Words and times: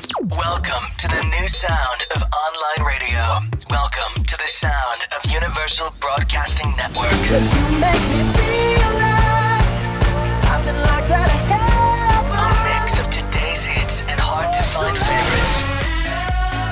Welcome 0.00 0.88
to 0.96 1.08
the 1.08 1.20
new 1.28 1.48
sound 1.48 2.06
of 2.16 2.22
online 2.32 2.88
radio. 2.88 3.36
Welcome 3.68 4.24
to 4.24 4.36
the 4.38 4.48
sound 4.48 5.04
of 5.12 5.30
Universal 5.30 5.92
Broadcasting 6.00 6.72
Network. 6.78 7.12
A 7.12 7.36
mix 12.64 12.96
of 12.98 13.10
today's 13.12 13.60
hits 13.66 14.00
and 14.08 14.16
hard 14.18 14.48
to 14.56 14.62
find 14.72 14.96
favorites. 14.96 15.68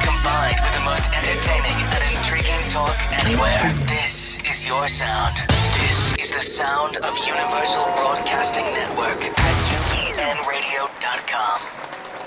Combined 0.00 0.56
with 0.64 0.72
the 0.80 0.84
most 0.88 1.04
entertaining 1.12 1.76
and 2.00 2.16
intriguing 2.16 2.64
talk 2.72 2.96
anywhere. 3.12 3.60
This 3.92 4.40
is 4.48 4.64
your 4.66 4.88
sound. 4.88 5.36
This 5.84 6.16
is 6.16 6.32
the 6.32 6.40
sound 6.40 6.96
of 6.96 7.12
Universal 7.18 7.92
Broadcasting 8.00 8.64
Network 8.72 9.20
at 9.20 9.54
UBNradio.com. 9.92 11.77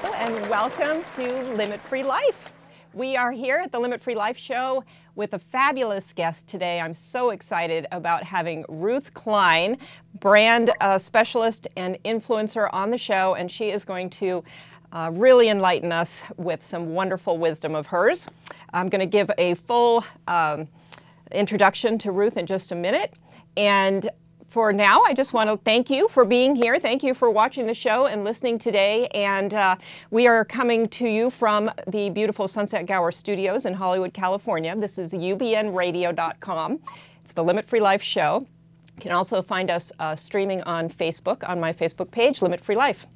and 0.04 0.50
welcome 0.50 1.04
to 1.16 1.44
Limit 1.54 1.80
Free 1.80 2.02
Life. 2.02 2.52
We 2.94 3.16
are 3.16 3.32
here 3.32 3.58
at 3.58 3.72
the 3.72 3.80
Limit 3.80 4.02
Free 4.02 4.16
Life 4.16 4.38
Show 4.38 4.84
with 5.16 5.34
a 5.34 5.40
fabulous 5.40 6.12
guest 6.12 6.48
today. 6.48 6.80
I'm 6.80 6.96
so 6.96 7.30
excited 7.30 7.86
about 7.92 8.24
having 8.24 8.66
Ruth 8.68 9.14
Klein, 9.14 9.78
brand 10.20 10.72
uh, 10.82 10.98
specialist 10.98 11.68
and 11.78 12.00
influencer, 12.04 12.68
on 12.74 12.90
the 12.90 12.98
show, 12.98 13.36
and 13.36 13.52
she 13.52 13.70
is 13.70 13.86
going 13.86 14.10
to 14.12 14.44
uh, 14.92 15.12
really 15.14 15.50
enlighten 15.50 15.92
us 15.92 16.24
with 16.36 16.66
some 16.66 16.96
wonderful 16.96 17.38
wisdom 17.38 17.76
of 17.76 17.88
hers. 17.88 18.28
I'm 18.74 18.90
going 18.90 19.02
to 19.02 19.06
give 19.06 19.30
a 19.38 19.54
full 19.54 20.04
um, 20.28 20.68
introduction 21.32 22.00
to 22.00 22.12
Ruth 22.12 22.38
in 22.38 22.48
just 22.48 22.72
a 22.72 22.76
minute. 22.76 23.14
And 23.56 24.10
for 24.52 24.74
now, 24.74 25.02
I 25.04 25.14
just 25.14 25.32
want 25.32 25.50
to 25.50 25.56
thank 25.56 25.90
you 25.90 26.10
for 26.10 26.26
being 26.26 26.58
here. 26.58 26.78
Thank 26.78 27.04
you 27.04 27.14
for 27.14 27.32
watching 27.32 27.68
the 27.68 27.74
show 27.74 28.08
and 28.08 28.26
listening 28.26 28.60
today. 28.60 29.08
And 29.14 29.54
uh, 29.54 29.78
we 30.10 30.28
are 30.28 30.44
coming 30.44 30.90
to 30.90 31.08
you 31.08 31.30
from 31.30 31.72
the 31.88 32.10
beautiful 32.10 32.50
Sunset 32.50 32.86
Gower 32.86 33.14
Studios 33.14 33.66
in 33.66 33.74
Hollywood, 33.74 34.14
California. 34.14 34.76
This 34.76 34.98
is 34.98 35.14
ubnradio.com. 35.14 36.80
It's 37.24 37.32
the 37.32 37.44
Limit 37.46 37.66
Free 37.66 37.80
Life 37.80 38.02
Show. 38.02 38.46
You 38.98 39.02
can 39.02 39.14
also 39.14 39.42
find 39.42 39.72
us 39.72 39.94
uh, 40.00 40.18
streaming 40.18 40.62
on 40.64 40.90
Facebook 40.90 41.48
on 41.48 41.58
my 41.62 41.72
Facebook 41.72 42.12
page, 42.12 42.42
Limit 42.42 42.60
Free 42.60 42.76
Life. 42.76 43.08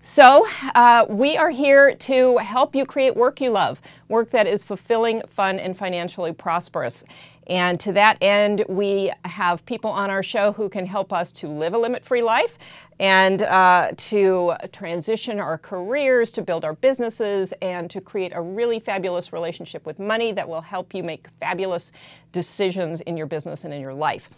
So, 0.00 0.46
uh, 0.76 1.04
we 1.08 1.36
are 1.36 1.50
here 1.50 1.94
to 1.96 2.38
help 2.38 2.76
you 2.76 2.86
create 2.86 3.16
work 3.16 3.40
you 3.40 3.50
love, 3.50 3.82
work 4.08 4.30
that 4.30 4.46
is 4.46 4.62
fulfilling, 4.62 5.20
fun, 5.26 5.58
and 5.58 5.76
financially 5.76 6.32
prosperous. 6.32 7.04
And 7.46 7.78
to 7.80 7.92
that 7.92 8.18
end, 8.20 8.64
we 8.68 9.12
have 9.24 9.64
people 9.66 9.90
on 9.90 10.10
our 10.10 10.22
show 10.22 10.52
who 10.52 10.68
can 10.68 10.84
help 10.84 11.12
us 11.12 11.30
to 11.32 11.48
live 11.48 11.74
a 11.74 11.78
limit 11.78 12.04
free 12.04 12.22
life 12.22 12.58
and 12.98 13.42
uh, 13.42 13.92
to 13.96 14.54
transition 14.72 15.38
our 15.38 15.58
careers, 15.58 16.32
to 16.32 16.42
build 16.42 16.64
our 16.64 16.72
businesses, 16.74 17.52
and 17.62 17.90
to 17.90 18.00
create 18.00 18.32
a 18.34 18.40
really 18.40 18.80
fabulous 18.80 19.32
relationship 19.32 19.86
with 19.86 19.98
money 19.98 20.32
that 20.32 20.48
will 20.48 20.62
help 20.62 20.94
you 20.94 21.02
make 21.02 21.28
fabulous 21.38 21.92
decisions 22.32 23.00
in 23.02 23.16
your 23.16 23.26
business 23.26 23.64
and 23.64 23.72
in 23.72 23.80
your 23.80 23.94
life. 23.94 24.30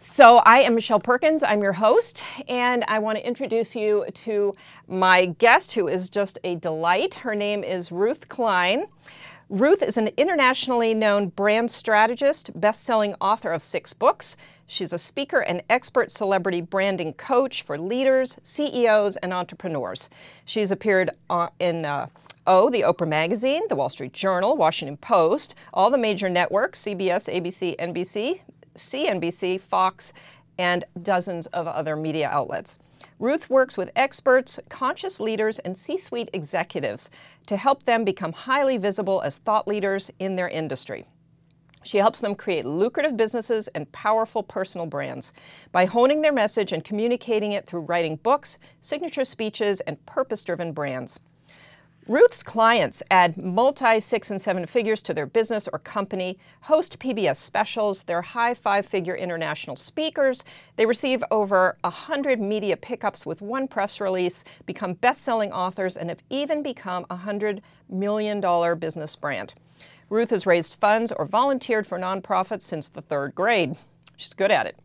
So, 0.00 0.38
I 0.38 0.58
am 0.58 0.74
Michelle 0.74 0.98
Perkins. 0.98 1.44
I'm 1.44 1.62
your 1.62 1.72
host, 1.72 2.24
and 2.48 2.84
I 2.88 2.98
want 2.98 3.18
to 3.18 3.26
introduce 3.26 3.76
you 3.76 4.04
to 4.12 4.54
my 4.88 5.26
guest 5.26 5.74
who 5.74 5.86
is 5.86 6.10
just 6.10 6.38
a 6.42 6.56
delight. 6.56 7.14
Her 7.14 7.36
name 7.36 7.62
is 7.62 7.92
Ruth 7.92 8.28
Klein. 8.28 8.86
Ruth 9.52 9.82
is 9.82 9.98
an 9.98 10.08
internationally 10.16 10.94
known 10.94 11.28
brand 11.28 11.70
strategist, 11.70 12.58
best 12.58 12.84
selling 12.84 13.14
author 13.20 13.52
of 13.52 13.62
six 13.62 13.92
books. 13.92 14.34
She's 14.66 14.94
a 14.94 14.98
speaker 14.98 15.40
and 15.40 15.62
expert 15.68 16.10
celebrity 16.10 16.62
branding 16.62 17.12
coach 17.12 17.62
for 17.62 17.76
leaders, 17.76 18.38
CEOs, 18.42 19.16
and 19.16 19.30
entrepreneurs. 19.30 20.08
She's 20.46 20.70
appeared 20.70 21.10
in 21.58 21.84
uh, 21.84 22.06
O, 22.46 22.70
the 22.70 22.80
Oprah 22.80 23.06
Magazine, 23.06 23.68
the 23.68 23.76
Wall 23.76 23.90
Street 23.90 24.14
Journal, 24.14 24.56
Washington 24.56 24.96
Post, 24.96 25.54
all 25.74 25.90
the 25.90 25.98
major 25.98 26.30
networks 26.30 26.80
CBS, 26.80 27.30
ABC, 27.30 27.76
NBC, 27.76 28.40
CNBC, 28.74 29.60
Fox, 29.60 30.14
and 30.56 30.86
dozens 31.02 31.46
of 31.48 31.66
other 31.66 31.94
media 31.94 32.30
outlets. 32.30 32.78
Ruth 33.22 33.48
works 33.48 33.76
with 33.76 33.92
experts, 33.94 34.58
conscious 34.68 35.20
leaders, 35.20 35.60
and 35.60 35.78
C 35.78 35.96
suite 35.96 36.28
executives 36.32 37.08
to 37.46 37.56
help 37.56 37.84
them 37.84 38.04
become 38.04 38.32
highly 38.32 38.78
visible 38.78 39.22
as 39.22 39.38
thought 39.38 39.68
leaders 39.68 40.10
in 40.18 40.34
their 40.34 40.48
industry. 40.48 41.06
She 41.84 41.98
helps 41.98 42.20
them 42.20 42.34
create 42.34 42.64
lucrative 42.64 43.16
businesses 43.16 43.68
and 43.68 43.92
powerful 43.92 44.42
personal 44.42 44.88
brands 44.88 45.32
by 45.70 45.84
honing 45.84 46.22
their 46.22 46.32
message 46.32 46.72
and 46.72 46.84
communicating 46.84 47.52
it 47.52 47.64
through 47.64 47.82
writing 47.82 48.16
books, 48.16 48.58
signature 48.80 49.24
speeches, 49.24 49.78
and 49.82 50.04
purpose 50.04 50.42
driven 50.42 50.72
brands. 50.72 51.20
Ruth's 52.08 52.42
clients 52.42 53.00
add 53.12 53.40
multi 53.40 54.00
six 54.00 54.32
and 54.32 54.42
seven 54.42 54.66
figures 54.66 55.02
to 55.02 55.14
their 55.14 55.24
business 55.24 55.68
or 55.72 55.78
company, 55.78 56.36
host 56.62 56.98
PBS 56.98 57.36
specials, 57.36 58.02
they're 58.02 58.22
high 58.22 58.54
five 58.54 58.84
figure 58.84 59.14
international 59.14 59.76
speakers, 59.76 60.44
they 60.74 60.84
receive 60.84 61.22
over 61.30 61.76
100 61.82 62.40
media 62.40 62.76
pickups 62.76 63.24
with 63.24 63.40
one 63.40 63.68
press 63.68 64.00
release, 64.00 64.44
become 64.66 64.94
best 64.94 65.22
selling 65.22 65.52
authors, 65.52 65.96
and 65.96 66.08
have 66.08 66.24
even 66.28 66.60
become 66.60 67.06
a 67.08 67.16
$100 67.18 67.60
million 67.88 68.40
business 68.80 69.14
brand. 69.14 69.54
Ruth 70.10 70.30
has 70.30 70.44
raised 70.44 70.80
funds 70.80 71.12
or 71.12 71.24
volunteered 71.24 71.86
for 71.86 72.00
nonprofits 72.00 72.62
since 72.62 72.88
the 72.88 73.02
third 73.02 73.32
grade. 73.36 73.76
She's 74.22 74.34
good 74.34 74.52
at 74.52 74.66
it. 74.66 74.78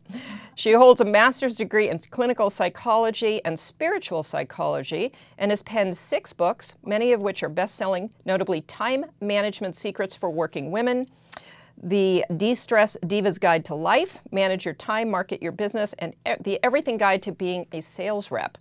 She 0.56 0.72
holds 0.72 1.00
a 1.00 1.04
master's 1.04 1.54
degree 1.54 1.88
in 1.88 1.98
clinical 2.00 2.50
psychology 2.50 3.40
and 3.44 3.58
spiritual 3.58 4.24
psychology 4.24 5.12
and 5.38 5.52
has 5.52 5.62
penned 5.62 5.96
six 5.96 6.32
books, 6.32 6.74
many 6.84 7.12
of 7.12 7.20
which 7.20 7.44
are 7.44 7.48
best 7.48 7.76
selling, 7.76 8.10
notably 8.24 8.62
Time 8.62 9.04
Management 9.20 9.76
Secrets 9.76 10.16
for 10.16 10.28
Working 10.28 10.72
Women, 10.72 11.06
The 11.80 12.24
De 12.36 12.54
Stress 12.56 12.96
Diva's 13.06 13.38
Guide 13.38 13.64
to 13.66 13.76
Life, 13.76 14.18
Manage 14.32 14.64
Your 14.64 14.74
Time, 14.74 15.08
Market 15.08 15.40
Your 15.40 15.52
Business, 15.52 15.94
and 16.00 16.16
The 16.40 16.58
Everything 16.64 16.96
Guide 16.96 17.22
to 17.22 17.32
Being 17.32 17.66
a 17.70 17.80
Sales 17.80 18.32
Rep. 18.32 18.58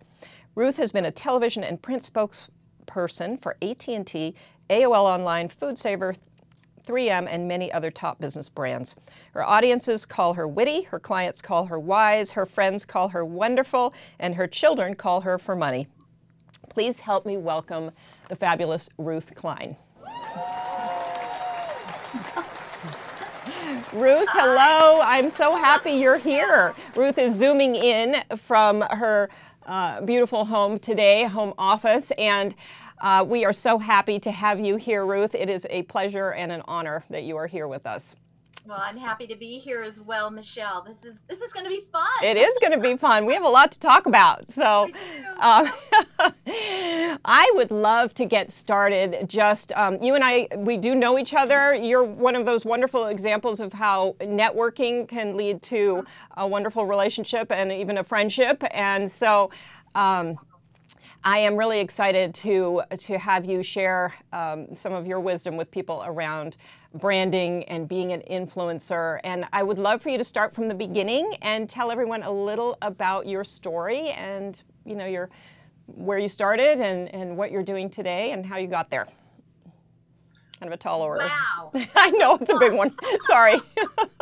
Ruth 0.53 0.77
has 0.77 0.91
been 0.91 1.05
a 1.05 1.11
television 1.11 1.63
and 1.63 1.81
print 1.81 2.03
spokesperson 2.03 3.41
for 3.41 3.57
AT&T, 3.63 4.35
AOL 4.69 5.05
Online, 5.05 5.49
Food 5.49 5.79
Saver, 5.79 6.13
3M, 6.87 7.27
and 7.29 7.47
many 7.47 7.71
other 7.71 7.91
top 7.91 8.19
business 8.19 8.49
brands. 8.49 8.95
Her 9.33 9.43
audiences 9.43 10.05
call 10.05 10.33
her 10.33 10.47
witty, 10.47 10.83
her 10.83 10.99
clients 10.99 11.41
call 11.41 11.65
her 11.65 11.77
wise, 11.77 12.31
her 12.31 12.45
friends 12.45 12.85
call 12.85 13.09
her 13.09 13.25
wonderful, 13.25 13.93
and 14.17 14.35
her 14.35 14.47
children 14.47 14.95
call 14.95 15.21
her 15.21 15.37
for 15.37 15.55
money. 15.55 15.87
Please 16.69 17.01
help 17.01 17.25
me 17.25 17.37
welcome 17.37 17.91
the 18.29 18.35
fabulous 18.35 18.89
Ruth 18.97 19.35
Klein. 19.35 19.75
Ruth, 23.93 24.27
hello. 24.31 25.01
I'm 25.01 25.29
so 25.29 25.55
happy 25.55 25.91
you're 25.91 26.17
here. 26.17 26.73
Ruth 26.95 27.17
is 27.17 27.35
zooming 27.35 27.75
in 27.75 28.21
from 28.37 28.81
her 28.81 29.29
uh, 29.65 30.01
beautiful 30.01 30.45
home 30.45 30.79
today, 30.79 31.25
home 31.25 31.53
office, 31.57 32.11
and 32.17 32.55
uh, 32.99 33.25
we 33.27 33.45
are 33.45 33.53
so 33.53 33.77
happy 33.77 34.19
to 34.19 34.31
have 34.31 34.59
you 34.59 34.75
here, 34.75 35.05
Ruth. 35.05 35.35
It 35.35 35.49
is 35.49 35.67
a 35.69 35.83
pleasure 35.83 36.31
and 36.31 36.51
an 36.51 36.61
honor 36.65 37.03
that 37.09 37.23
you 37.23 37.37
are 37.37 37.47
here 37.47 37.67
with 37.67 37.85
us. 37.85 38.15
Well, 38.67 38.81
I'm 38.81 38.97
happy 38.97 39.27
to 39.27 39.35
be 39.37 39.59
here 39.59 39.81
as 39.81 39.97
well, 39.97 40.29
Michelle. 40.29 40.83
This 40.85 41.01
is 41.05 41.19
this 41.29 41.39
is 41.39 41.53
going 41.53 41.63
to 41.63 41.69
be 41.69 41.85
fun. 41.89 42.05
It 42.21 42.35
is 42.35 42.57
going 42.59 42.73
to 42.73 42.79
be 42.79 42.97
fun. 42.97 43.25
We 43.25 43.33
have 43.33 43.45
a 43.45 43.49
lot 43.49 43.71
to 43.71 43.79
talk 43.79 44.07
about. 44.07 44.49
So, 44.49 44.89
um, 45.39 45.71
I 47.23 47.49
would 47.53 47.71
love 47.71 48.13
to 48.15 48.25
get 48.25 48.51
started. 48.51 49.29
Just 49.29 49.71
um, 49.71 50.03
you 50.03 50.15
and 50.15 50.23
I, 50.23 50.49
we 50.57 50.75
do 50.75 50.95
know 50.95 51.17
each 51.17 51.33
other. 51.33 51.75
You're 51.75 52.03
one 52.03 52.35
of 52.35 52.45
those 52.45 52.65
wonderful 52.65 53.05
examples 53.05 53.61
of 53.61 53.71
how 53.71 54.17
networking 54.19 55.07
can 55.07 55.37
lead 55.37 55.61
to 55.61 56.03
a 56.35 56.45
wonderful 56.45 56.85
relationship 56.85 57.53
and 57.53 57.71
even 57.71 57.97
a 57.97 58.03
friendship. 58.03 58.65
And 58.71 59.09
so. 59.09 59.49
Um, 59.95 60.37
I 61.23 61.39
am 61.39 61.55
really 61.55 61.79
excited 61.79 62.33
to 62.35 62.83
to 62.97 63.17
have 63.17 63.45
you 63.45 63.63
share 63.63 64.13
um, 64.31 64.73
some 64.73 64.93
of 64.93 65.05
your 65.05 65.19
wisdom 65.19 65.57
with 65.57 65.69
people 65.71 66.03
around 66.05 66.57
branding 66.93 67.63
and 67.65 67.87
being 67.87 68.11
an 68.11 68.21
influencer. 68.29 69.19
And 69.23 69.45
I 69.51 69.63
would 69.63 69.79
love 69.79 70.01
for 70.01 70.09
you 70.09 70.17
to 70.17 70.23
start 70.23 70.53
from 70.53 70.67
the 70.67 70.75
beginning 70.75 71.35
and 71.41 71.69
tell 71.69 71.91
everyone 71.91 72.23
a 72.23 72.31
little 72.31 72.77
about 72.81 73.27
your 73.27 73.43
story 73.43 74.09
and 74.09 74.61
you 74.85 74.95
know 74.95 75.05
your 75.05 75.29
where 75.87 76.19
you 76.19 76.27
started 76.27 76.79
and, 76.81 77.13
and 77.13 77.37
what 77.37 77.51
you're 77.51 77.63
doing 77.63 77.89
today 77.89 78.31
and 78.31 78.45
how 78.45 78.57
you 78.57 78.67
got 78.67 78.89
there. 78.89 79.07
Kind 80.59 80.71
of 80.71 80.73
a 80.73 80.77
tall 80.77 81.01
order. 81.01 81.25
Wow. 81.25 81.71
I 81.95 82.11
know 82.11 82.35
it's 82.35 82.51
a 82.51 82.57
big 82.57 82.73
one. 82.73 82.93
Sorry. 83.21 83.59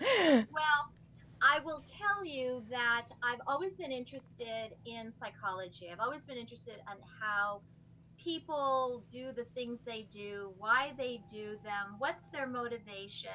well, 0.00 0.92
I 1.50 1.60
will 1.60 1.82
tell 1.98 2.26
you 2.26 2.62
that 2.68 3.06
I've 3.22 3.40
always 3.46 3.72
been 3.72 3.90
interested 3.90 4.76
in 4.84 5.12
psychology. 5.18 5.88
I've 5.90 6.00
always 6.00 6.20
been 6.22 6.36
interested 6.36 6.74
in 6.74 6.98
how 7.20 7.62
people 8.22 9.02
do 9.10 9.32
the 9.32 9.44
things 9.54 9.78
they 9.86 10.06
do, 10.12 10.52
why 10.58 10.92
they 10.98 11.22
do 11.32 11.56
them, 11.64 11.94
what's 11.96 12.22
their 12.32 12.46
motivation. 12.46 13.30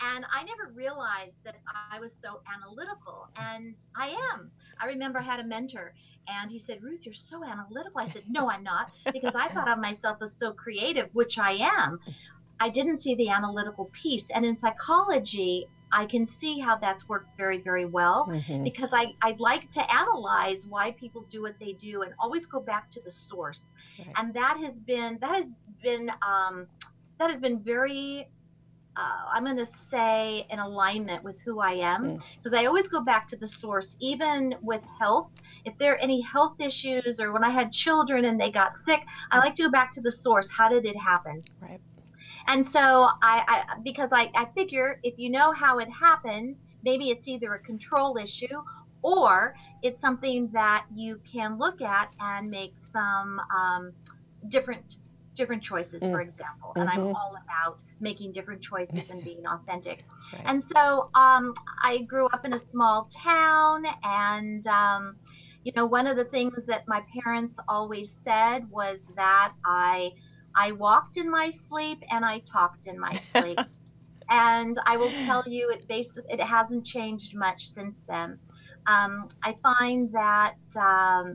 And 0.00 0.24
I 0.32 0.44
never 0.44 0.72
realized 0.72 1.38
that 1.44 1.56
I 1.90 1.98
was 1.98 2.12
so 2.22 2.40
analytical, 2.54 3.28
and 3.36 3.74
I 3.96 4.10
am. 4.32 4.50
I 4.80 4.86
remember 4.86 5.18
I 5.18 5.22
had 5.22 5.40
a 5.40 5.44
mentor, 5.44 5.92
and 6.28 6.52
he 6.52 6.58
said, 6.58 6.82
Ruth, 6.82 7.00
you're 7.04 7.14
so 7.14 7.44
analytical. 7.44 8.00
I 8.00 8.08
said, 8.08 8.22
No, 8.30 8.48
I'm 8.48 8.62
not, 8.62 8.92
because 9.12 9.34
I 9.34 9.48
thought 9.48 9.68
of 9.68 9.78
myself 9.78 10.18
as 10.22 10.32
so 10.32 10.52
creative, 10.52 11.10
which 11.14 11.36
I 11.38 11.52
am. 11.78 11.98
I 12.60 12.68
didn't 12.68 13.02
see 13.02 13.16
the 13.16 13.30
analytical 13.30 13.90
piece. 13.92 14.26
And 14.30 14.44
in 14.44 14.56
psychology, 14.56 15.66
I 15.92 16.06
can 16.06 16.26
see 16.26 16.58
how 16.58 16.76
that's 16.76 17.08
worked 17.08 17.30
very, 17.36 17.58
very 17.62 17.84
well 17.84 18.26
Mhm. 18.28 18.64
because 18.64 18.90
I, 18.92 19.14
I 19.22 19.34
like 19.38 19.70
to 19.72 19.92
analyze 19.94 20.66
why 20.66 20.92
people 20.92 21.26
do 21.30 21.42
what 21.42 21.58
they 21.58 21.72
do 21.74 22.02
and 22.02 22.12
always 22.18 22.46
go 22.46 22.60
back 22.60 22.90
to 22.92 23.00
the 23.04 23.10
source. 23.10 23.68
Right. 23.98 24.08
And 24.16 24.34
that 24.34 24.56
has 24.64 24.78
been 24.78 25.18
that 25.20 25.34
has 25.34 25.58
been 25.82 26.10
um, 26.26 26.68
that 27.18 27.30
has 27.30 27.40
been 27.40 27.60
very 27.62 28.28
uh, 28.96 29.30
I'm 29.32 29.44
going 29.44 29.56
to 29.56 29.66
say 29.88 30.46
in 30.50 30.58
alignment 30.58 31.22
with 31.22 31.36
who 31.44 31.60
I 31.60 31.72
am 31.74 32.02
Mm. 32.04 32.22
because 32.42 32.54
I 32.58 32.66
always 32.66 32.88
go 32.88 33.00
back 33.02 33.28
to 33.28 33.36
the 33.36 33.48
source, 33.48 33.96
even 34.00 34.54
with 34.62 34.82
health. 35.00 35.30
If 35.64 35.78
there 35.78 35.94
are 35.94 35.98
any 35.98 36.20
health 36.20 36.60
issues 36.60 37.20
or 37.20 37.32
when 37.32 37.44
I 37.44 37.50
had 37.50 37.72
children 37.72 38.24
and 38.24 38.38
they 38.40 38.50
got 38.50 38.74
sick, 38.74 39.00
I 39.30 39.38
like 39.38 39.54
to 39.56 39.62
go 39.64 39.70
back 39.70 39.92
to 39.92 40.00
the 40.00 40.10
source. 40.12 40.48
How 40.50 40.68
did 40.68 40.84
it 40.84 40.96
happen? 40.96 41.40
Right. 41.60 41.80
And 42.48 42.66
so 42.66 43.08
I, 43.22 43.44
I 43.48 43.64
because 43.84 44.10
I, 44.12 44.30
I 44.34 44.46
figure 44.54 44.98
if 45.02 45.14
you 45.18 45.30
know 45.30 45.52
how 45.52 45.78
it 45.78 45.88
happened, 45.90 46.56
maybe 46.82 47.10
it's 47.10 47.28
either 47.28 47.54
a 47.54 47.60
control 47.60 48.16
issue 48.16 48.46
or 49.02 49.54
it's 49.82 50.00
something 50.00 50.50
that 50.52 50.84
you 50.94 51.20
can 51.30 51.58
look 51.58 51.80
at 51.80 52.10
and 52.20 52.50
make 52.50 52.74
some 52.92 53.40
um, 53.54 53.92
different 54.48 54.82
different 55.36 55.62
choices, 55.62 56.06
for 56.06 56.20
example. 56.20 56.74
And 56.78 56.88
I'm 56.88 57.06
Mhm. 57.06 57.14
all 57.14 57.34
about 57.36 57.82
making 58.00 58.32
different 58.32 58.62
choices 58.62 59.10
and 59.10 59.22
being 59.22 59.42
authentic. 59.46 60.04
Right. 60.32 60.42
And 60.46 60.62
so 60.62 61.10
um, 61.14 61.54
I 61.82 61.98
grew 62.08 62.26
up 62.26 62.44
in 62.44 62.52
a 62.54 62.58
small 62.58 63.08
town, 63.22 63.84
and 64.02 64.66
um, 64.66 65.16
you 65.64 65.72
know, 65.76 65.86
one 65.86 66.06
of 66.06 66.16
the 66.16 66.24
things 66.26 66.64
that 66.66 66.84
my 66.88 67.02
parents 67.22 67.58
always 67.68 68.14
said 68.24 68.64
was 68.70 69.04
that 69.16 69.52
I 69.64 70.12
I 70.54 70.72
walked 70.72 71.16
in 71.16 71.30
my 71.30 71.50
sleep 71.68 71.98
and 72.10 72.24
I 72.24 72.40
talked 72.40 72.86
in 72.86 72.98
my 72.98 73.12
sleep. 73.32 73.58
and 74.28 74.78
I 74.86 74.96
will 74.96 75.12
tell 75.12 75.42
you, 75.46 75.70
it 75.70 75.86
basically 75.88 76.32
it 76.32 76.40
hasn't 76.40 76.84
changed 76.84 77.34
much 77.34 77.68
since 77.68 78.02
then. 78.08 78.38
Um, 78.86 79.28
I 79.42 79.54
find 79.62 80.10
that 80.12 80.56
um, 80.76 81.34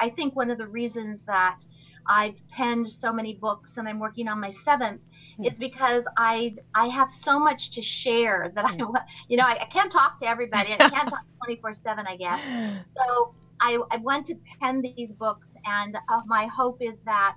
I 0.00 0.10
think 0.16 0.34
one 0.34 0.50
of 0.50 0.58
the 0.58 0.66
reasons 0.66 1.20
that 1.26 1.60
I've 2.08 2.36
penned 2.50 2.88
so 2.88 3.12
many 3.12 3.34
books 3.34 3.76
and 3.76 3.88
I'm 3.88 3.98
working 3.98 4.28
on 4.28 4.40
my 4.40 4.50
seventh 4.50 5.00
is 5.44 5.58
because 5.58 6.04
I 6.16 6.54
I 6.74 6.86
have 6.86 7.10
so 7.10 7.38
much 7.38 7.72
to 7.72 7.82
share 7.82 8.50
that 8.54 8.64
I 8.64 8.76
you 9.28 9.36
know 9.36 9.44
I, 9.44 9.58
I 9.62 9.66
can't 9.66 9.92
talk 9.92 10.18
to 10.20 10.28
everybody 10.28 10.72
I 10.72 10.76
can't 10.88 11.08
talk 11.10 11.20
24 11.44 11.74
seven 11.74 12.06
I 12.06 12.16
guess 12.16 12.40
so 12.96 13.34
I, 13.60 13.78
I 13.90 13.96
want 13.98 14.26
to 14.26 14.36
pen 14.60 14.82
these 14.82 15.12
books 15.12 15.54
and 15.66 15.96
uh, 16.08 16.20
my 16.26 16.46
hope 16.46 16.78
is 16.80 16.96
that 17.04 17.36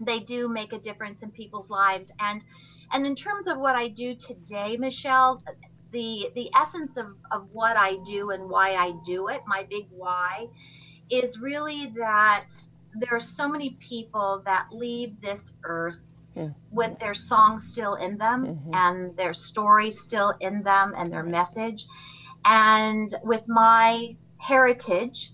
they 0.00 0.20
do 0.20 0.48
make 0.48 0.72
a 0.72 0.78
difference 0.78 1.22
in 1.22 1.30
people's 1.30 1.70
lives 1.70 2.10
and 2.20 2.44
and 2.92 3.06
in 3.06 3.16
terms 3.16 3.48
of 3.48 3.58
what 3.58 3.76
I 3.76 3.88
do 3.88 4.14
today 4.14 4.76
Michelle 4.76 5.42
the 5.92 6.30
the 6.34 6.50
essence 6.56 6.96
of, 6.96 7.06
of 7.30 7.48
what 7.52 7.76
I 7.76 7.96
do 8.06 8.30
and 8.30 8.48
why 8.50 8.74
I 8.74 8.92
do 9.04 9.28
it 9.28 9.42
my 9.46 9.66
big 9.70 9.86
why 9.90 10.46
is 11.10 11.38
really 11.38 11.92
that 11.96 12.48
there 12.94 13.10
are 13.12 13.20
so 13.20 13.48
many 13.48 13.76
people 13.80 14.42
that 14.46 14.66
leave 14.72 15.20
this 15.20 15.52
earth 15.64 16.00
Mm. 16.36 16.54
with 16.72 16.98
their 16.98 17.14
song 17.14 17.60
still 17.60 17.94
in 17.94 18.18
them 18.18 18.46
Mhm. 18.46 18.74
and 18.74 19.16
their 19.16 19.34
story 19.34 19.92
still 19.92 20.34
in 20.40 20.64
them 20.64 20.94
and 20.96 21.12
their 21.12 21.22
message 21.22 21.86
and 22.44 23.14
with 23.24 23.46
my 23.48 24.16
heritage 24.38 25.33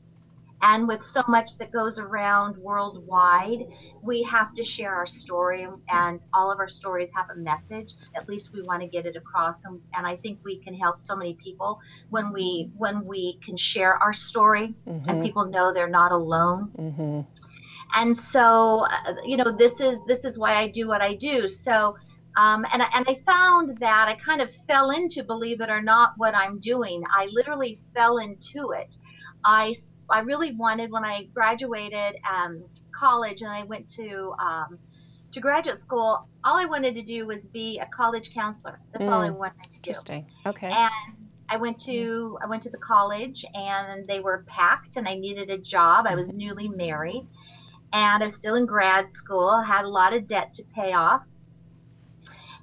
and 0.62 0.86
with 0.88 1.04
so 1.04 1.22
much 1.28 1.56
that 1.58 1.72
goes 1.72 1.98
around 1.98 2.56
worldwide, 2.58 3.60
we 4.02 4.22
have 4.24 4.54
to 4.54 4.64
share 4.64 4.94
our 4.94 5.06
story, 5.06 5.66
and 5.90 6.20
all 6.34 6.50
of 6.50 6.58
our 6.58 6.68
stories 6.68 7.10
have 7.14 7.26
a 7.34 7.38
message. 7.40 7.94
At 8.16 8.28
least 8.28 8.50
we 8.52 8.62
want 8.62 8.82
to 8.82 8.88
get 8.88 9.06
it 9.06 9.16
across, 9.16 9.56
and, 9.64 9.80
and 9.96 10.06
I 10.06 10.16
think 10.16 10.40
we 10.44 10.60
can 10.62 10.74
help 10.74 11.00
so 11.00 11.16
many 11.16 11.36
people 11.42 11.78
when 12.10 12.32
we 12.32 12.70
when 12.76 13.04
we 13.06 13.38
can 13.44 13.56
share 13.56 13.96
our 14.02 14.12
story, 14.12 14.74
and 14.86 15.18
Mhm. 15.18 15.22
people 15.22 15.46
know 15.46 15.72
they're 15.72 15.88
not 15.88 16.12
alone 16.12 16.70
Mhm. 16.78 17.26
and 17.94 18.16
so 18.16 18.86
uh, 19.06 19.14
you 19.24 19.36
know 19.36 19.50
this 19.56 19.80
is 19.80 19.98
this 20.06 20.24
is 20.24 20.38
why 20.38 20.54
I 20.54 20.68
do 20.68 20.88
what 20.88 21.02
I 21.02 21.14
do 21.14 21.48
so 21.48 21.94
um, 22.36 22.64
and, 22.72 22.82
and 22.94 23.04
I 23.08 23.16
found 23.26 23.76
that 23.80 24.08
I 24.08 24.16
kind 24.24 24.40
of 24.40 24.50
fell 24.68 24.90
into 24.90 25.24
believe 25.24 25.60
it 25.60 25.70
or 25.70 25.82
not 25.82 26.12
what 26.16 26.34
I'm 26.34 26.60
doing 26.60 27.02
I 27.16 27.26
literally 27.32 27.80
fell 27.94 28.18
into 28.18 28.70
it 28.72 28.94
I 29.44 29.74
I 30.12 30.20
really 30.20 30.54
wanted 30.56 30.90
when 30.90 31.04
I 31.04 31.24
graduated 31.34 32.16
um, 32.30 32.64
college 32.98 33.42
and 33.42 33.50
I 33.50 33.64
went 33.64 33.88
to 33.96 34.32
um, 34.42 34.78
to 35.34 35.40
graduate 35.40 35.80
school 35.80 36.18
all 36.44 36.56
I 36.58 36.64
wanted 36.66 36.94
to 36.94 37.02
do 37.02 37.26
was 37.26 37.46
be 37.52 37.78
a 37.80 37.88
college 37.96 38.30
counselor 38.34 38.80
that's 38.92 39.08
all 39.08 39.22
I 39.22 39.30
Mm, 39.30 39.36
wanted 39.38 39.54
to 39.84 39.92
do 39.92 39.96
Interesting. 39.96 40.26
Okay. 40.46 40.78
and 40.78 40.90
I 41.50 41.56
went 41.56 41.80
to 41.84 42.38
I 42.42 42.46
went 42.48 42.62
to 42.64 42.70
the 42.70 42.78
college 42.78 43.44
and 43.54 44.06
they 44.08 44.20
were 44.20 44.44
packed 44.48 44.96
and 44.96 45.08
I 45.08 45.14
needed 45.16 45.50
a 45.50 45.58
job. 45.58 46.06
I 46.08 46.14
was 46.14 46.32
newly 46.32 46.68
married 46.68 47.28
and 47.92 48.22
I 48.22 48.26
was 48.26 48.36
still 48.36 48.56
in 48.56 48.66
grad 48.66 49.10
school. 49.12 49.48
I 49.48 49.64
had 49.66 49.84
a 49.84 49.88
lot 49.88 50.14
of 50.14 50.28
debt 50.28 50.52
to 50.54 50.64
pay 50.74 50.92
off. 50.92 51.22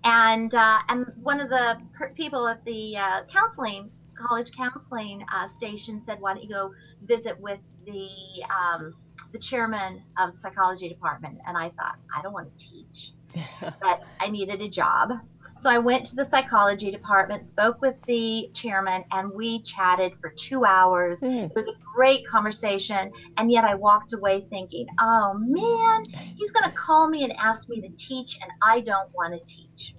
And 0.03 0.53
uh, 0.55 0.79
and 0.89 1.05
one 1.21 1.39
of 1.39 1.50
the 1.50 1.77
per- 1.98 2.13
people 2.13 2.48
at 2.48 2.63
the 2.65 2.98
uh, 2.98 3.21
counseling 3.31 3.91
college 4.17 4.51
counseling 4.55 5.25
uh, 5.33 5.47
station 5.50 6.01
said, 6.05 6.19
"Why 6.19 6.33
don't 6.33 6.43
you 6.43 6.50
go 6.50 6.74
visit 7.03 7.39
with 7.39 7.59
the 7.86 8.09
um, 8.50 8.93
the 9.31 9.39
chairman 9.39 10.03
of 10.17 10.33
the 10.33 10.39
psychology 10.39 10.89
department?" 10.89 11.39
And 11.47 11.57
I 11.57 11.69
thought, 11.69 11.95
I 12.15 12.21
don't 12.21 12.33
want 12.33 12.50
to 12.57 12.65
teach 12.65 13.13
but 13.81 14.03
I 14.19 14.29
needed 14.29 14.62
a 14.62 14.69
job. 14.69 15.12
So 15.59 15.71
I 15.71 15.79
went 15.79 16.05
to 16.07 16.15
the 16.15 16.25
psychology 16.29 16.91
department, 16.91 17.47
spoke 17.47 17.81
with 17.81 17.95
the 18.05 18.50
chairman, 18.53 19.03
and 19.12 19.31
we 19.31 19.63
chatted 19.63 20.13
for 20.21 20.31
two 20.38 20.65
hours. 20.65 21.19
Mm. 21.19 21.45
It 21.45 21.55
was 21.55 21.65
a 21.65 21.74
great 21.95 22.27
conversation, 22.27 23.12
and 23.38 23.51
yet 23.51 23.63
I 23.63 23.74
walked 23.74 24.13
away 24.13 24.45
thinking, 24.51 24.86
oh 25.00 25.33
man, 25.39 26.03
he's 26.36 26.51
going 26.51 26.69
to 26.69 26.75
call 26.75 27.09
me 27.09 27.24
and 27.24 27.33
ask 27.39 27.67
me 27.69 27.81
to 27.81 27.89
teach, 27.97 28.38
and 28.41 28.51
I 28.62 28.81
don't 28.81 29.12
want 29.15 29.33
to 29.33 29.39
teach. 29.51 29.95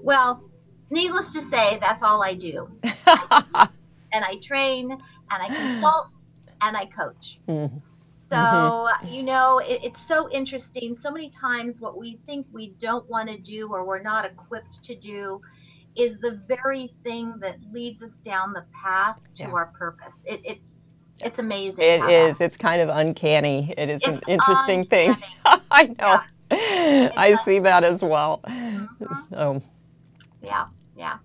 Well, 0.00 0.48
needless 0.90 1.32
to 1.32 1.42
say, 1.48 1.78
that's 1.80 2.02
all 2.02 2.22
I 2.22 2.34
do. 2.34 2.68
And 4.10 4.24
I 4.24 4.36
train, 4.42 4.90
and 4.90 5.00
I 5.30 5.48
consult, 5.48 6.08
and 6.62 6.74
I 6.74 6.86
coach. 6.86 7.38
Mhm. 7.46 7.82
So, 8.30 8.88
you 9.06 9.22
know, 9.22 9.58
it, 9.58 9.80
it's 9.84 10.06
so 10.06 10.30
interesting. 10.30 10.94
So 10.96 11.10
many 11.10 11.28
times, 11.28 11.78
what 11.78 11.98
we 11.98 12.18
think 12.24 12.46
we 12.50 12.70
don't 12.80 13.06
want 13.10 13.28
to 13.28 13.36
do 13.36 13.68
or 13.70 13.84
we're 13.84 14.00
not 14.02 14.24
equipped 14.24 14.82
to 14.84 14.94
do 14.96 15.42
is 15.94 16.18
the 16.20 16.40
very 16.48 16.94
thing 17.04 17.34
that 17.40 17.56
leads 17.70 18.02
us 18.02 18.12
down 18.24 18.54
the 18.54 18.64
path 18.82 19.18
to 19.36 19.42
Yeah. 19.42 19.50
our 19.50 19.66
purpose. 19.66 20.14
It, 20.24 20.40
it's 20.44 20.90
it's 21.22 21.38
amazing. 21.38 21.80
It 21.80 22.00
is. 22.10 22.38
that- 22.38 22.44
It's 22.46 22.56
kind 22.56 22.80
of 22.80 22.88
uncanny. 22.88 23.74
It 23.76 23.90
is 23.90 24.02
an 24.04 24.14
It's 24.14 24.22
interesting 24.26 24.86
thing. 24.86 25.14
I 25.70 25.94
know. 25.98 26.20
I 26.50 27.34
see 27.44 27.58
that 27.58 27.84
as 27.84 28.02
well. 28.02 28.40
Mhm. 28.46 28.88
So, 29.28 29.62
yeah, 30.42 30.66
yeah. 30.98 31.18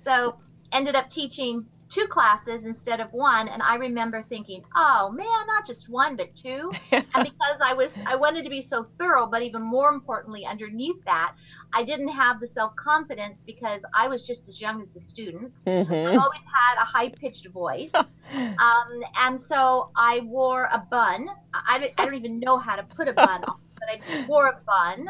So 0.00 0.36
ended 0.72 0.94
up 0.94 1.08
teaching 1.10 1.64
two 1.88 2.06
classes 2.08 2.64
instead 2.64 2.98
of 2.98 3.12
one 3.12 3.46
and 3.46 3.62
i 3.62 3.76
remember 3.76 4.20
thinking 4.28 4.60
oh 4.74 5.08
man 5.14 5.46
not 5.46 5.64
just 5.64 5.88
one 5.88 6.16
but 6.16 6.34
two 6.34 6.72
and 6.90 7.04
because 7.14 7.58
i 7.62 7.72
was 7.72 7.92
i 8.06 8.16
wanted 8.16 8.42
to 8.42 8.50
be 8.50 8.60
so 8.60 8.88
thorough 8.98 9.24
but 9.28 9.40
even 9.40 9.62
more 9.62 9.88
importantly 9.90 10.44
underneath 10.44 10.96
that 11.04 11.32
i 11.72 11.84
didn't 11.84 12.08
have 12.08 12.40
the 12.40 12.46
self-confidence 12.48 13.38
because 13.46 13.82
i 13.94 14.08
was 14.08 14.26
just 14.26 14.48
as 14.48 14.60
young 14.60 14.82
as 14.82 14.90
the 14.90 15.00
students 15.00 15.60
Mm-hmm. 15.64 15.92
i 15.92 16.10
always 16.16 16.40
had 16.40 16.82
a 16.82 16.84
high-pitched 16.84 17.46
voice 17.50 17.92
um, 18.34 19.00
and 19.20 19.40
so 19.40 19.90
i 19.94 20.18
wore 20.24 20.64
a 20.72 20.84
bun 20.90 21.28
I, 21.68 21.78
don't- 21.78 21.92
I 21.98 22.04
don't 22.04 22.16
even 22.16 22.40
know 22.40 22.58
how 22.58 22.74
to 22.74 22.82
put 22.82 23.06
a 23.06 23.12
bun 23.12 23.44
on 23.44 23.60
but 23.78 23.88
i 23.90 24.26
wore 24.26 24.48
a 24.48 24.60
bun 24.66 25.06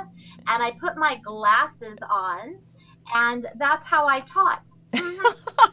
and 0.46 0.62
i 0.62 0.72
put 0.72 0.98
my 0.98 1.18
glasses 1.24 1.96
on 2.10 2.58
and 3.14 3.46
that's 3.58 3.86
how 3.86 4.06
i 4.06 4.20
taught. 4.20 4.62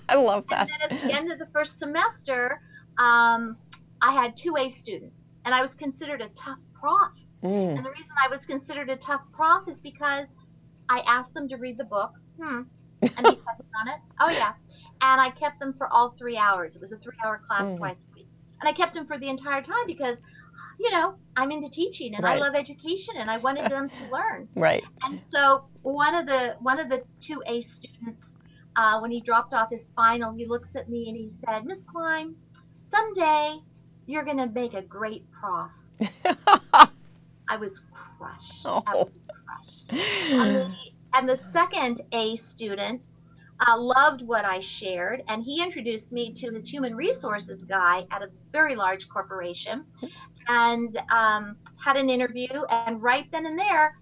I 0.10 0.16
love 0.16 0.46
that. 0.50 0.70
and 0.70 0.92
then 0.92 0.98
at 0.98 1.04
the 1.08 1.13
end 1.13 1.32
of 1.32 1.40
the 1.40 1.48
first 1.48 1.80
semester, 1.80 2.62
um, 2.98 3.58
I 4.02 4.12
had 4.13 4.36
two 4.36 4.56
A 4.58 4.70
students, 4.70 5.16
and 5.46 5.54
I 5.56 5.62
was 5.62 5.75
considered 5.75 6.22
a 6.22 6.30
tough 6.30 6.60
prof. 6.74 7.12
Mm. 7.44 7.78
And 7.78 7.86
the 7.86 7.90
reason 7.90 8.08
I 8.24 8.34
was 8.36 8.46
considered 8.46 8.90
a 8.90 8.96
tough 8.98 9.22
prof 9.34 9.68
is 9.68 9.80
because 9.80 10.28
I 10.90 11.00
asked 11.08 11.34
them 11.34 11.48
to 11.50 11.56
read 11.58 11.78
the 11.78 11.84
book. 11.86 12.12
Hmm. 12.42 12.62
And 13.02 13.12
they 13.25 13.36
tested 13.48 13.66
on 13.82 13.88
it. 13.88 14.00
Oh 14.20 14.30
yeah. 14.30 14.54
And 15.02 15.20
I 15.22 15.30
kept 15.32 15.60
them 15.60 15.74
for 15.78 15.88
all 15.88 16.16
three 16.18 16.38
hours. 16.38 16.75
It 16.75 16.82
was 16.82 16.92
a 16.94 16.98
three-hour 16.98 17.42
class 17.48 17.74
Mm. 17.74 17.78
twice 17.78 17.98
a 18.10 18.16
week, 18.16 18.28
and 18.62 18.70
I 18.70 18.74
kept 18.74 18.94
them 18.94 19.06
for 19.06 19.18
the 19.20 19.28
entire 19.28 19.62
time 19.62 19.86
because, 19.88 20.18
you 20.80 20.92
know, 20.92 21.15
I'm 21.36 21.51
into 21.51 21.70
teaching 21.70 22.15
and 22.15 22.25
I 22.25 22.38
love 22.38 22.56
education, 22.56 23.15
and 23.18 23.30
I 23.30 23.38
wanted 23.38 23.70
them 23.70 23.89
to 23.89 24.00
learn. 24.12 24.48
Right. 24.56 24.84
And 25.03 25.20
so 25.32 25.65
one 25.82 26.15
of 26.15 26.25
the 26.25 26.56
one 26.60 26.80
of 26.80 26.89
the 26.89 27.03
two 27.20 27.42
A 27.48 27.62
students, 27.62 28.25
uh, 28.75 29.00
when 29.00 29.12
he 29.12 29.22
dropped 29.22 29.53
off 29.53 29.70
his 29.72 29.92
final, 29.96 30.34
he 30.34 30.46
looks 30.46 30.70
at 30.75 30.89
me 30.89 31.10
and 31.10 31.18
he 31.18 31.32
said, 31.46 31.65
"Miss 31.65 31.80
Klein, 31.92 32.36
someday 32.92 33.60
you're 34.06 34.24
gonna 34.24 34.48
make 34.48 34.74
a 34.74 34.82
great 34.82 35.25
prof." 35.32 35.72
I 37.50 37.58
was 37.58 37.80
crushed. 38.18 38.62
Oh. 38.65 38.84
Absolutely 38.88 39.22
crushed. 39.46 40.32
And 40.32 40.56
the, 40.56 40.75
and 41.13 41.30
the 41.30 41.39
second 41.51 42.01
A 42.12 42.36
student 42.38 43.08
uh, 43.68 43.77
loved 43.77 44.22
what 44.22 44.46
I 44.46 44.60
shared, 44.60 45.24
and 45.27 45.44
he 45.44 45.62
introduced 45.62 46.12
me 46.12 46.34
to 46.34 46.51
his 46.51 46.68
human 46.68 46.96
resources 46.96 47.63
guy 47.63 48.06
at 48.12 48.22
a 48.22 48.27
very 48.51 48.75
large 48.75 49.08
corporation, 49.10 49.86
and 50.48 50.96
um, 51.12 51.56
had 51.84 51.96
an 51.98 52.10
interview, 52.10 52.48
and 52.70 53.02
right 53.02 53.26
then 53.32 53.46
and 53.46 53.58
there 53.58 53.98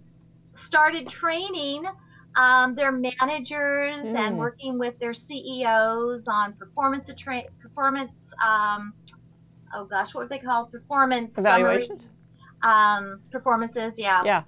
started 0.55 1.07
training 1.07 1.85
um, 2.35 2.75
their 2.75 2.91
managers 2.91 3.99
Mm. 3.99 4.15
and 4.17 4.37
working 4.37 4.77
with 4.79 4.97
their 4.99 5.13
CEOs 5.13 6.27
on 6.27 6.53
performance 6.53 7.09
attra- 7.09 7.43
performance. 7.61 8.11
Um, 8.45 8.93
oh 9.75 9.85
gosh, 9.85 10.13
what 10.13 10.21
were 10.23 10.27
they 10.29 10.39
called? 10.39 10.71
Performance 10.71 11.33
summary- 11.35 11.51
Evaluations? 11.51 12.07
um, 12.63 13.19
performances. 13.31 13.97
Yeah. 13.97 14.23
Yeah. 14.23 14.43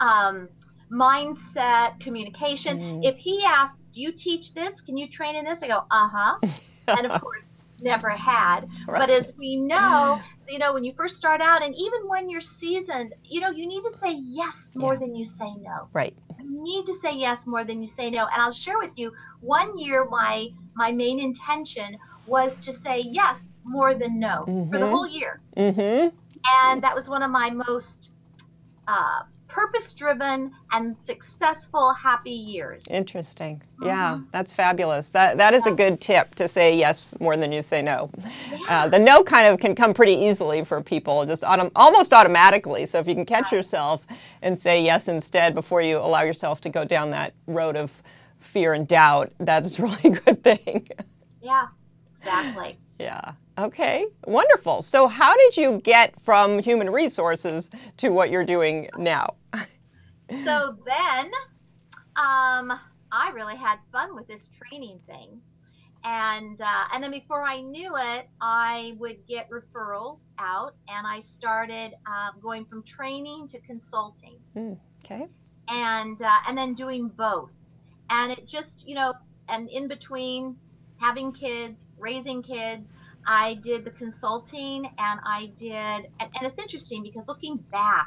Um, 0.00 0.48
mindset, 0.92 1.98
communication. 2.00 2.78
Mm. 2.78 3.04
If 3.04 3.16
he 3.16 3.42
asked, 3.44 3.78
"Do 3.92 4.00
you 4.00 4.12
teach 4.12 4.54
this? 4.54 4.80
Can 4.80 4.96
you 4.96 5.08
train 5.08 5.34
in 5.36 5.44
this?" 5.44 5.62
I 5.62 5.68
go, 5.68 5.84
"Uh 5.90 6.08
huh," 6.08 6.38
and 6.88 7.06
of 7.06 7.20
course, 7.20 7.42
never 7.80 8.10
had. 8.10 8.68
Right. 8.86 9.00
But 9.00 9.10
as 9.10 9.32
we 9.38 9.56
know, 9.56 10.20
you 10.48 10.58
know, 10.58 10.72
when 10.74 10.84
you 10.84 10.92
first 10.96 11.16
start 11.16 11.40
out, 11.40 11.62
and 11.62 11.74
even 11.74 12.00
when 12.08 12.28
you're 12.30 12.40
seasoned, 12.40 13.14
you 13.24 13.40
know, 13.40 13.50
you 13.50 13.66
need 13.66 13.82
to 13.82 13.92
say 14.02 14.12
yes 14.20 14.54
more 14.74 14.94
Yeah. 14.94 15.00
than 15.00 15.14
you 15.14 15.24
say 15.24 15.50
no. 15.58 15.88
Right. 15.92 16.14
You 16.38 16.62
need 16.62 16.86
to 16.86 16.94
say 17.02 17.12
yes 17.14 17.46
more 17.46 17.64
than 17.64 17.80
you 17.80 17.86
say 17.88 18.10
no. 18.10 18.26
And 18.32 18.42
I'll 18.42 18.52
share 18.52 18.78
with 18.78 18.92
you. 18.96 19.12
One 19.40 19.78
year, 19.78 20.06
my 20.10 20.48
my 20.74 20.92
main 20.92 21.18
intention 21.20 21.96
was 22.26 22.58
to 22.58 22.72
say 22.72 23.00
yes 23.00 23.38
more 23.64 23.94
than 23.94 24.18
no 24.20 24.44
for 24.44 24.78
the 24.78 24.86
Mhm. 24.86 24.90
whole 24.90 25.06
year 25.08 25.40
Mm-hmm. 25.56 26.16
and 26.64 26.82
that 26.82 26.94
was 26.94 27.08
one 27.08 27.22
of 27.22 27.30
my 27.30 27.50
most 27.50 28.12
uh, 28.86 29.20
purpose-driven 29.56 30.52
and 30.72 30.94
successful 31.02 31.92
happy 31.94 32.30
years. 32.30 32.84
Interesting. 32.90 33.62
Yeah, 33.82 34.14
Mm-hmm. 34.16 34.24
that's 34.30 34.52
fabulous. 34.52 35.08
That 35.08 35.38
that 35.38 35.54
is 35.54 35.66
a 35.66 35.70
good 35.70 36.00
tip 36.00 36.34
to 36.36 36.46
say 36.46 36.76
yes 36.76 37.12
more 37.20 37.36
than 37.36 37.52
you 37.52 37.62
say 37.62 37.80
no. 37.82 38.10
Uh, 38.68 38.88
the 38.88 38.98
no 38.98 39.22
kind 39.22 39.46
of 39.46 39.58
can 39.58 39.74
come 39.74 39.94
pretty 39.94 40.12
easily 40.14 40.62
for 40.64 40.80
people, 40.82 41.24
just 41.26 41.42
autom- 41.42 41.70
almost 41.74 42.12
automatically. 42.12 42.84
So 42.86 42.98
if 42.98 43.08
you 43.08 43.14
can 43.14 43.24
catch 43.26 43.50
yourself 43.52 44.02
and 44.42 44.56
say 44.58 44.82
yes 44.84 45.08
instead 45.08 45.54
before 45.54 45.80
you 45.82 45.98
allow 45.98 46.22
yourself 46.22 46.60
to 46.62 46.68
go 46.68 46.84
down 46.84 47.10
that 47.12 47.32
road 47.46 47.76
of 47.76 47.90
fear 48.40 48.74
and 48.74 48.86
doubt, 48.86 49.32
that's 49.40 49.78
really 49.80 49.96
a 50.04 50.08
really 50.10 50.20
good 50.26 50.42
thing. 50.44 50.88
Yeah, 51.42 51.66
exactly. 52.18 52.78
yeah. 52.98 53.32
Okay. 53.58 54.06
Wonderful. 54.24 54.82
So 54.82 55.06
how 55.06 55.34
did 55.36 55.56
you 55.56 55.80
get 55.82 56.20
from 56.20 56.58
human 56.58 56.90
resources 56.90 57.70
to 57.98 58.10
what 58.10 58.30
you're 58.30 58.44
doing 58.44 58.88
now? 58.98 59.34
so 60.44 60.76
then, 60.86 61.26
um, 62.16 62.78
I 63.12 63.30
really 63.34 63.56
had 63.56 63.78
fun 63.92 64.14
with 64.14 64.26
this 64.26 64.50
training 64.58 65.00
thing, 65.06 65.40
and 66.04 66.60
uh, 66.60 66.84
and 66.92 67.02
then 67.02 67.10
before 67.10 67.42
I 67.42 67.60
knew 67.60 67.96
it, 67.96 68.28
I 68.40 68.94
would 68.98 69.26
get 69.26 69.48
referrals 69.50 70.18
out, 70.38 70.74
and 70.88 71.06
I 71.06 71.20
started 71.20 71.94
um, 72.06 72.40
going 72.42 72.66
from 72.66 72.82
training 72.82 73.48
to 73.48 73.60
consulting. 73.60 74.38
Okay. 75.04 75.26
and 75.68 76.20
uh, 76.20 76.38
and 76.48 76.58
then 76.58 76.74
doing 76.74 77.08
both 77.08 77.50
and 78.10 78.32
it 78.32 78.46
just 78.46 78.86
you 78.86 78.94
know 78.94 79.14
and 79.48 79.68
in 79.70 79.88
between 79.88 80.56
having 80.98 81.32
kids 81.32 81.76
raising 81.98 82.42
kids 82.42 82.86
i 83.26 83.54
did 83.62 83.84
the 83.84 83.90
consulting 83.92 84.84
and 84.98 85.20
i 85.24 85.50
did 85.58 85.72
and, 85.72 86.30
and 86.34 86.42
it's 86.42 86.58
interesting 86.58 87.02
because 87.02 87.24
looking 87.28 87.56
back 87.72 88.06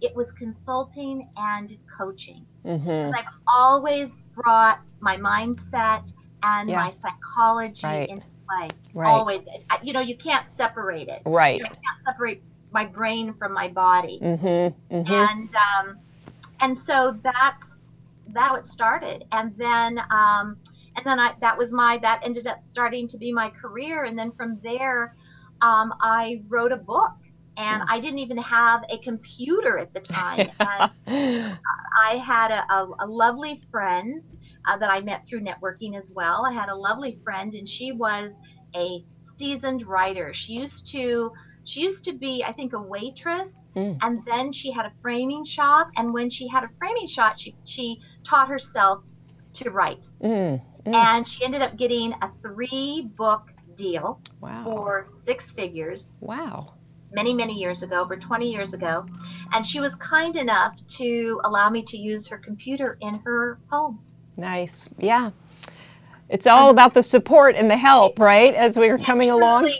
it 0.00 0.14
was 0.16 0.32
consulting 0.32 1.28
and 1.36 1.76
coaching 1.98 2.44
Mm-hmm. 2.66 3.14
i've 3.14 3.24
always 3.54 4.10
brought 4.34 4.80
my 5.00 5.16
mindset 5.16 6.10
and 6.42 6.70
Yeah. 6.70 6.76
my 6.84 6.92
psychology 6.92 7.86
Right. 7.86 8.08
into 8.08 8.26
play 8.48 8.68
Right. 8.94 9.06
always 9.06 9.42
you 9.82 9.92
know 9.92 10.00
you 10.00 10.16
can't 10.16 10.50
separate 10.50 11.08
it 11.08 11.22
Right. 11.26 11.58
you 11.60 11.64
I 11.66 11.68
can't 11.68 11.80
separate 12.06 12.42
my 12.72 12.86
brain 12.86 13.34
from 13.38 13.52
my 13.52 13.68
body 13.68 14.18
Mm-hmm. 14.22 14.96
Mm-hmm. 14.96 15.12
and 15.12 15.50
um, 15.54 15.98
and 16.60 16.76
so 16.76 17.18
that's 17.22 17.76
that 18.32 18.50
what 18.52 18.66
started 18.66 19.24
and 19.32 19.54
then 19.58 19.98
um, 20.10 20.56
and 20.96 21.04
then 21.04 21.18
I 21.18 21.34
that 21.40 21.56
was 21.56 21.72
my 21.72 21.98
that 21.98 22.20
ended 22.24 22.46
up 22.46 22.64
starting 22.64 23.08
to 23.08 23.18
be 23.18 23.32
my 23.32 23.50
career. 23.50 24.04
And 24.04 24.18
then 24.18 24.32
from 24.32 24.58
there 24.62 25.14
um, 25.60 25.92
I 26.00 26.42
wrote 26.48 26.72
a 26.72 26.76
book 26.76 27.12
and 27.56 27.82
I 27.88 28.00
didn't 28.00 28.18
even 28.18 28.38
have 28.38 28.82
a 28.90 28.98
computer 28.98 29.78
at 29.78 29.92
the 29.94 30.00
time 30.00 30.50
and 30.60 31.58
I 32.02 32.16
had 32.16 32.50
a, 32.50 32.72
a, 32.72 32.88
a 33.00 33.06
lovely 33.06 33.62
friend 33.70 34.22
uh, 34.66 34.76
that 34.78 34.90
I 34.90 35.00
met 35.00 35.26
through 35.26 35.40
networking 35.40 35.96
as 35.98 36.10
well. 36.12 36.44
I 36.44 36.52
had 36.52 36.68
a 36.68 36.74
lovely 36.74 37.18
friend 37.22 37.54
and 37.54 37.68
she 37.68 37.92
was 37.92 38.32
a 38.74 39.04
seasoned 39.36 39.86
writer. 39.86 40.32
She 40.32 40.54
used 40.54 40.90
to 40.92 41.32
she 41.64 41.80
used 41.80 42.04
to 42.04 42.12
be 42.12 42.44
I 42.46 42.52
think 42.52 42.72
a 42.72 42.82
waitress 42.82 43.50
Mm. 43.74 43.98
and 44.02 44.20
then 44.24 44.52
she 44.52 44.70
had 44.70 44.86
a 44.86 44.92
framing 45.02 45.44
shop 45.44 45.90
and 45.96 46.14
when 46.14 46.30
she 46.30 46.46
had 46.46 46.62
a 46.62 46.68
framing 46.78 47.08
shop 47.08 47.34
she, 47.36 47.56
she 47.64 48.00
taught 48.22 48.46
herself 48.48 49.02
to 49.54 49.70
write. 49.70 50.06
Mm. 50.22 50.60
Mm. 50.86 50.94
and 50.94 51.28
she 51.28 51.44
ended 51.44 51.62
up 51.62 51.76
getting 51.76 52.12
a 52.22 52.30
three 52.42 53.10
book 53.16 53.50
deal 53.76 54.20
Wow. 54.40 54.62
for 54.64 55.08
six 55.22 55.50
figures 55.50 56.08
Wow. 56.20 56.74
many 57.12 57.32
many 57.34 57.54
years 57.54 57.82
ago 57.82 58.00
over 58.02 58.16
20 58.16 58.50
years 58.50 58.74
ago 58.74 59.06
and 59.52 59.64
she 59.66 59.80
was 59.80 59.94
kind 59.96 60.36
enough 60.36 60.76
to 60.98 61.40
allow 61.44 61.70
me 61.70 61.82
to 61.82 61.96
use 61.96 62.26
her 62.28 62.38
computer 62.38 62.98
in 63.00 63.14
her 63.24 63.58
home 63.70 63.98
Nice. 64.36 64.88
Yeah. 64.98 65.30
It's 66.28 66.46
all 66.46 66.70
about 66.70 66.92
the 66.94 67.02
support 67.04 67.54
and 67.54 67.70
the 67.70 67.76
help, 67.76 68.18
right? 68.18 68.52
As 68.54 68.76
we 68.76 68.90
were 68.90 68.98
coming 68.98 69.30
along. 69.30 69.70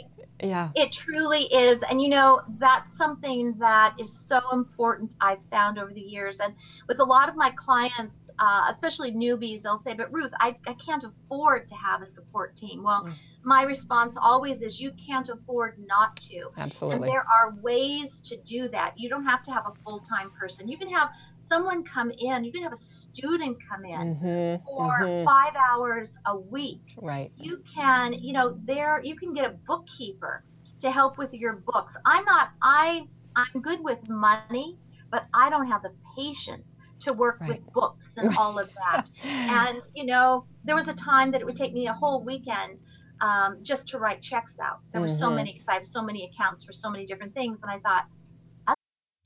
Yeah. 0.41 0.69
It 0.77 0.93
truly 0.93 1.45
is. 1.53 1.83
And 1.91 2.01
you 2.01 2.09
know, 2.09 2.41
that's 2.59 2.97
something 2.97 3.55
that 3.59 3.95
is 3.99 4.13
so 4.13 4.41
important 4.53 5.13
I've 5.21 5.39
found 5.51 5.79
over 5.79 5.93
the 5.93 6.01
years. 6.01 6.39
And 6.39 6.55
with 6.87 7.01
a 7.01 7.05
lot 7.05 7.29
of 7.29 7.35
my 7.35 7.51
clients, 7.57 8.24
uh, 8.39 8.67
especially 8.71 9.13
newbies, 9.13 9.63
they'll 9.63 9.79
say, 9.79 9.95
But 9.95 10.13
Ruth, 10.13 10.33
I, 10.41 10.55
I 10.67 10.75
can't 10.85 11.05
afford 11.05 11.69
to 11.69 11.75
have 11.75 12.03
a 12.03 12.07
support 12.07 12.57
team. 12.57 12.83
Well, 12.83 13.05
Mm. 13.05 13.15
my 13.45 13.63
response 13.63 14.17
always 14.21 14.63
is, 14.63 14.81
You 14.81 14.93
can't 15.07 15.29
afford 15.29 15.75
not 15.87 16.17
to. 16.29 16.51
Absolutely. 16.59 17.09
And 17.09 17.13
there 17.13 17.27
are 17.41 17.55
ways 17.63 18.21
to 18.23 18.37
do 18.43 18.69
that. 18.69 18.95
You 18.97 19.09
don't 19.09 19.25
have 19.27 19.43
to 19.45 19.53
have 19.53 19.65
a 19.67 19.73
full 19.85 20.01
time 20.01 20.31
person. 20.39 20.69
You 20.69 20.79
can 20.79 20.89
have 20.91 21.11
someone 21.49 21.85
come 21.85 22.11
in, 22.11 22.43
you 22.45 22.51
can 22.53 22.63
have 22.63 22.73
a 22.73 22.77
student 22.77 23.57
come 23.71 23.85
in 23.85 24.17
Mm-hmm. 24.17 24.65
for 24.67 24.99
mhm. 25.07 25.25
five 25.25 25.53
hours 25.55 26.17
a 26.27 26.37
week 26.39 26.81
Right. 26.97 27.31
you 27.37 27.63
can 27.75 28.15
you 28.15 28.33
know 28.33 28.59
there 28.65 29.01
you 29.05 29.15
can 29.17 29.35
get 29.35 29.45
a 29.45 29.55
bookkeeper 29.67 30.43
to 30.81 30.91
help 30.91 31.19
with 31.19 31.33
your 31.35 31.57
books 31.73 31.93
i'm 32.07 32.25
not 32.25 32.49
i 32.63 33.07
i'm 33.37 33.61
good 33.61 33.81
with 33.85 33.99
money 34.09 34.77
but 35.11 35.27
i 35.35 35.49
don't 35.51 35.67
have 35.69 35.83
the 35.83 35.93
patience 36.17 36.74
to 37.01 37.13
work 37.13 37.41
Right. 37.41 37.49
with 37.51 37.73
books 37.73 38.07
and 38.17 38.35
all 38.39 38.59
of 38.59 38.69
that. 38.75 39.09
And, 39.25 39.83
you 39.95 40.07
know, 40.07 40.47
there 40.65 40.75
was 40.77 40.89
a 40.89 40.95
time 40.95 41.31
that 41.33 41.41
it 41.41 41.45
would 41.45 41.57
take 41.57 41.73
me 41.75 41.87
a 41.89 41.93
whole 41.93 42.23
weekend 42.23 42.83
um, 43.21 43.59
just 43.63 43.87
to 43.89 43.99
write 43.99 44.23
checks 44.23 44.57
out. 44.63 44.81
There 44.93 45.01
were 45.01 45.09
so 45.09 45.31
many, 45.31 45.53
because 45.53 45.69
I 45.69 45.75
have 45.75 45.87
so 45.87 46.03
many 46.03 46.31
accounts 46.31 46.65
for 46.65 46.73
so 46.73 46.91
many 46.91 47.07
different 47.07 47.33
things. 47.35 47.59
And 47.63 47.71
I 47.71 47.79
thought, 47.79 48.07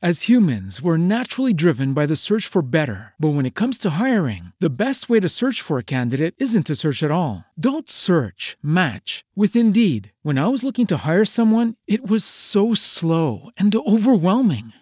As 0.00 0.28
humans, 0.28 0.80
we're 0.80 0.96
naturally 0.96 1.52
driven 1.52 1.92
by 1.92 2.06
the 2.06 2.14
search 2.14 2.46
for 2.46 2.62
better. 2.62 3.14
But 3.18 3.30
when 3.30 3.46
it 3.46 3.56
comes 3.56 3.78
to 3.78 3.90
hiring, 3.90 4.52
the 4.60 4.70
best 4.70 5.08
way 5.10 5.18
to 5.18 5.28
search 5.28 5.60
for 5.60 5.76
a 5.78 5.82
candidate 5.82 6.36
isn't 6.38 6.66
to 6.66 6.76
search 6.76 7.02
at 7.02 7.10
all. 7.10 7.44
Don't 7.58 7.88
search, 7.88 8.56
match 8.62 9.24
with 9.34 9.56
Indeed. 9.56 10.12
When 10.22 10.38
I 10.38 10.46
was 10.46 10.62
looking 10.62 10.86
to 10.88 10.98
hire 10.98 11.24
someone, 11.24 11.74
it 11.88 12.08
was 12.08 12.22
so 12.24 12.74
slow 12.74 13.50
and 13.56 13.74
overwhelming. 13.74 14.72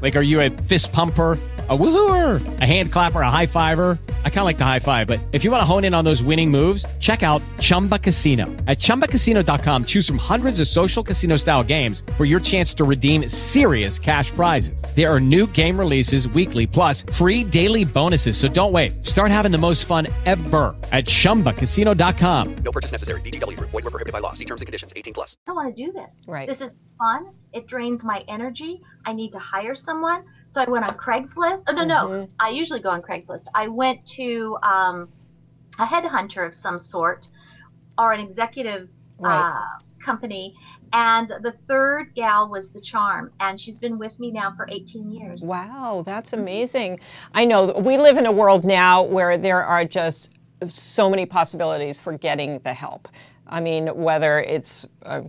Like, 0.00 0.16
are 0.16 0.22
you 0.22 0.40
a 0.40 0.50
fist 0.50 0.92
pumper? 0.92 1.38
A 1.70 1.76
woohooer, 1.76 2.60
a 2.62 2.64
hand 2.64 2.90
clapper, 2.90 3.20
a 3.20 3.30
high 3.30 3.44
fiver. 3.44 3.98
I 4.24 4.30
kind 4.30 4.38
of 4.38 4.44
like 4.44 4.56
the 4.56 4.64
high 4.64 4.78
five, 4.78 5.06
but 5.06 5.20
if 5.32 5.44
you 5.44 5.50
want 5.50 5.60
to 5.60 5.66
hone 5.66 5.84
in 5.84 5.92
on 5.92 6.02
those 6.02 6.22
winning 6.22 6.50
moves, 6.50 6.86
check 6.98 7.22
out 7.22 7.42
Chumba 7.60 7.98
Casino. 7.98 8.46
At 8.66 8.78
chumbacasino.com, 8.78 9.84
choose 9.84 10.06
from 10.06 10.16
hundreds 10.18 10.60
of 10.60 10.66
social 10.66 11.02
casino 11.02 11.36
style 11.36 11.62
games 11.62 12.04
for 12.16 12.24
your 12.24 12.40
chance 12.40 12.72
to 12.72 12.84
redeem 12.84 13.28
serious 13.28 13.98
cash 13.98 14.30
prizes. 14.30 14.82
There 14.96 15.12
are 15.12 15.20
new 15.20 15.46
game 15.48 15.78
releases 15.78 16.26
weekly, 16.28 16.66
plus 16.66 17.02
free 17.12 17.44
daily 17.44 17.84
bonuses. 17.84 18.38
So 18.38 18.48
don't 18.48 18.72
wait. 18.72 19.06
Start 19.06 19.30
having 19.30 19.52
the 19.52 19.58
most 19.58 19.84
fun 19.84 20.06
ever 20.24 20.74
at 20.90 21.04
chumbacasino.com. 21.04 22.54
No 22.64 22.72
purchase 22.72 22.92
necessary. 22.92 23.20
VGW 23.20 23.58
Group. 23.58 23.68
Void 23.72 23.84
were 23.84 23.90
prohibited 23.90 24.14
by 24.14 24.20
law. 24.20 24.32
See 24.32 24.46
terms 24.46 24.62
and 24.62 24.66
conditions. 24.66 24.94
18 24.96 25.12
plus. 25.12 25.36
I 25.46 25.50
don't 25.50 25.56
want 25.56 25.76
to 25.76 25.84
do 25.84 25.92
this. 25.92 26.22
Right. 26.26 26.48
This 26.48 26.62
is 26.62 26.72
fun. 26.98 27.26
It 27.52 27.66
drains 27.66 28.02
my 28.04 28.24
energy. 28.28 28.82
I 29.04 29.12
need 29.12 29.32
to 29.32 29.38
hire 29.38 29.74
someone. 29.74 30.24
So 30.50 30.60
I 30.60 30.68
went 30.70 30.84
on 30.84 30.96
Craigslist. 30.96 31.64
Oh, 31.66 31.72
no, 31.72 31.84
no. 31.84 32.28
I 32.40 32.50
usually 32.50 32.80
go 32.80 32.90
on 32.90 33.02
Craigslist. 33.02 33.44
I 33.54 33.68
went 33.68 34.06
to 34.16 34.56
um, 34.62 35.08
a 35.78 35.86
headhunter 35.86 36.46
of 36.46 36.54
some 36.54 36.78
sort 36.78 37.26
or 37.98 38.12
an 38.12 38.20
executive 38.20 38.88
Right. 39.18 39.50
uh, 39.50 40.04
company. 40.04 40.54
And 40.92 41.28
the 41.28 41.54
third 41.66 42.14
gal 42.14 42.48
was 42.48 42.70
the 42.70 42.80
charm. 42.80 43.32
And 43.40 43.60
she's 43.60 43.74
been 43.76 43.98
with 43.98 44.18
me 44.18 44.30
now 44.30 44.54
for 44.56 44.66
18 44.70 45.10
years. 45.10 45.42
Wow, 45.44 46.02
that's 46.06 46.32
amazing. 46.32 47.00
I 47.34 47.44
know 47.44 47.72
we 47.72 47.98
live 47.98 48.16
in 48.16 48.24
a 48.26 48.32
world 48.32 48.64
now 48.64 49.02
where 49.02 49.36
there 49.36 49.62
are 49.64 49.84
just 49.84 50.30
so 50.66 51.10
many 51.10 51.26
possibilities 51.26 52.00
for 52.00 52.16
getting 52.16 52.58
the 52.60 52.72
help. 52.72 53.08
I 53.48 53.60
mean, 53.60 53.88
whether 53.88 54.40
it's 54.40 54.86
uh, 55.04 55.22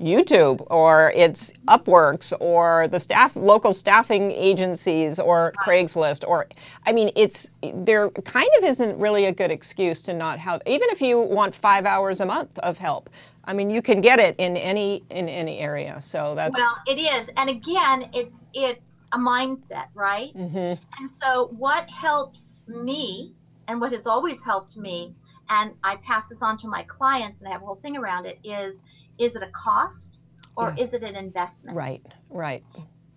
YouTube 0.00 0.66
or 0.70 1.12
it's 1.14 1.52
Upworks 1.68 2.32
or 2.40 2.88
the 2.88 3.00
staff, 3.00 3.34
local 3.36 3.72
staffing 3.72 4.30
agencies 4.32 5.18
or 5.18 5.52
Craigslist, 5.64 6.26
or 6.28 6.46
I 6.86 6.92
mean, 6.92 7.10
it's 7.16 7.50
there 7.72 8.10
kind 8.10 8.48
of 8.58 8.64
isn't 8.64 8.98
really 8.98 9.24
a 9.26 9.32
good 9.32 9.50
excuse 9.50 10.02
to 10.02 10.12
not 10.12 10.38
have. 10.38 10.60
Even 10.66 10.88
if 10.90 11.00
you 11.00 11.20
want 11.20 11.54
five 11.54 11.86
hours 11.86 12.20
a 12.20 12.26
month 12.26 12.58
of 12.58 12.78
help, 12.78 13.08
I 13.44 13.52
mean, 13.52 13.70
you 13.70 13.82
can 13.82 14.00
get 14.00 14.18
it 14.18 14.34
in 14.38 14.56
any 14.56 15.02
in 15.10 15.28
any 15.28 15.58
area. 15.58 16.00
So 16.02 16.34
that's 16.34 16.58
Well, 16.58 16.76
it 16.86 16.98
is, 16.98 17.30
and 17.36 17.48
again, 17.48 18.10
it's 18.12 18.48
it's 18.52 18.80
a 19.12 19.18
mindset, 19.18 19.86
right? 19.94 20.36
Mhm. 20.36 20.78
And 20.98 21.10
so, 21.10 21.48
what 21.58 21.88
helps 21.88 22.62
me, 22.66 23.32
and 23.68 23.80
what 23.80 23.92
has 23.92 24.06
always 24.06 24.40
helped 24.42 24.76
me, 24.76 25.14
and 25.48 25.72
I 25.82 25.96
pass 25.96 26.28
this 26.28 26.42
on 26.42 26.56
to 26.58 26.68
my 26.68 26.82
clients, 26.84 27.40
and 27.40 27.48
I 27.48 27.52
have 27.52 27.62
a 27.62 27.66
whole 27.66 27.76
thing 27.76 27.96
around 27.96 28.26
it, 28.26 28.38
is 28.44 28.74
is 29.18 29.36
it 29.36 29.42
a 29.42 29.50
cost 29.52 30.18
or 30.56 30.74
is 30.78 30.92
it 30.94 31.02
an 31.02 31.16
investment? 31.16 31.76
right, 31.76 32.02
right. 32.30 32.62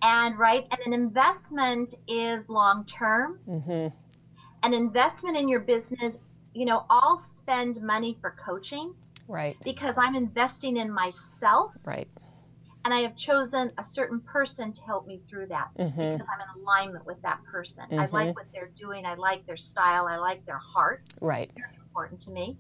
And 0.03 0.37
right, 0.37 0.65
and 0.71 0.79
an 0.85 0.93
investment 0.93 1.93
is 2.07 2.47
long 2.49 2.85
term. 2.85 3.39
Mm-hmm. 3.49 3.87
An 4.63 4.73
investment 4.73 5.37
in 5.37 5.47
your 5.47 5.59
business, 5.61 6.17
you 6.53 6.65
know, 6.65 6.85
I'll 6.89 7.23
spend 7.41 7.81
money 7.81 8.17
for 8.21 8.35
coaching 8.43 8.93
Right, 9.27 9.57
because 9.63 9.95
I'm 9.97 10.15
investing 10.15 10.77
in 10.77 10.91
myself 10.91 11.71
right. 11.83 12.07
and 12.85 12.93
I 12.93 13.01
have 13.01 13.15
chosen 13.17 13.71
a 13.77 13.83
certain 13.83 14.21
person 14.21 14.71
to 14.71 14.81
help 14.83 15.05
me 15.07 15.21
through 15.29 15.47
that 15.47 15.69
hmm 15.77 15.83
because 15.85 16.21
I'm 16.33 16.41
in 16.41 16.61
alignment 16.63 17.05
with 17.05 17.21
that 17.23 17.39
person. 17.51 17.83
I 17.91 18.07
Mhm. 18.07 18.13
like 18.13 18.35
what 18.35 18.45
they're 18.53 18.71
doing. 18.77 19.05
I 19.05 19.15
like 19.15 19.45
their 19.45 19.57
style. 19.57 20.07
I 20.07 20.17
like 20.17 20.45
their 20.45 20.59
heart. 20.59 21.03
Right, 21.21 21.51
Very 21.55 21.67
important 21.97 22.21
to 22.21 22.31
me. 22.31 22.57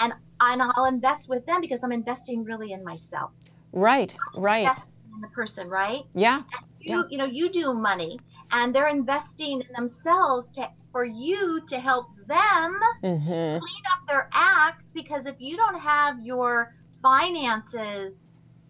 And 0.00 0.12
and 0.40 0.62
I'll 0.62 0.84
invest 0.84 1.28
with 1.28 1.46
them 1.46 1.60
because 1.62 1.82
I'm 1.82 1.92
investing 1.92 2.44
really 2.44 2.72
in 2.72 2.84
myself. 2.84 3.30
right, 3.72 4.14
right. 4.36 4.68
In 5.14 5.20
the 5.22 5.28
person, 5.28 5.68
right? 5.68 6.02
Yeah, 6.14 6.42
You 6.80 6.98
Yeah. 6.98 7.02
you 7.10 7.18
know 7.18 7.24
you 7.24 7.50
do 7.50 7.72
money, 7.72 8.18
and 8.50 8.74
they're 8.74 8.88
investing 8.88 9.62
in 9.62 9.72
themselves 9.74 10.50
to 10.52 10.68
for 10.92 11.04
you 11.04 11.60
to 11.68 11.78
help 11.78 12.06
them 12.26 12.78
hmm 13.00 13.58
clean 13.58 13.84
up 13.92 14.00
their 14.08 14.28
act 14.32 14.92
because 14.94 15.26
if 15.26 15.36
you 15.40 15.56
don't 15.56 15.80
have 15.80 16.20
your 16.24 16.74
finances, 17.02 18.12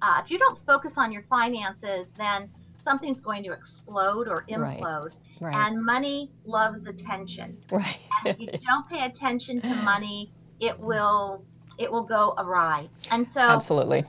uh, 0.02 0.20
if 0.24 0.30
you 0.30 0.38
don't 0.38 0.58
focus 0.66 0.94
on 0.96 1.10
your 1.12 1.24
finances, 1.28 2.06
then 2.16 2.48
something's 2.86 3.20
going 3.20 3.42
to 3.44 3.52
explode 3.52 4.28
or 4.28 4.44
implode. 4.50 5.10
right, 5.40 5.54
And 5.66 5.84
money 5.84 6.30
loves 6.44 6.86
attention. 6.86 7.58
right. 7.70 7.98
And 8.24 8.32
if 8.34 8.40
you 8.40 8.48
don't 8.66 8.88
pay 8.88 9.04
attention 9.04 9.60
to 9.62 9.74
money, 9.92 10.32
it 10.60 10.78
will 10.78 11.44
it 11.78 11.90
will 11.92 12.04
go 12.04 12.34
awry. 12.38 12.88
And 13.10 13.28
so 13.28 13.40
Absolutely. 13.42 14.04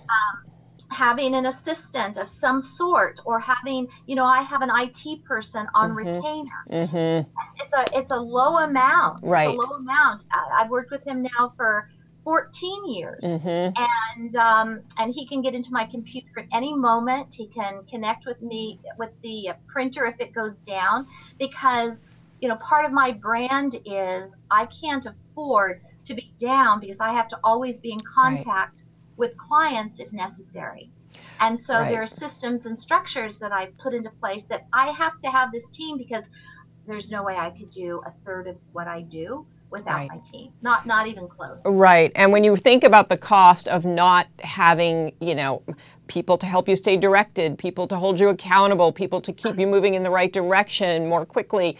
having 0.91 1.35
an 1.35 1.47
assistant 1.47 2.17
of 2.17 2.29
some 2.29 2.61
sort 2.61 3.19
or 3.25 3.39
having, 3.41 3.87
you 4.05 4.15
know, 4.15 4.23
I 4.23 4.41
have 4.43 4.61
an 4.61 4.69
IT 4.73 5.23
person 5.25 5.67
on 5.75 5.91
Mhm. 5.91 5.95
retainer. 5.95 6.61
hmm 6.69 7.29
It's 7.59 7.73
a 7.73 7.99
it's 7.99 8.11
a 8.11 8.15
low 8.19 8.59
amount. 8.59 9.19
Right. 9.23 9.49
It's 9.49 9.57
a 9.57 9.61
low 9.61 9.75
amount. 9.77 10.21
I, 10.31 10.61
I've 10.61 10.69
worked 10.69 10.91
with 10.91 11.03
him 11.05 11.23
now 11.23 11.53
for 11.57 11.89
14 12.27 12.89
years. 12.93 13.23
hmm 13.23 13.69
and 14.17 14.35
um, 14.35 14.81
and 14.97 15.13
he 15.13 15.27
can 15.27 15.41
get 15.41 15.53
into 15.53 15.69
my 15.71 15.85
computer 15.85 16.27
at 16.39 16.45
any 16.51 16.75
moment. 16.75 17.27
He 17.33 17.47
can 17.55 17.85
connect 17.89 18.25
with 18.25 18.41
me 18.41 18.81
with 18.97 19.11
the 19.23 19.49
printer 19.71 20.05
if 20.07 20.15
it 20.19 20.33
goes 20.33 20.59
down, 20.61 21.05
because 21.39 21.97
you 22.41 22.49
know 22.49 22.57
part 22.57 22.83
of 22.85 22.91
my 22.91 23.11
brand 23.13 23.75
is 23.85 24.33
I 24.51 24.67
can't 24.81 25.05
afford 25.05 25.79
to 26.07 26.15
be 26.15 26.33
down 26.41 26.81
because 26.81 26.97
I 26.99 27.13
have 27.13 27.29
to 27.29 27.37
always 27.45 27.79
be 27.79 27.91
in 27.93 27.99
contact 28.13 28.81
with 29.17 29.31
clients 29.47 29.99
if 29.99 30.11
necessary. 30.11 30.91
And 31.39 31.61
so 31.61 31.75
Right. 31.75 31.89
there 31.91 32.03
are 32.03 32.07
systems 32.07 32.65
and 32.65 32.77
structures 32.77 33.37
that 33.39 33.53
I've 33.53 33.77
put 33.77 33.93
into 33.93 34.09
place 34.19 34.43
that 34.49 34.63
I 34.73 34.91
have 34.91 35.13
to 35.23 35.29
have 35.29 35.51
this 35.51 35.69
team 35.69 35.97
because 35.97 36.23
there's 36.87 37.09
no 37.11 37.23
way 37.23 37.35
I 37.35 37.51
could 37.51 37.71
do 37.71 38.01
a 38.05 38.11
third 38.25 38.47
of 38.47 38.57
what 38.73 38.87
I 38.87 39.01
do 39.01 39.45
without 39.69 39.93
Right. 39.95 40.09
my 40.09 40.19
team. 40.31 40.51
Not 40.61 40.85
not 40.85 41.07
even 41.07 41.27
close. 41.27 41.59
Right. 41.65 42.11
And 42.15 42.31
when 42.31 42.43
you 42.43 42.55
think 42.55 42.83
about 42.83 43.09
the 43.09 43.17
cost 43.17 43.67
of 43.67 43.85
not 43.85 44.27
having, 44.39 45.13
you 45.19 45.35
know, 45.35 45.63
people 46.07 46.37
to 46.37 46.45
help 46.45 46.69
you 46.69 46.75
stay 46.75 46.95
directed, 46.97 47.57
people 47.57 47.87
to 47.87 47.97
hold 47.97 48.19
you 48.19 48.29
accountable, 48.29 48.91
people 48.91 49.19
to 49.21 49.33
keep 49.33 49.59
you 49.59 49.67
moving 49.67 49.93
in 49.93 50.03
the 50.03 50.09
right 50.09 50.31
direction 50.31 51.07
more 51.07 51.25
quickly, 51.25 51.77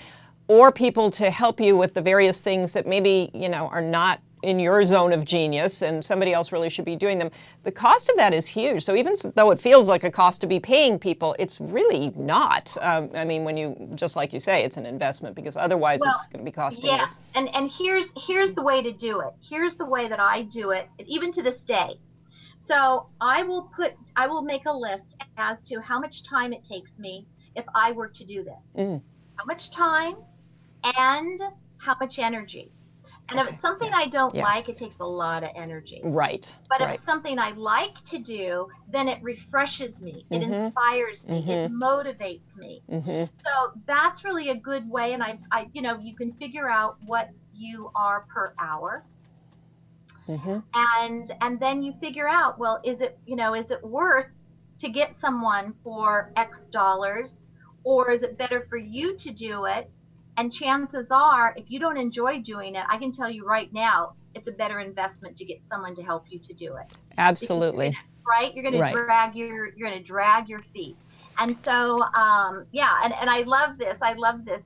or 0.47 0.71
people 0.71 1.09
to 1.11 1.29
help 1.29 1.59
you 1.59 1.75
with 1.77 1.93
the 1.93 2.01
various 2.01 2.41
things 2.41 2.73
that 2.73 2.85
maybe, 2.87 3.29
you 3.33 3.49
know, 3.49 3.67
are 3.69 3.81
not 3.81 4.19
in 4.47 4.59
your 4.59 4.85
zone 4.85 5.11
of 5.13 5.25
genius 5.25 5.81
and 5.81 6.03
somebody 6.03 6.31
else 6.33 6.51
really 6.51 6.69
should 6.69 6.85
be 6.85 6.95
doing 6.95 7.17
them. 7.19 7.29
The 7.63 7.71
cost 7.71 8.09
of 8.09 8.15
that 8.17 8.33
is 8.33 8.47
huge. 8.47 8.83
So 8.83 8.95
even 8.95 9.13
though 9.35 9.51
it 9.51 9.59
feels 9.59 9.89
like 9.89 10.03
a 10.03 10.11
cost 10.11 10.41
to 10.41 10.47
be 10.47 10.59
paying 10.59 10.97
people, 10.99 11.35
it's 11.37 11.59
really 11.59 12.11
not. 12.15 12.75
Um, 12.81 13.09
I 13.13 13.25
mean, 13.25 13.43
when 13.43 13.57
you, 13.57 13.75
just 13.95 14.15
like 14.15 14.31
you 14.33 14.39
say, 14.39 14.63
it's 14.63 14.77
an 14.77 14.85
investment 14.85 15.35
because 15.35 15.57
otherwise 15.57 15.99
Well, 15.99 16.13
it's 16.17 16.27
going 16.27 16.43
to 16.43 16.49
be 16.51 16.55
costing 16.63 16.85
yeah 16.85 17.07
you. 17.09 17.15
and 17.35 17.49
and 17.55 17.69
here's 17.69 18.05
here's 18.27 18.53
the 18.53 18.63
way 18.63 18.81
to 18.81 18.91
do 18.93 19.19
it 19.19 19.33
here's 19.41 19.75
the 19.75 19.85
way 19.85 20.07
that 20.07 20.19
i 20.19 20.43
do 20.43 20.71
it 20.71 20.87
even 21.05 21.31
to 21.31 21.41
this 21.43 21.63
day 21.63 21.91
So 22.57 23.07
I 23.21 23.43
will 23.43 23.71
put, 23.75 23.93
I 24.15 24.27
will 24.27 24.41
make 24.41 24.65
a 24.65 24.73
list 24.73 25.15
as 25.37 25.63
to 25.65 25.79
how 25.79 25.99
much 25.99 26.23
time 26.23 26.51
it 26.51 26.63
takes 26.65 26.91
me 26.97 27.25
if 27.55 27.65
I 27.73 27.93
were 27.93 28.09
to 28.09 28.25
do 28.25 28.43
this. 28.43 28.75
Mm. 28.75 29.01
How 29.35 29.45
much 29.45 29.71
time 29.71 30.15
and 30.83 31.39
how 31.77 31.95
much 32.01 32.19
energy. 32.19 32.71
And 33.29 33.39
if 33.39 33.47
it's 33.47 33.61
something 33.61 33.89
I 33.93 34.07
don't 34.07 34.33
yeah. 34.33 34.43
like, 34.43 34.69
it 34.69 34.77
takes 34.77 34.99
a 34.99 35.05
lot 35.05 35.43
of 35.43 35.49
energy. 35.55 36.01
Right. 36.03 36.55
But 36.69 36.81
if 36.81 36.87
right. 36.87 36.95
it's 36.95 37.05
something 37.05 37.39
I 37.39 37.51
like 37.51 37.95
to 38.05 38.19
do, 38.19 38.67
then 38.87 39.07
it 39.07 39.21
refreshes 39.21 39.99
me, 40.01 40.25
it 40.31 40.41
Mhm. 40.41 40.65
inspires 40.65 41.23
me, 41.23 41.39
it 41.49 41.71
motivates 41.71 42.55
me. 42.55 42.83
hmm 42.89 43.25
So 43.45 43.71
that's 43.85 44.23
really 44.23 44.49
a 44.49 44.55
good 44.55 44.89
way. 44.89 45.13
And 45.13 45.23
I, 45.23 45.39
I, 45.51 45.69
you 45.73 45.81
know, 45.81 45.97
you 45.99 46.15
can 46.15 46.33
figure 46.33 46.69
out 46.69 46.97
what 47.05 47.29
you 47.53 47.91
are 47.95 48.25
per 48.33 48.53
hour, 48.59 49.03
hmm 50.25 50.59
and 50.73 51.31
and 51.41 51.59
then 51.59 51.81
you 51.81 51.93
figure 51.93 52.27
out, 52.27 52.59
well, 52.59 52.79
is 52.83 53.01
it, 53.01 53.17
you 53.25 53.35
know, 53.35 53.53
is 53.55 53.71
it 53.71 53.83
worth 53.83 54.27
to 54.79 54.89
get 54.89 55.19
someone 55.19 55.73
for 55.83 56.31
X 56.35 56.59
dollars, 56.71 57.37
or 57.83 58.11
is 58.11 58.23
it 58.23 58.37
better 58.37 58.65
for 58.69 58.77
you 58.77 59.17
to 59.17 59.31
do 59.31 59.65
it? 59.65 59.89
And 60.37 60.53
chances 60.53 61.07
are, 61.09 61.53
if 61.57 61.65
you 61.69 61.79
don't 61.79 61.97
enjoy 61.97 62.41
doing 62.41 62.75
it, 62.75 62.85
I 62.89 62.97
can 62.97 63.11
tell 63.11 63.29
you 63.29 63.43
right 63.45 63.73
now, 63.73 64.13
it's 64.35 64.47
a 64.47 64.51
better 64.51 64.79
investment 64.79 65.35
to 65.37 65.45
get 65.45 65.57
someone 65.67 65.95
to 65.95 66.03
help 66.03 66.25
you 66.29 66.39
to 66.39 66.53
do 66.53 66.75
it. 66.75 66.95
Absolutely. 67.17 67.97
right? 68.29 68.53
You're 68.53 68.63
going 68.63 68.73
to 68.75 68.79
Right. 68.81 68.93
drag 68.93 69.35
your 69.35 69.73
you're 69.75 69.89
going 69.89 69.97
to 69.99 70.03
drag 70.03 70.47
your 70.49 70.61
feet. 70.73 70.97
And 71.39 71.55
so 71.57 72.01
um, 72.13 72.65
yeah, 72.71 72.99
and, 73.03 73.13
and 73.19 73.29
I 73.29 73.41
love 73.43 73.77
this. 73.77 73.97
I 74.01 74.13
love 74.13 74.45
this 74.45 74.63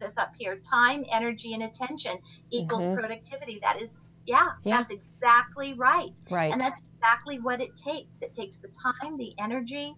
this 0.00 0.16
up 0.18 0.32
here. 0.38 0.58
Time, 0.68 1.04
energy, 1.12 1.54
and 1.54 1.62
attention 1.62 2.18
equals 2.50 2.82
Mhm. 2.84 2.94
productivity. 2.94 3.60
That 3.62 3.80
is 3.80 4.14
yeah, 4.26 4.48
Yeah. 4.64 4.78
that's 4.78 4.90
exactly 4.92 5.74
right. 5.74 6.10
Right. 6.30 6.50
And 6.52 6.60
that's 6.60 6.80
exactly 6.96 7.38
what 7.38 7.60
it 7.60 7.76
takes. 7.76 8.10
It 8.20 8.34
takes 8.34 8.56
the 8.56 8.68
time, 8.68 9.16
the 9.18 9.34
energy. 9.38 9.94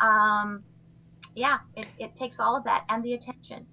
Um, 0.00 0.64
yeah, 1.34 1.58
it, 1.76 1.86
it 1.98 2.16
takes 2.16 2.40
all 2.40 2.56
of 2.56 2.64
that 2.64 2.84
and 2.88 3.04
the 3.04 3.14
attention. 3.14 3.66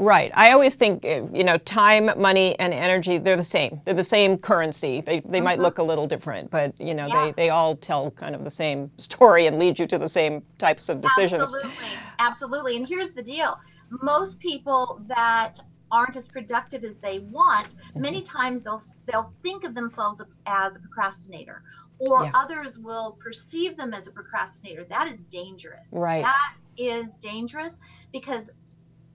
Right. 0.00 0.32
I 0.34 0.52
always 0.52 0.76
think, 0.76 1.04
uh, 1.04 1.26
you 1.30 1.44
know, 1.44 1.58
time, 1.58 2.10
money, 2.18 2.58
and 2.58 2.72
energy, 2.72 3.18
they're 3.18 3.36
the 3.36 3.44
same. 3.44 3.82
They're 3.84 3.92
the 3.92 4.02
same 4.02 4.38
currency. 4.38 5.02
They, 5.02 5.20
they 5.20 5.42
might 5.42 5.58
look 5.58 5.76
a 5.76 5.82
little 5.82 6.06
different, 6.06 6.50
but, 6.50 6.72
you 6.80 6.94
know, 6.94 7.06
Yeah. 7.06 7.26
they, 7.26 7.32
they 7.32 7.50
all 7.50 7.76
tell 7.76 8.10
kind 8.12 8.34
of 8.34 8.42
the 8.42 8.50
same 8.50 8.90
story 8.96 9.44
and 9.46 9.58
lead 9.58 9.78
you 9.78 9.86
to 9.88 9.98
the 9.98 10.08
same 10.08 10.42
types 10.56 10.88
of 10.88 11.02
decisions. 11.02 11.42
Absolutely, 11.42 11.88
absolutely. 12.18 12.76
And 12.78 12.88
here's 12.88 13.10
the 13.10 13.22
deal: 13.22 13.58
most 14.02 14.38
people 14.38 15.02
that 15.06 15.60
aren't 15.92 16.16
as 16.16 16.28
productive 16.28 16.82
as 16.82 16.96
they 16.96 17.18
want, 17.18 17.68
Mm-hmm. 17.90 18.00
many 18.00 18.22
times 18.22 18.62
they'll 18.64 18.82
they'll 19.06 19.32
think 19.42 19.64
of 19.64 19.74
themselves 19.74 20.22
as 20.46 20.76
a 20.76 20.80
procrastinator, 20.80 21.62
or 21.98 22.22
Yeah. 22.24 22.30
others 22.34 22.78
will 22.78 23.18
perceive 23.22 23.76
them 23.76 23.92
as 23.92 24.06
a 24.06 24.12
procrastinator. 24.12 24.84
That 24.84 25.08
is 25.08 25.24
dangerous. 25.24 25.88
Right. 25.92 26.22
That 26.22 26.54
is 26.78 27.16
dangerous 27.16 27.76
because 28.12 28.48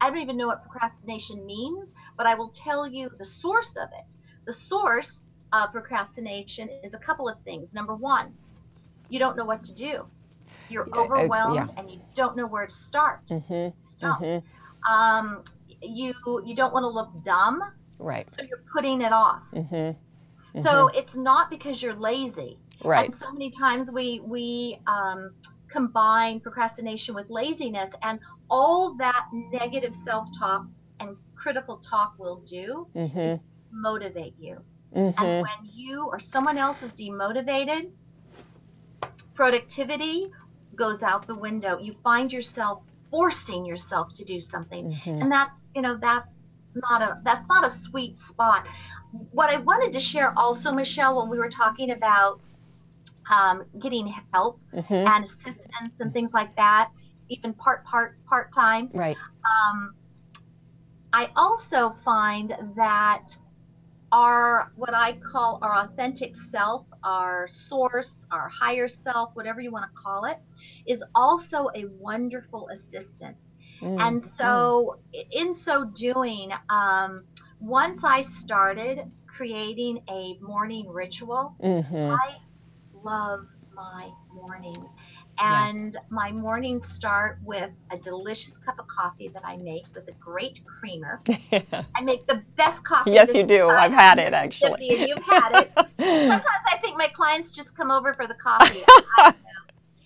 I 0.05 0.09
don't 0.09 0.19
even 0.19 0.37
know 0.37 0.47
what 0.47 0.61
procrastination 0.61 1.43
means, 1.47 1.89
but 2.15 2.27
I 2.27 2.35
will 2.35 2.51
tell 2.63 2.87
you 2.87 3.09
the 3.17 3.25
source 3.25 3.71
of 3.75 3.89
it. 3.91 4.15
The 4.45 4.53
source 4.53 5.11
of 5.51 5.71
procrastination 5.71 6.69
is 6.83 6.93
a 6.93 6.99
couple 6.99 7.27
of 7.27 7.39
things. 7.43 7.73
Number 7.73 7.95
one, 7.95 8.33
you 9.09 9.17
don't 9.17 9.35
know 9.35 9.45
what 9.45 9.63
to 9.63 9.73
do. 9.73 10.05
You're 10.69 10.87
Yeah, 10.93 11.01
uh, 11.01 11.05
overwhelmed 11.05 11.55
yeah. 11.55 11.79
and 11.79 11.89
you 11.89 12.01
don't 12.15 12.37
know 12.37 12.45
where 12.45 12.67
to 12.67 12.71
start. 12.71 13.21
hmm 13.29 13.69
Stop. 13.97 14.19
hmm 14.19 14.37
Um, 14.87 15.43
you 15.81 16.13
you 16.45 16.55
don't 16.55 16.71
want 16.73 16.83
to 16.83 16.89
look 16.89 17.09
dumb, 17.23 17.59
Right. 17.97 18.29
so 18.29 18.43
you're 18.43 18.63
putting 18.75 19.01
it 19.01 19.11
off. 19.11 19.41
hmm 19.53 19.91
So 20.61 20.87
it's 20.89 21.15
not 21.15 21.49
because 21.49 21.81
you're 21.81 21.95
lazy. 21.95 22.59
Right. 22.83 23.05
And 23.05 23.15
so 23.15 23.31
many 23.31 23.51
times 23.59 23.89
we 23.91 24.21
we 24.23 24.79
um, 24.87 25.31
combine 25.71 26.41
procrastination 26.41 27.15
with 27.15 27.25
laziness, 27.29 27.91
and 28.03 28.19
all 28.49 28.95
that 28.97 29.25
negative 29.51 29.95
self-talk 30.03 30.65
and 30.99 31.15
critical 31.35 31.77
talk 31.77 32.13
will 32.17 32.41
do 32.49 32.87
hmm 32.95 33.33
is 33.33 33.43
motivate 33.71 34.35
you. 34.39 34.57
hmm 34.93 35.09
And 35.17 35.41
when 35.41 35.69
you 35.73 36.07
or 36.11 36.19
someone 36.19 36.57
else 36.57 36.81
is 36.83 36.93
demotivated, 36.95 37.89
productivity 39.35 40.27
goes 40.75 41.01
out 41.03 41.27
the 41.27 41.35
window. 41.35 41.77
You 41.79 41.95
find 42.03 42.31
yourself 42.31 42.81
forcing 43.11 43.65
yourself 43.65 44.13
to 44.15 44.23
do 44.25 44.41
something, 44.41 44.91
hmm 45.03 45.21
and 45.21 45.31
that's 45.31 45.51
you 45.75 45.81
know 45.81 45.97
that's 45.99 46.27
not 46.89 47.01
a 47.01 47.19
that's 47.23 47.47
not 47.49 47.65
a 47.65 47.69
sweet 47.69 48.19
spot. 48.19 48.65
What 49.31 49.49
I 49.49 49.57
wanted 49.57 49.93
to 49.93 49.99
share 49.99 50.33
also, 50.37 50.71
Michelle, 50.73 51.17
when 51.17 51.29
we 51.29 51.37
were 51.37 51.49
talking 51.49 51.91
about 51.91 52.39
um, 53.33 53.63
getting 53.81 54.13
help 54.33 54.59
hmm 54.73 54.93
and 55.07 55.23
assistance 55.23 55.93
and 55.99 56.13
things 56.13 56.33
like 56.33 56.55
that, 56.55 56.89
even 57.29 57.53
part 57.53 57.85
part 57.85 58.17
part 58.25 58.53
time. 58.53 58.89
Right. 58.93 59.17
Um, 59.17 59.95
I 61.13 61.31
also 61.35 61.95
find 62.03 62.55
that 62.75 63.27
our 64.11 64.71
what 64.75 64.93
I 64.93 65.13
call 65.13 65.59
our 65.61 65.75
authentic 65.85 66.35
self, 66.35 66.85
our 67.03 67.47
source, 67.49 68.25
our 68.31 68.49
higher 68.49 68.87
self, 68.87 69.31
whatever 69.33 69.61
you 69.61 69.71
want 69.71 69.85
to 69.85 70.01
call 70.01 70.25
it, 70.25 70.37
is 70.87 71.03
also 71.15 71.69
a 71.75 71.85
wonderful 71.99 72.69
assistant. 72.69 73.37
Mm. 73.81 73.99
And 73.99 74.23
so, 74.23 74.99
i- 75.13 75.25
in 75.31 75.53
so 75.55 75.85
doing, 75.85 76.51
um, 76.69 77.25
once 77.59 78.03
I 78.03 78.21
started 78.23 79.11
creating 79.27 80.01
a 80.09 80.37
morning 80.39 80.87
ritual, 80.89 81.55
hmm 81.61 82.13
I 82.13 82.37
love 83.03 83.45
my 83.73 84.09
mornings. 85.39 85.73
Yes. 85.73 85.75
And 85.77 85.97
my 86.09 86.31
mornings 86.31 86.87
start 86.89 87.39
with 87.43 87.71
a 87.91 87.97
delicious 87.97 88.57
cup 88.57 88.79
of 88.79 88.85
coffee 88.87 89.29
that 89.33 89.43
I 89.45 89.57
make 89.57 89.83
with 89.93 90.07
a 90.07 90.11
great 90.13 90.59
creamer. 90.65 91.21
I 91.51 92.01
make 92.03 92.25
the 92.27 92.43
best 92.57 92.83
coffee. 92.83 93.11
yes, 93.11 93.33
you 93.33 93.43
do. 93.43 93.69
I've 93.69 93.91
had 93.91 94.19
it 94.19 94.33
actually. 94.33 94.89
And 94.89 95.07
you've 95.07 95.23
had 95.23 95.51
it. 95.61 95.71
Sometimes 95.75 96.43
I 96.71 96.77
think 96.81 96.97
my 96.97 97.07
clients 97.09 97.51
just 97.51 97.75
come 97.75 97.91
over 97.91 98.13
for 98.13 98.27
the 98.27 98.35
coffee. 98.35 98.83
I 98.87 99.01
don't 99.23 99.35
know. 99.43 99.53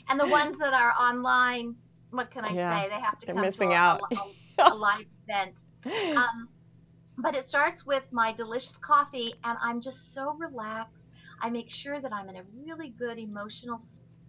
and 0.10 0.20
the 0.20 0.28
ones 0.28 0.58
that 0.60 0.74
are 0.74 0.92
online, 0.94 1.76
what 2.12 2.32
can 2.32 2.46
I 2.46 2.54
Yeah, 2.54 2.84
say? 2.84 2.90
They 2.90 2.96
have 3.02 3.20
to 3.20 3.26
they're 3.26 3.36
come 3.36 3.44
missing 3.44 3.70
to 3.70 3.76
a, 3.76 3.78
out. 3.78 4.02
a, 4.12 4.64
a, 4.64 4.74
a 4.74 4.76
live 4.76 5.06
event. 5.28 5.56
Um, 6.16 6.50
but 7.18 7.36
it 7.36 7.48
starts 7.48 7.86
with 7.86 8.04
my 8.12 8.34
delicious 8.34 8.76
coffee, 8.82 9.34
and 9.44 9.58
I'm 9.62 9.82
just 9.82 10.14
so 10.14 10.34
relaxed. 10.40 11.08
I 11.42 11.50
make 11.50 11.70
sure 11.70 12.02
that 12.02 12.12
I'm 12.14 12.30
in 12.30 12.38
a 12.38 12.44
really 12.66 12.90
good 12.98 13.18
emotional 13.18 13.82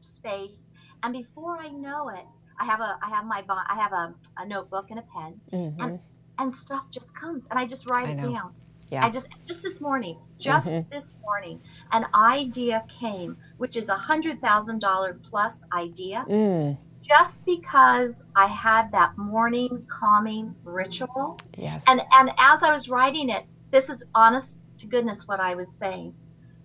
space, 0.02 0.58
and 1.02 1.12
before 1.12 1.58
I 1.58 1.68
know 1.68 2.08
it, 2.08 2.24
I 2.60 2.64
have 2.64 2.80
a 2.80 2.98
I 3.02 3.08
have 3.10 3.24
my 3.24 3.42
I 3.48 3.74
have 3.76 3.92
a, 3.92 4.14
a 4.38 4.46
notebook 4.46 4.86
and 4.90 4.98
a 4.98 5.04
pen, 5.14 5.40
hmm 5.50 5.96
and 6.38 6.56
stuff 6.56 6.84
just 6.90 7.14
comes, 7.14 7.44
and 7.50 7.58
I 7.58 7.66
just 7.66 7.86
write 7.86 8.06
I 8.08 8.12
it 8.12 8.16
know. 8.16 8.32
down. 8.32 8.54
Yeah. 8.90 9.04
I 9.06 9.10
just 9.10 9.26
just 9.46 9.62
this 9.62 9.80
morning, 9.80 10.18
just 10.38 10.66
Mhm. 10.66 10.88
this 10.90 11.04
morning, 11.22 11.60
an 11.92 12.06
idea 12.14 12.84
came, 13.00 13.36
which 13.58 13.76
is 13.76 13.88
a 13.88 13.96
hundred 13.96 14.40
thousand 14.40 14.80
dollar 14.80 15.20
plus 15.28 15.54
idea, 15.72 16.24
Mm. 16.28 16.76
just 17.02 17.44
because 17.44 18.14
I 18.34 18.46
had 18.46 18.90
that 18.92 19.16
morning 19.18 19.86
calming 19.88 20.54
ritual. 20.64 21.38
Yes. 21.56 21.84
And 21.88 22.00
and 22.12 22.30
as 22.38 22.62
I 22.62 22.72
was 22.72 22.88
writing 22.88 23.28
it, 23.28 23.44
this 23.70 23.88
is 23.88 24.02
honest 24.14 24.66
to 24.78 24.86
goodness 24.86 25.28
what 25.28 25.40
I 25.40 25.54
was 25.54 25.68
saying. 25.78 26.14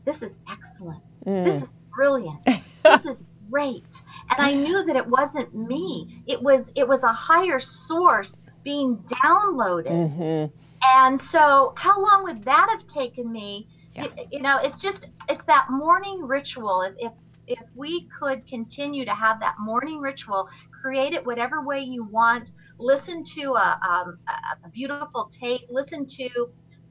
This 0.06 0.22
is 0.24 0.38
excellent. 0.50 1.04
Mm. 1.26 1.44
This 1.46 1.64
is 1.64 1.74
brilliant. 1.96 2.44
this 2.84 3.06
is 3.06 3.24
great. 3.52 3.86
And 4.32 4.42
I 4.46 4.54
knew 4.54 4.84
that 4.86 4.96
it 4.96 5.08
wasn't 5.08 5.54
me. 5.54 6.24
It 6.28 6.42
was 6.42 6.72
it 6.76 6.88
was 6.88 7.04
a 7.04 7.14
higher 7.14 7.60
source 7.60 8.42
being 8.64 9.04
downloaded. 9.24 10.06
hmm 10.08 10.46
And 10.96 11.22
so 11.22 11.74
how 11.78 11.96
long 12.02 12.24
would 12.24 12.46
that 12.46 12.68
have 12.70 12.88
taken 12.88 13.32
me? 13.32 13.68
Yeah. 13.96 14.08
Y- 14.18 14.28
You 14.32 14.42
know, 14.42 14.58
it's 14.62 14.82
just 14.82 15.06
it's 15.30 15.44
that 15.48 15.68
morning 15.70 16.22
ritual. 16.28 16.82
If 16.82 16.94
if 17.00 17.14
if 17.48 17.60
we 17.76 18.08
could 18.20 18.48
continue 18.48 19.06
to 19.06 19.14
have 19.16 19.40
that 19.42 19.56
morning 19.60 20.00
ritual, 20.00 20.48
create 20.82 21.14
it 21.14 21.26
whatever 21.26 21.66
way 21.66 21.80
you 21.82 22.04
want. 22.06 22.50
Listen 22.80 23.24
to 23.36 23.56
a, 23.56 23.80
um, 23.90 24.18
a, 24.30 24.68
a 24.68 24.70
beautiful 24.72 25.22
tape. 25.32 25.62
Listen 25.70 26.06
to 26.08 26.30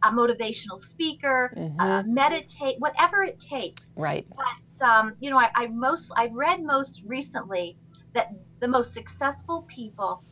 a 0.05 0.11
motivational 0.11 0.79
speaker. 0.89 1.53
Uh, 1.79 2.03
meditate. 2.07 2.77
Whatever 2.79 3.23
it 3.23 3.41
takes. 3.41 3.91
Right. 3.97 4.27
But 4.37 4.87
um, 4.87 5.15
you 5.21 5.31
know, 5.31 5.39
I, 5.39 5.51
I 5.55 5.67
most 5.69 6.13
I 6.17 6.29
read 6.33 6.63
most 6.63 7.03
recently 7.07 7.77
that 8.15 8.29
the 8.61 8.69
most 8.69 8.93
successful 8.95 9.67
people 9.75 10.23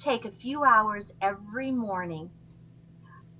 take 0.00 0.24
a 0.24 0.30
few 0.30 0.64
hours 0.64 1.10
every 1.22 1.70
morning 1.70 2.30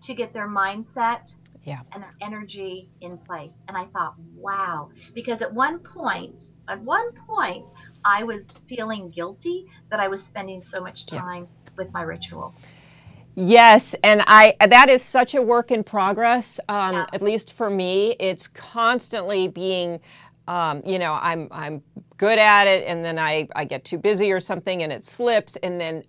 to 0.02 0.14
get 0.14 0.32
their 0.32 0.48
mindset 0.48 1.22
Yeah. 1.64 1.80
and 1.92 2.02
their 2.02 2.14
energy 2.22 2.90
in 3.00 3.18
place. 3.18 3.52
And 3.68 3.76
I 3.76 3.86
thought, 3.86 4.14
wow, 4.34 4.90
because 5.14 5.42
at 5.42 5.52
one 5.52 5.80
point, 5.80 6.42
at 6.68 6.80
one 6.82 7.10
point, 7.26 7.68
I 8.04 8.22
was 8.24 8.42
feeling 8.68 9.10
guilty 9.10 9.66
that 9.90 10.00
I 10.00 10.08
was 10.08 10.22
spending 10.24 10.62
so 10.62 10.80
much 10.80 11.04
Yeah. 11.12 11.20
time 11.20 11.48
with 11.76 11.92
my 11.92 12.02
ritual. 12.02 12.54
Yes, 13.38 13.94
and 14.04 14.22
I 14.26 14.56
that 14.66 14.88
is 14.90 15.02
such 15.02 15.34
a 15.36 15.42
work 15.42 15.70
in 15.70 15.84
progress. 15.84 16.60
Um, 16.68 16.96
Yeah. 16.96 17.06
At 17.12 17.22
least 17.22 17.54
for 17.54 17.70
me, 17.70 18.16
it's 18.20 18.48
constantly 18.48 19.48
being 19.48 20.00
Um, 20.48 20.82
you 20.86 20.98
know, 21.00 21.14
I'm 21.22 21.48
I'm 21.52 21.82
good 22.18 22.38
at 22.38 22.66
it, 22.68 22.84
and 22.88 23.04
then 23.04 23.18
I 23.18 23.48
I 23.56 23.64
get 23.66 23.84
too 23.84 23.98
busy 23.98 24.32
or 24.32 24.40
something, 24.40 24.82
and 24.84 24.92
it 24.92 25.04
slips, 25.04 25.56
and 25.58 25.80
then 25.80 26.04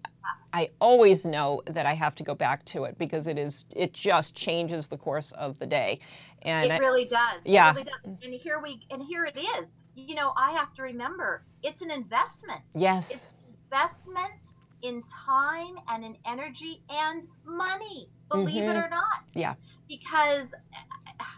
I 0.53 0.69
always 0.81 1.25
know 1.25 1.61
that 1.67 1.85
I 1.87 1.93
have 1.93 2.15
to 2.17 2.23
go 2.23 2.35
back 2.35 2.65
to 2.67 2.85
it 2.85 2.97
because 2.99 3.27
it 3.27 3.39
is 3.39 3.65
it 3.75 3.93
just 3.93 4.35
changes 4.35 4.89
the 4.89 4.97
course 4.97 5.31
of 5.33 5.59
the 5.59 5.67
day. 5.67 5.99
And 6.43 6.71
it 6.71 6.79
really 6.79 7.05
does. 7.05 7.41
Yeah. 7.45 7.71
It 7.71 7.75
really 7.75 7.85
does. 7.85 7.95
And 8.23 8.35
here 8.35 8.61
we 8.61 8.81
and 8.91 9.03
here 9.03 9.25
it 9.25 9.37
is. 9.37 9.67
You 9.95 10.15
know, 10.15 10.33
I 10.37 10.51
have 10.53 10.73
to 10.75 10.83
remember 10.83 11.45
it's 11.63 11.81
an 11.83 11.91
investment. 11.91 12.61
yes, 12.75 13.11
It's 13.11 13.31
investment 13.71 14.33
in 14.81 15.03
time 15.25 15.75
and 15.89 16.03
in 16.03 16.15
energy 16.25 16.81
and 16.89 17.23
money. 17.45 18.09
Believe 18.29 18.63
it 18.63 18.75
Mhm. 18.75 18.85
or 18.85 18.89
not. 18.89 19.23
Yeah. 19.33 19.55
Because 19.87 20.47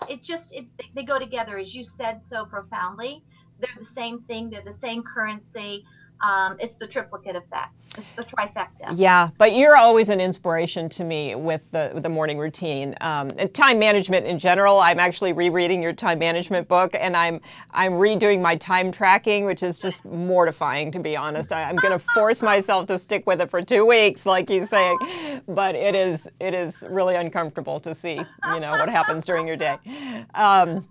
it 0.09 0.21
just 0.21 0.51
it, 0.51 0.67
they 0.93 1.03
go 1.03 1.19
together, 1.19 1.57
as 1.57 1.73
you 1.73 1.83
said 1.83 2.23
so 2.23 2.45
profoundly. 2.45 3.23
They're 3.59 3.69
the 3.77 3.85
same 3.85 4.21
thing. 4.23 4.49
They're 4.49 4.61
the 4.63 4.73
same 4.73 5.03
currency. 5.03 5.85
Um, 6.21 6.57
it's 6.59 6.75
the 6.75 6.87
triplicate 6.87 7.35
effect. 7.35 7.73
It's 7.97 8.07
the 8.15 8.23
trifecta. 8.23 8.93
Yeah, 8.95 9.29
but 9.37 9.55
you're 9.55 9.75
always 9.75 10.09
an 10.09 10.21
inspiration 10.21 10.87
to 10.89 11.03
me 11.03 11.35
with 11.35 11.69
the 11.71 11.91
with 11.93 12.03
the 12.03 12.09
morning 12.09 12.37
routine 12.37 12.95
um, 13.01 13.31
and 13.37 13.53
time 13.53 13.79
management 13.79 14.25
in 14.25 14.37
general. 14.39 14.79
I'm 14.79 14.99
actually 14.99 15.33
rereading 15.33 15.81
your 15.81 15.93
time 15.93 16.19
management 16.19 16.67
book, 16.67 16.95
and 16.97 17.17
I'm 17.17 17.41
I'm 17.71 17.93
redoing 17.93 18.41
my 18.41 18.55
time 18.55 18.91
tracking, 18.91 19.45
which 19.45 19.63
is 19.63 19.79
just 19.79 20.05
mortifying 20.05 20.91
to 20.91 20.99
be 20.99 21.17
honest. 21.17 21.51
I, 21.51 21.63
I'm 21.63 21.75
going 21.75 21.91
to 21.91 22.05
force 22.13 22.41
myself 22.41 22.85
to 22.87 22.97
stick 22.97 23.25
with 23.25 23.41
it 23.41 23.49
for 23.49 23.61
two 23.61 23.85
weeks, 23.85 24.25
like 24.25 24.49
you 24.49 24.65
say, 24.65 24.95
but 25.47 25.75
it 25.75 25.95
is 25.95 26.29
it 26.39 26.53
is 26.53 26.83
really 26.89 27.15
uncomfortable 27.15 27.79
to 27.81 27.95
see 27.95 28.21
you 28.53 28.59
know 28.59 28.71
what 28.71 28.89
happens 28.89 29.25
during 29.25 29.47
your 29.47 29.57
day. 29.57 29.77
Um, 30.35 30.87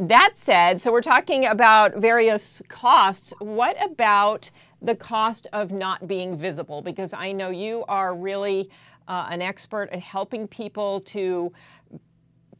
that 0.00 0.32
said, 0.34 0.80
so 0.80 0.90
we're 0.90 1.02
talking 1.02 1.46
about 1.46 1.96
various 1.96 2.62
costs. 2.68 3.32
What 3.38 3.82
about 3.84 4.50
the 4.80 4.94
cost 4.94 5.46
of 5.52 5.72
not 5.72 6.08
being 6.08 6.38
visible? 6.38 6.80
Because 6.82 7.12
I 7.12 7.32
know 7.32 7.50
you 7.50 7.84
are 7.86 8.14
really 8.14 8.70
uh, 9.06 9.28
an 9.30 9.42
expert 9.42 9.90
at 9.92 10.00
helping 10.00 10.48
people 10.48 11.00
to 11.00 11.52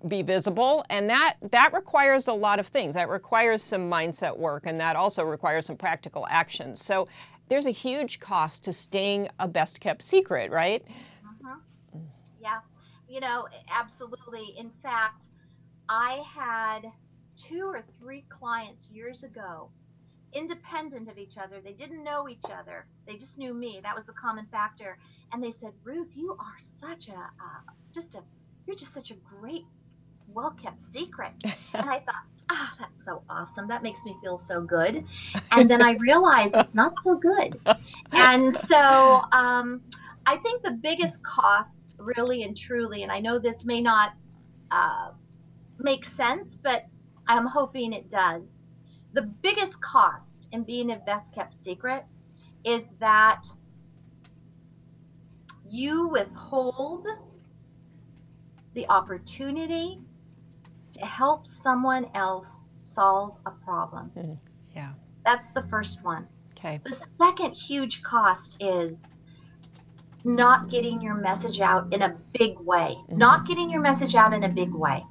be 0.09 0.23
visible 0.23 0.83
and 0.89 1.11
that 1.11 1.35
that 1.51 1.75
requires 1.75 2.27
a 2.27 2.33
lot 2.33 2.59
of 2.59 2.67
things 2.67 2.95
that 2.95 3.11
requires 3.11 3.63
some 3.63 3.91
mindset 3.91 4.35
work 4.35 4.65
and 4.65 4.81
that 4.81 4.97
also 4.97 5.23
requires 5.23 5.67
some 5.67 5.77
practical 5.77 6.27
actions 6.31 6.83
so 6.83 7.07
there's 7.51 7.67
a 7.67 7.71
huge 7.71 8.19
cost 8.19 8.65
to 8.65 8.73
staying 8.73 9.29
a 9.41 9.47
best 9.47 9.79
kept 9.79 10.01
secret 10.01 10.51
right 10.51 10.83
Yeah, 12.41 12.61
you 13.09 13.21
know, 13.21 13.47
absolutely. 13.71 14.55
In 14.59 14.71
fact, 14.83 15.27
I 15.89 16.23
had 16.35 16.91
two 17.49 17.65
or 17.65 17.83
three 17.99 18.25
clients 18.29 18.89
years 18.91 19.23
ago, 19.23 19.71
independent 20.33 21.09
of 21.09 21.19
each 21.19 21.37
other. 21.39 21.61
They 21.63 21.73
didn't 21.73 22.05
know 22.05 22.29
each 22.29 22.45
other. 22.45 22.87
They 23.07 23.17
just 23.17 23.39
knew 23.39 23.55
me. 23.55 23.81
That 23.83 23.97
was 23.97 24.07
the 24.07 24.13
common 24.13 24.47
factor. 24.51 24.99
And 25.33 25.43
they 25.43 25.51
said, 25.51 25.73
"Ruth, 25.85 26.11
you 26.15 26.37
are 26.39 26.59
such 26.81 27.09
a 27.09 27.19
uh, 27.19 27.73
just 27.95 28.15
a 28.15 28.23
you're 28.67 28.77
just 28.77 28.93
such 28.93 29.11
a 29.11 29.15
great, 29.15 29.65
well 30.29 30.55
kept 30.63 30.81
secret." 30.93 31.33
and 31.45 31.89
I 31.89 32.01
thought, 32.01 32.25
"Ah, 32.51 32.75
that's 32.79 33.05
so 33.05 33.23
awesome. 33.29 33.69
That 33.69 33.83
makes 33.83 34.05
me 34.05 34.15
feel 34.23 34.39
so 34.39 34.61
good." 34.61 35.05
And 35.53 35.71
then 35.71 35.83
I 35.83 35.93
realized 35.93 36.55
it's 36.55 36.75
not 36.75 36.95
so 37.03 37.17
good. 37.17 37.59
And 38.13 38.57
so 38.67 39.23
um, 39.33 39.81
I 40.27 40.37
think 40.39 40.63
the 40.63 40.73
biggest 40.73 41.23
cost, 41.23 41.95
really 41.99 42.43
and 42.43 42.57
truly, 42.57 43.03
and 43.03 43.13
I 43.13 43.21
know 43.21 43.39
this 43.39 43.65
may 43.65 43.81
not 43.81 44.13
uh, 44.71 45.11
make 45.79 46.05
sense, 46.05 46.57
but 46.63 46.85
I'm 47.39 47.47
hoping 47.47 47.93
it 47.93 48.11
does. 48.11 48.43
The 49.13 49.23
biggest 49.23 49.81
cost 49.81 50.49
in 50.51 50.65
being 50.65 50.91
a 50.91 50.97
best 50.97 51.33
kept 51.33 51.63
secret 51.63 52.05
is 52.65 52.83
that 52.99 53.45
you 55.69 56.09
withhold 56.09 57.07
the 58.75 58.89
opportunity 58.89 60.01
to 60.93 61.01
help 61.07 61.47
someone 61.63 62.07
else 62.15 62.49
solve 62.79 63.37
a 63.47 63.51
problem. 63.51 64.07
Hmm. 64.09 64.33
yeah 64.75 64.93
That's 65.25 65.47
the 65.55 65.63
first 65.71 66.03
one. 66.03 66.27
okay 66.59 66.81
The 66.85 66.97
second 67.17 67.53
huge 67.53 68.03
cost 68.03 68.57
is 68.61 68.97
not 70.25 70.69
getting 70.69 71.01
your 71.01 71.15
message 71.15 71.61
out 71.61 71.93
in 71.93 72.03
a 72.03 72.17
big 72.37 72.59
way. 72.59 72.97
Mm-hmm. 72.99 73.19
Not 73.19 73.47
getting 73.47 73.71
your 73.71 73.81
message 73.81 74.17
out 74.17 74.33
in 74.33 74.43
a 74.43 74.49
big 74.49 74.73
way. 74.75 75.05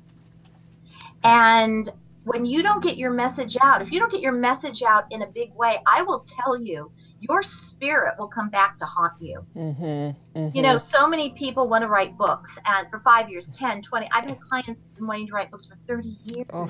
And 1.24 1.90
when 2.26 2.46
you 2.46 2.62
don't 2.62 2.84
get 2.84 2.98
your 2.98 3.12
message 3.12 3.58
out, 3.62 3.82
if 3.82 3.92
you 3.92 4.00
don't 4.00 4.12
get 4.12 4.22
your 4.22 4.32
message 4.34 4.84
out 4.84 5.06
in 5.12 5.22
a 5.22 5.28
big 5.28 5.54
way, 5.56 5.80
I 5.88 6.02
will 6.02 6.26
tell 6.28 6.60
you, 6.60 6.92
your 7.22 7.44
spirit 7.44 8.16
will 8.18 8.28
come 8.28 8.50
back 8.50 8.78
to 8.78 8.86
haunt 8.86 9.14
you. 9.20 9.46
mm-hmm, 9.56 10.50
You 10.56 10.62
know, 10.62 10.78
so 10.78 11.08
many 11.08 11.32
people 11.32 11.68
want 11.68 11.82
to 11.84 11.88
write 11.88 12.18
books, 12.18 12.52
and 12.66 12.90
for 12.90 13.00
five 13.00 13.30
years, 13.30 13.50
10, 13.52 13.82
20, 13.82 14.10
I've 14.14 14.26
had 14.26 14.40
clients 14.40 14.80
been 14.96 15.08
wanting 15.08 15.28
to 15.28 15.34
write 15.34 15.52
books 15.52 15.68
for 15.68 15.78
30 15.88 16.18
years 16.26 16.46
Oh. 16.54 16.70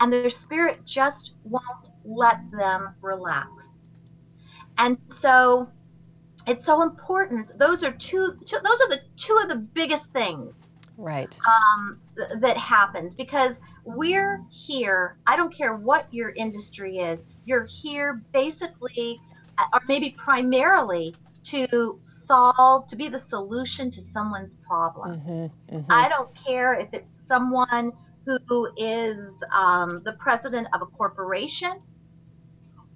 and 0.00 0.12
their 0.12 0.30
spirit 0.30 0.84
just 0.84 1.32
won't 1.44 1.90
let 2.04 2.38
them 2.50 2.94
relax. 3.02 3.68
And 4.78 4.98
so 5.10 5.68
it's 6.46 6.66
so 6.66 6.82
important. 6.82 7.56
Those 7.58 7.84
are 7.84 7.92
two, 7.92 8.36
two 8.44 8.56
those 8.64 8.80
are 8.80 8.88
the 8.88 9.00
two 9.16 9.38
of 9.42 9.48
the 9.48 9.56
biggest 9.56 10.06
things 10.06 10.60
right 10.98 11.38
um, 11.46 11.98
th- 12.16 12.40
that 12.40 12.56
happens 12.56 13.14
because 13.14 13.56
we're 13.84 14.42
here. 14.50 15.16
I 15.26 15.36
don't 15.36 15.52
care 15.54 15.74
what 15.76 16.12
your 16.12 16.30
industry 16.30 16.98
is. 16.98 17.20
You're 17.44 17.64
here 17.66 18.22
basically, 18.32 19.20
uh, 19.58 19.64
or 19.72 19.80
maybe 19.88 20.14
primarily, 20.16 21.14
to 21.44 21.98
solve, 22.00 22.86
to 22.88 22.96
be 22.96 23.08
the 23.08 23.18
solution 23.18 23.90
to 23.90 24.02
someone's 24.12 24.54
problem. 24.66 25.20
mm-hmm, 25.20 25.76
mm-hmm. 25.76 25.92
I 25.92 26.08
don't 26.08 26.30
care 26.46 26.74
if 26.74 26.88
it's 26.92 27.26
someone 27.26 27.92
who 28.24 28.68
is 28.76 29.18
um, 29.52 30.00
the 30.04 30.12
president 30.12 30.68
of 30.72 30.82
a 30.82 30.86
corporation 30.86 31.80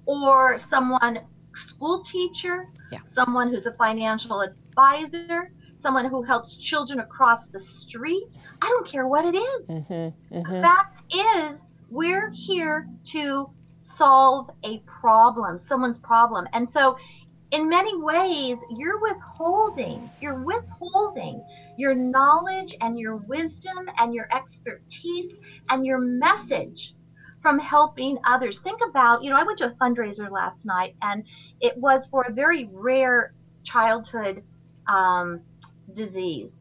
or 0.05 0.59
someone 0.70 1.20
school 1.57 2.05
teacher, 2.05 2.68
Yeah. 2.92 3.01
someone 3.05 3.51
who's 3.51 3.66
a 3.66 3.72
financial 3.72 4.42
advisor, 4.42 5.51
someone 5.87 6.07
who 6.07 6.20
helps 6.20 6.57
children 6.57 6.99
across 6.99 7.46
the 7.46 7.61
street. 7.61 8.37
I 8.61 8.66
don't 8.66 8.88
care 8.88 9.07
what 9.07 9.25
it 9.25 9.38
is. 9.38 9.68
mm-hmm, 9.68 10.09
The 10.35 10.40
mm-hmm. 10.40 10.61
fact 10.61 11.01
is, 11.14 11.61
we're 11.90 12.29
here 12.31 12.88
to 13.12 13.49
solve 13.83 14.51
a 14.64 14.83
problem, 15.01 15.61
someone's 15.68 16.01
problem. 16.01 16.49
And 16.53 16.68
so, 16.72 16.96
in 17.53 17.68
many 17.68 17.96
ways, 17.96 18.59
you're 18.70 19.01
withholding, 19.01 20.11
you're 20.20 20.42
withholding 20.42 21.40
your 21.77 21.94
knowledge 21.94 22.75
and 22.81 22.99
your 22.99 23.14
wisdom 23.14 23.88
and 23.99 24.12
your 24.12 24.27
expertise 24.35 25.37
and 25.68 25.87
your 25.87 25.99
message 25.99 26.96
from 27.42 27.61
helping 27.61 28.18
others. 28.27 28.59
Think 28.59 28.81
about, 28.90 29.22
you 29.22 29.31
know, 29.31 29.37
I 29.37 29.44
went 29.44 29.59
to 29.59 29.66
a 29.66 29.75
fundraiser 29.81 30.29
last 30.33 30.66
night 30.66 30.96
and 31.03 31.22
it 31.61 31.79
was 31.79 32.09
for 32.09 32.22
a 32.22 32.33
very 32.33 32.68
rare 32.72 33.35
childhood 33.62 34.42
um, 34.88 35.42
disease. 35.96 36.52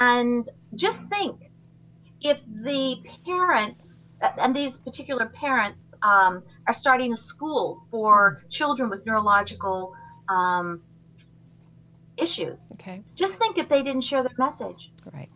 And 0.00 0.48
just 0.74 0.98
think 1.08 1.50
if 2.20 2.38
the 2.64 2.96
parents, 3.24 3.80
and 4.20 4.54
these 4.54 4.78
particular 4.78 5.26
parents 5.26 5.80
um, 6.02 6.42
are 6.66 6.74
starting 6.74 7.12
a 7.12 7.16
school 7.16 7.82
for 7.90 8.42
children 8.50 8.90
with 8.90 9.04
neurological 9.06 9.94
um, 10.28 10.82
issues, 12.16 12.58
okay 12.72 13.02
just 13.14 13.34
think 13.34 13.58
if 13.58 13.68
they 13.68 13.82
didn't 13.82 14.02
share 14.02 14.22
their 14.22 14.32
message. 14.38 14.90
right 15.12 15.28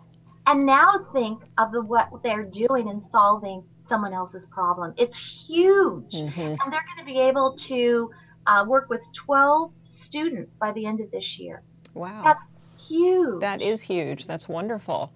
And 0.47 0.65
now 0.65 1.07
think 1.13 1.43
of 1.59 1.73
the 1.73 1.83
what 1.83 2.09
they're 2.23 2.45
doing 2.45 2.89
in 2.89 3.01
solving 3.01 3.65
someone 3.89 4.13
else's 4.13 4.47
problem. 4.47 4.95
It's 4.97 5.19
huge. 5.19 6.13
mm-hmm. 6.13 6.41
And 6.41 6.73
they're 6.73 6.87
going 6.95 6.99
to 6.99 7.05
be 7.05 7.19
able 7.21 7.57
to 7.57 8.11
uh, 8.47 8.65
work 8.67 8.89
with 8.89 9.03
12 9.13 9.73
students 9.85 10.55
by 10.55 10.73
the 10.73 10.87
end 10.87 11.01
of 11.01 11.11
this 11.11 11.39
year. 11.39 11.63
Wow 11.97 12.23
That's 12.23 12.43
huge. 12.89 13.41
that 13.41 13.61
is 13.63 13.81
huge 13.83 14.27
that's 14.27 14.49
wonderful 14.49 15.11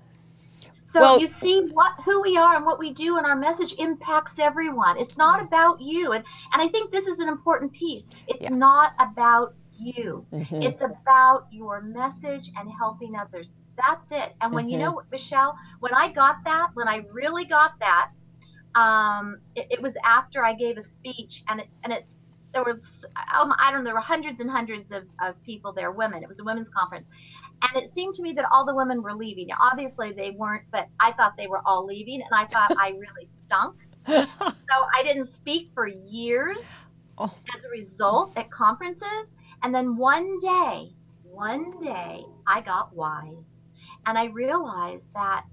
So 0.83 1.01
Well- 1.01 1.21
you 1.21 1.29
see 1.41 1.61
what 1.73 1.93
who 2.05 2.21
we 2.21 2.37
are 2.37 2.57
and 2.57 2.65
what 2.67 2.81
we 2.81 2.93
do 2.93 3.17
and 3.19 3.25
our 3.25 3.37
message 3.37 3.75
impacts 3.79 4.41
everyone. 4.41 4.97
It's 4.99 5.17
not 5.17 5.41
about 5.41 5.81
you. 5.81 6.11
And 6.13 6.25
and 6.53 6.61
I 6.61 6.67
think 6.67 6.91
this 6.91 7.07
is 7.07 7.21
an 7.21 7.29
important 7.29 7.71
piece. 7.73 8.07
It's 8.27 8.43
Yeah. 8.43 8.57
not 8.69 8.95
about 8.99 9.55
you. 9.79 10.27
Mhm. 10.33 10.65
It's 10.65 10.83
about 10.83 11.47
your 11.53 11.81
message 11.81 12.51
and 12.57 12.69
helping 12.83 13.15
others. 13.15 13.53
That's 13.77 14.11
it. 14.11 14.35
And 14.41 14.53
when 14.53 14.69
you 14.69 14.79
Mhm. 14.79 14.81
know 14.81 15.03
Michelle, 15.13 15.57
when 15.79 15.95
I 15.95 16.11
got 16.13 16.43
that, 16.45 16.71
when 16.75 16.89
I 16.89 17.07
really 17.13 17.45
got 17.45 17.79
that, 17.79 18.11
um, 18.75 19.39
it, 19.55 19.69
it 19.71 19.81
was 19.81 19.95
after 20.05 20.45
I 20.45 20.55
gave 20.55 20.77
a 20.77 20.83
speech 20.83 21.45
and 21.49 21.61
it 21.61 21.69
and 21.85 21.93
it 21.93 22.05
there 22.53 22.65
was 22.65 23.05
um, 23.35 23.55
I 23.59 23.71
don't 23.71 23.81
know 23.81 23.85
there 23.85 23.95
were 23.95 24.01
hundreds 24.01 24.41
and 24.41 24.51
hundreds 24.51 24.91
of, 24.93 25.05
of 25.23 25.41
people 25.43 25.73
there, 25.73 25.91
women. 25.93 26.23
It 26.23 26.29
was 26.29 26.41
a 26.41 26.45
women's 26.45 26.69
conference. 26.69 27.07
And 27.63 27.83
it 27.83 27.95
seemed 27.95 28.15
to 28.15 28.23
me 28.23 28.33
that 28.33 28.47
all 28.51 28.65
the 28.65 28.75
women 28.75 29.03
were 29.03 29.13
leaving. 29.13 29.49
Now, 29.49 29.57
obviously, 29.61 30.13
they 30.13 30.31
weren't, 30.31 30.63
but 30.73 30.89
I 30.99 31.13
thought 31.13 31.37
they 31.37 31.47
were 31.47 31.61
all 31.67 31.85
leaving, 31.85 32.23
and 32.23 32.31
I 32.33 32.47
thought 32.47 32.75
I 32.79 32.91
really 32.91 33.29
stunk. 33.45 33.77
so 34.09 34.25
I 34.95 35.03
didn't 35.03 35.27
speak 35.33 35.71
for 35.75 35.87
years 35.87 36.57
Oh. 37.19 37.35
as 37.55 37.63
a 37.65 37.69
result 37.69 38.33
at 38.37 38.51
conferences. 38.51 39.27
And 39.63 39.75
then 39.75 39.99
one 39.99 40.39
day, 40.41 40.95
one 41.23 41.79
day, 41.79 42.25
I 42.47 42.63
got 42.63 42.97
wise 42.97 43.45
and 44.07 44.17
I 44.17 44.25
realized 44.27 45.05
that 45.15 45.45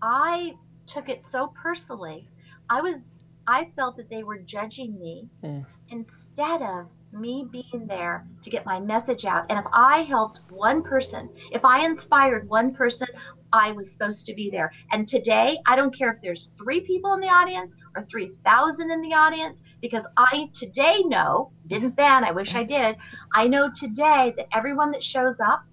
I 0.00 0.54
took 0.86 1.10
it 1.10 1.22
so 1.30 1.52
personally. 1.62 2.26
I 2.70 2.80
was, 2.80 3.02
I 3.46 3.70
felt 3.76 3.98
that 3.98 4.08
they 4.08 4.22
were 4.22 4.38
judging 4.38 4.98
me 4.98 5.28
Mm. 5.44 5.66
Instead 5.90 6.62
of 6.62 6.86
me 7.12 7.46
being 7.50 7.86
there 7.86 8.26
to 8.42 8.50
get 8.50 8.64
my 8.64 8.78
message 8.78 9.24
out. 9.24 9.46
And 9.50 9.58
if 9.58 9.64
I 9.72 10.02
helped 10.02 10.40
one 10.50 10.82
person, 10.82 11.28
if 11.52 11.64
I 11.64 11.84
inspired 11.84 12.48
one 12.48 12.74
person, 12.74 13.08
I 13.52 13.72
was 13.72 13.90
supposed 13.90 14.26
to 14.26 14.34
be 14.34 14.48
there. 14.48 14.72
And 14.92 15.08
today, 15.08 15.58
I 15.66 15.74
don't 15.74 15.96
care 15.96 16.12
if 16.12 16.22
there's 16.22 16.50
three 16.56 16.82
people 16.82 17.14
in 17.14 17.20
the 17.20 17.28
audience 17.28 17.74
or 17.96 18.06
3,000 18.08 18.90
in 18.90 19.00
the 19.00 19.12
audience, 19.12 19.62
because 19.80 20.04
I 20.16 20.50
today 20.54 21.02
know, 21.06 21.50
didn't 21.66 21.96
then, 21.96 22.24
I 22.24 22.30
wish 22.30 22.54
I 22.54 22.62
did, 22.62 22.96
I 23.34 23.48
know 23.48 23.70
today 23.74 24.32
that 24.36 24.46
everyone 24.54 24.92
that 24.92 25.02
shows 25.02 25.40
up 25.40 25.64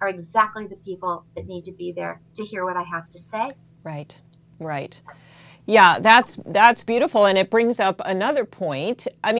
are 0.00 0.08
exactly 0.08 0.66
the 0.66 0.76
people 0.76 1.24
that 1.36 1.46
need 1.46 1.64
to 1.66 1.72
be 1.72 1.92
there 1.92 2.20
to 2.34 2.44
hear 2.44 2.64
what 2.64 2.76
I 2.76 2.82
have 2.82 3.08
to 3.10 3.18
say. 3.18 3.42
Right, 3.84 4.20
right. 4.58 5.00
Yeah, 5.66 5.98
that's 6.00 6.38
that's 6.46 6.82
beautiful, 6.82 7.26
and 7.26 7.38
it 7.38 7.50
brings 7.50 7.78
up 7.78 8.00
another 8.04 8.44
point. 8.44 9.06
I 9.22 9.32
mean, 9.32 9.39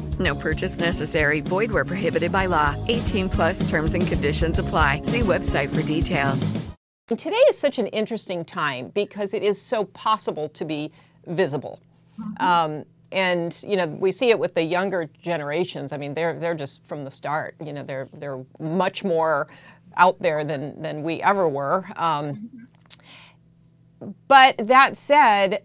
No 0.21 0.35
purchase 0.35 0.79
necessary. 0.79 1.41
Void 1.41 1.71
where 1.71 1.83
prohibited 1.83 2.31
by 2.31 2.45
law. 2.45 2.75
18 2.87 3.27
plus 3.27 3.67
terms 3.69 3.95
and 3.95 4.05
conditions 4.07 4.59
apply. 4.59 5.01
See 5.01 5.21
website 5.21 5.69
for 5.69 5.81
details. 5.81 6.51
today 7.07 7.43
is 7.49 7.57
such 7.57 7.79
an 7.79 7.87
interesting 7.87 8.45
time 8.45 8.89
because 8.89 9.33
it 9.33 9.41
is 9.41 9.59
so 9.59 9.83
possible 9.85 10.47
to 10.49 10.63
be 10.63 10.91
visible. 11.25 11.79
Um, 12.39 12.85
and 13.11 13.61
you 13.67 13.75
know 13.75 13.87
we 13.87 14.11
see 14.11 14.29
it 14.29 14.39
with 14.39 14.53
the 14.53 14.63
younger 14.63 15.09
generations. 15.21 15.91
I 15.91 15.97
mean, 15.97 16.13
they're 16.13 16.39
they're 16.39 16.55
just 16.55 16.85
from 16.85 17.03
the 17.03 17.11
start. 17.11 17.55
You 17.63 17.73
know, 17.73 17.83
they're 17.83 18.07
they're 18.13 18.45
much 18.59 19.03
more 19.03 19.47
out 19.97 20.21
there 20.21 20.43
than 20.43 20.81
than 20.81 21.03
we 21.03 21.21
ever 21.21 21.49
were. 21.49 21.83
Um, 21.97 22.67
but 24.27 24.57
that 24.59 24.95
said, 24.95 25.63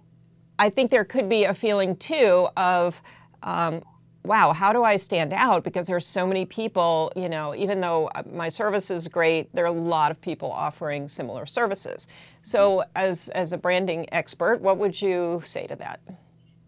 I 0.58 0.70
think 0.70 0.90
there 0.90 1.04
could 1.04 1.28
be 1.28 1.44
a 1.44 1.54
feeling 1.54 1.96
too 1.96 2.48
of, 2.56 3.02
um, 3.42 3.82
wow, 4.26 4.52
how 4.52 4.72
do 4.72 4.82
I 4.82 4.96
stand 4.96 5.32
out? 5.32 5.64
Because 5.64 5.86
there's 5.86 6.06
so 6.06 6.26
many 6.26 6.44
people, 6.44 7.12
you 7.16 7.28
know, 7.28 7.54
even 7.54 7.80
though 7.80 8.08
uh, 8.08 8.22
my 8.32 8.48
service 8.48 8.90
is 8.90 9.08
great, 9.08 9.54
there 9.54 9.64
are 9.64 9.68
a 9.68 9.72
lot 9.72 10.10
of 10.10 10.20
people 10.20 10.50
offering 10.50 11.08
similar 11.08 11.46
services. 11.46 12.08
So, 12.42 12.84
as, 12.94 13.28
as 13.30 13.52
a 13.52 13.58
branding 13.58 14.06
expert, 14.12 14.60
what 14.60 14.78
would 14.78 15.00
you 15.00 15.40
say 15.44 15.66
to 15.66 15.76
that? 15.76 16.00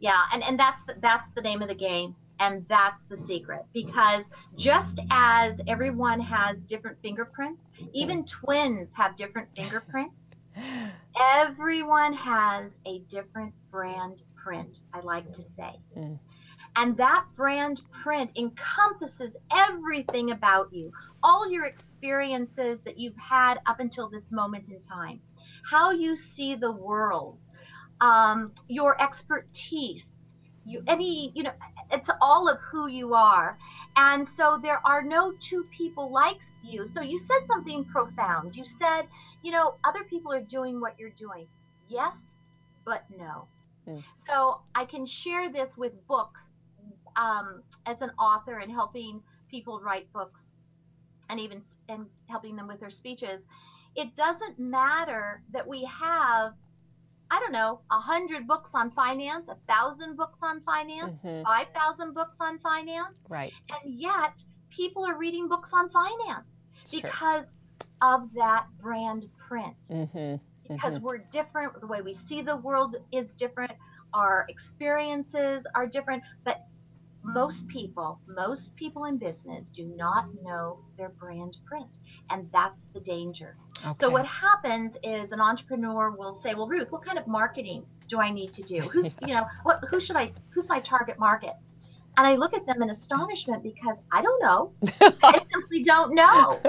Yeah, 0.01 0.23
and, 0.33 0.43
and 0.45 0.59
that's 0.59 0.81
the, 0.87 0.95
that's 1.01 1.29
the 1.35 1.43
name 1.43 1.63
of 1.63 1.69
the 1.69 1.75
game. 1.75 2.15
And 2.41 2.65
that's 2.69 3.03
the 3.05 3.17
secret 3.17 3.67
because 3.75 4.31
just 4.57 5.01
as 5.11 5.61
everyone 5.67 6.21
has 6.21 6.65
different 6.67 6.97
fingerprints, 7.03 7.67
even 7.93 8.25
twins 8.25 8.93
have 8.95 9.17
different 9.17 9.49
fingerprints. 9.57 10.15
Everyone 11.21 12.13
has 12.13 12.71
a 12.87 13.01
different 13.11 13.53
brand 13.73 14.23
print, 14.37 14.79
I 14.95 15.01
like 15.01 15.33
to 15.33 15.43
say. 15.43 15.81
Mm. 15.97 16.19
And 16.79 16.97
that 16.99 17.25
brand 17.37 17.83
print 18.05 18.31
encompasses 18.37 19.35
everything 19.53 20.31
about 20.31 20.73
you, 20.73 20.93
all 21.25 21.51
your 21.51 21.67
experiences 21.67 22.79
that 22.85 22.97
you've 22.97 23.17
had 23.17 23.59
up 23.67 23.81
until 23.81 24.07
this 24.07 24.31
moment 24.31 24.69
in 24.69 24.81
time, 24.81 25.21
how 25.69 25.91
you 25.91 26.17
see 26.17 26.55
the 26.55 26.71
world, 26.71 27.43
um, 28.01 28.53
your 28.69 29.01
expertise, 29.03 30.05
you 30.65 30.81
any 30.87 31.33
you 31.35 31.43
know 31.43 31.51
it's 31.91 32.11
all 32.21 32.49
of 32.49 32.59
who 32.71 32.87
you 32.87 33.15
are. 33.15 33.57
And 33.97 34.29
so 34.29 34.59
there 34.63 34.81
are 34.87 35.03
no 35.03 35.33
two 35.41 35.65
people 35.77 36.13
like 36.13 36.39
you. 36.63 36.87
So 36.87 37.01
you 37.03 37.19
said 37.19 37.41
something 37.49 37.85
profound. 37.87 38.55
You 38.55 38.65
said 38.65 39.03
you 39.43 39.51
know 39.51 39.75
other 39.85 40.05
people 40.05 40.33
are 40.33 40.41
doing 40.41 40.81
what 40.81 40.95
you're 40.99 41.11
doing. 41.11 41.49
Yes 41.89 42.15
but 42.85 43.03
no. 43.11 43.49
Mm. 43.89 44.05
so 44.27 44.61
i 44.75 44.85
can 44.85 45.07
share 45.07 45.49
this 45.51 45.77
with 45.79 45.93
books 46.07 46.43
um, 47.19 47.63
as 47.85 48.01
an 48.01 48.11
author 48.19 48.59
and 48.59 48.71
helping 48.71 49.21
people 49.51 49.81
write 49.81 50.11
books 50.13 50.41
and 51.29 51.39
even 51.41 51.61
and 51.91 52.07
helping 52.29 52.55
them 52.57 52.67
with 52.69 52.81
their 52.81 52.91
speeches 52.91 53.41
it 53.97 54.15
doesn't 54.15 54.59
matter 54.59 55.43
that 55.53 55.67
we 55.67 55.85
have 55.85 56.53
I 57.31 57.41
don't 57.41 57.53
know, 57.53 57.81
a 57.91 58.01
hundred 58.01 58.47
books 58.47 58.71
on 58.73 58.91
finance, 58.93 59.49
a 59.51 59.57
thousand 59.71 60.17
books 60.17 60.39
on 60.41 60.63
finance, 60.63 61.19
Mhm. 61.23 61.45
five 61.45 61.67
thousand 61.75 62.15
books 62.15 62.37
on 62.41 62.59
finance, 62.61 63.21
Right. 63.29 63.53
and 63.69 63.95
yet 63.95 64.33
people 64.71 65.05
are 65.05 65.15
reading 65.19 65.47
books 65.47 65.69
on 65.75 65.91
finance 65.91 66.47
It's 66.81 66.91
true. 66.93 67.03
because 67.03 67.45
of 68.01 68.33
that 68.33 68.67
brand 68.81 69.29
print. 69.47 69.77
Mm-hmm. 69.91 70.37
Because 70.73 71.01
we're 71.01 71.19
different, 71.19 71.79
the 71.81 71.87
way 71.87 72.01
we 72.01 72.15
see 72.15 72.41
the 72.41 72.57
world 72.57 72.97
is 73.13 73.35
different, 73.35 73.73
our 74.15 74.47
experiences 74.49 75.67
are 75.75 75.87
different, 75.87 76.23
but 76.45 76.65
most 77.23 77.69
people, 77.69 78.21
most 78.27 78.75
people 78.77 79.05
in 79.05 79.19
business 79.19 79.69
do 79.75 79.85
not 79.97 80.27
know 80.43 80.79
their 80.97 81.11
brand 81.11 81.57
print, 81.67 81.87
and 82.31 82.49
that's 82.53 82.83
the 82.95 83.01
danger. 83.01 83.57
So 84.01 84.11
what 84.11 84.27
happens 84.27 84.97
is 85.05 85.31
an 85.31 85.41
entrepreneur 85.41 86.11
will 86.11 86.41
say, 86.41 86.55
"Well, 86.55 86.67
Ruth, 86.67 86.91
what 86.91 87.05
kind 87.05 87.19
of 87.19 87.27
marketing 87.27 87.85
do 88.09 88.21
I 88.21 88.31
need 88.31 88.53
to 88.55 88.63
do? 88.63 88.79
Who's, 88.79 89.13
you 89.27 89.35
know, 89.35 89.47
what 89.63 89.85
who 89.89 90.01
should 90.01 90.17
I 90.17 90.33
who's 90.51 90.69
my 90.69 90.81
target 90.81 91.19
market?" 91.19 91.55
And 92.17 92.27
I 92.27 92.35
look 92.35 92.53
at 92.53 92.67
them 92.67 92.83
in 92.83 92.91
astonishment 92.91 93.63
because 93.63 93.97
I 94.11 94.23
don't 94.23 94.43
know. 94.43 94.73
I 95.23 95.41
simply 95.53 95.85
don't 95.85 96.15
know. 96.15 96.61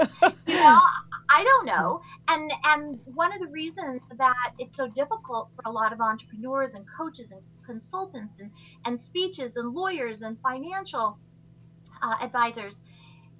You 0.46 0.54
know, 0.54 0.80
I 1.28 1.44
don't 1.44 1.66
know. 1.66 2.00
And 2.30 2.52
and 2.64 3.00
one 3.06 3.32
of 3.34 3.40
the 3.40 3.48
reasons 3.52 4.02
that 4.18 4.52
it's 4.58 4.76
so 4.76 4.88
difficult 4.88 5.50
for 5.56 5.62
a 5.66 5.72
lot 5.72 5.92
of 5.92 6.00
entrepreneurs 6.00 6.74
and 6.74 6.86
coaches 6.98 7.32
and 7.32 7.42
consultants 7.66 8.34
and, 8.40 8.52
and 8.86 9.02
speeches 9.02 9.56
and 9.56 9.74
lawyers 9.74 10.22
and 10.22 10.38
financial 10.42 11.20
uh, 12.02 12.16
advisors 12.22 12.80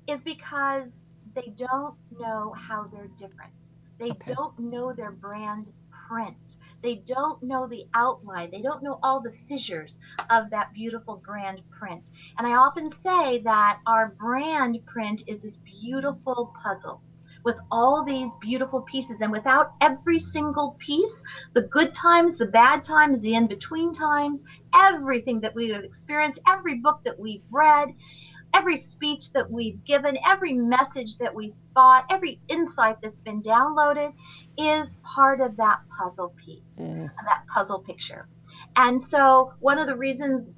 is 0.08 0.22
because 0.22 0.90
they 1.36 1.54
don't 1.56 1.96
know 2.10 2.54
how 2.68 2.86
they're 2.92 3.10
different. 3.18 3.54
They 4.00 4.12
Okay. 4.12 4.34
don't 4.34 4.58
know 4.58 4.94
their 4.94 5.12
brand 5.12 5.66
print. 6.08 6.38
They 6.82 6.96
don't 7.06 7.42
know 7.42 7.68
the 7.68 7.84
outline. 7.94 8.50
They 8.52 8.62
don't 8.62 8.82
know 8.82 8.98
all 9.04 9.22
the 9.22 9.34
fissures 9.48 9.98
of 10.30 10.50
that 10.50 10.72
beautiful 10.74 11.22
brand 11.26 11.62
print. 11.78 12.08
And 12.38 12.46
I 12.46 12.52
often 12.56 12.90
say 13.02 13.42
that 13.44 13.78
our 13.86 14.16
brand 14.18 14.78
print 14.86 15.22
is 15.28 15.40
this 15.42 15.58
beautiful 15.82 16.52
puzzle 16.64 17.02
with 17.44 17.56
all 17.70 18.04
these 18.04 18.32
beautiful 18.40 18.82
pieces. 18.82 19.20
And 19.20 19.32
without 19.32 19.72
every 19.80 20.18
single 20.18 20.76
piece, 20.78 21.22
the 21.54 21.62
good 21.62 21.94
times, 21.94 22.36
the 22.36 22.46
bad 22.46 22.84
times, 22.84 23.20
the 23.22 23.34
in 23.34 23.46
between 23.46 23.92
times, 23.92 24.40
everything 24.74 25.40
that 25.40 25.54
we 25.54 25.70
have 25.70 25.84
experienced, 25.84 26.40
every 26.46 26.76
book 26.76 27.00
that 27.04 27.18
we've 27.18 27.42
read, 27.50 27.88
every 28.54 28.76
speech 28.76 29.32
that 29.32 29.50
we've 29.50 29.84
given, 29.84 30.18
every 30.26 30.52
message 30.52 31.18
that 31.18 31.34
we've 31.34 31.54
thought, 31.74 32.04
every 32.10 32.40
insight 32.48 32.96
that's 33.02 33.20
been 33.20 33.42
downloaded 33.42 34.12
is 34.58 34.88
part 35.02 35.40
of 35.40 35.56
that 35.56 35.80
puzzle 35.96 36.34
piece, 36.44 36.74
that 36.76 37.42
puzzle 37.52 37.78
picture. 37.80 38.28
And 38.76 39.00
so, 39.00 39.52
one 39.60 39.78
of 39.78 39.86
the 39.86 39.96
reasons, 39.96 40.48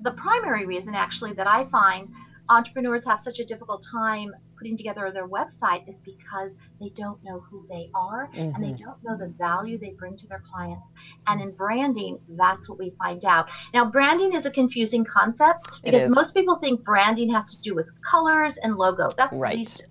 the 0.00 0.12
primary 0.12 0.66
reason 0.66 0.94
actually, 0.94 1.32
that 1.34 1.46
I 1.46 1.66
find 1.66 2.08
entrepreneurs 2.48 3.04
have 3.06 3.20
such 3.20 3.38
a 3.38 3.44
difficult 3.44 3.84
time 3.90 4.32
putting 4.60 4.76
together 4.76 5.10
their 5.12 5.26
website 5.26 5.88
is 5.88 5.98
because 6.00 6.52
they 6.80 6.90
don't 6.90 7.18
know 7.24 7.40
who 7.40 7.66
they 7.68 7.90
are 7.94 8.30
and 8.34 8.54
they 8.56 8.68
mm-hmm. 8.68 8.84
don't 8.84 9.02
know 9.02 9.16
the 9.16 9.32
value 9.38 9.78
they 9.78 9.94
bring 9.98 10.16
to 10.18 10.26
their 10.26 10.42
clients. 10.52 10.82
And 11.26 11.40
in 11.40 11.52
branding, 11.52 12.18
that's 12.28 12.68
what 12.68 12.78
we 12.78 12.92
find 12.98 13.24
out. 13.24 13.48
Now, 13.72 13.90
branding 13.90 14.34
is 14.34 14.44
a 14.46 14.50
confusing 14.50 15.04
concept 15.04 15.70
because 15.82 16.14
most 16.14 16.34
people 16.34 16.56
think 16.56 16.84
branding 16.84 17.32
has 17.32 17.54
to 17.54 17.62
do 17.62 17.74
with 17.74 17.88
colors 18.02 18.58
and 18.62 18.76
logo. 18.76 19.08
That's 19.16 19.32
Right. 19.32 19.56
least 19.56 19.82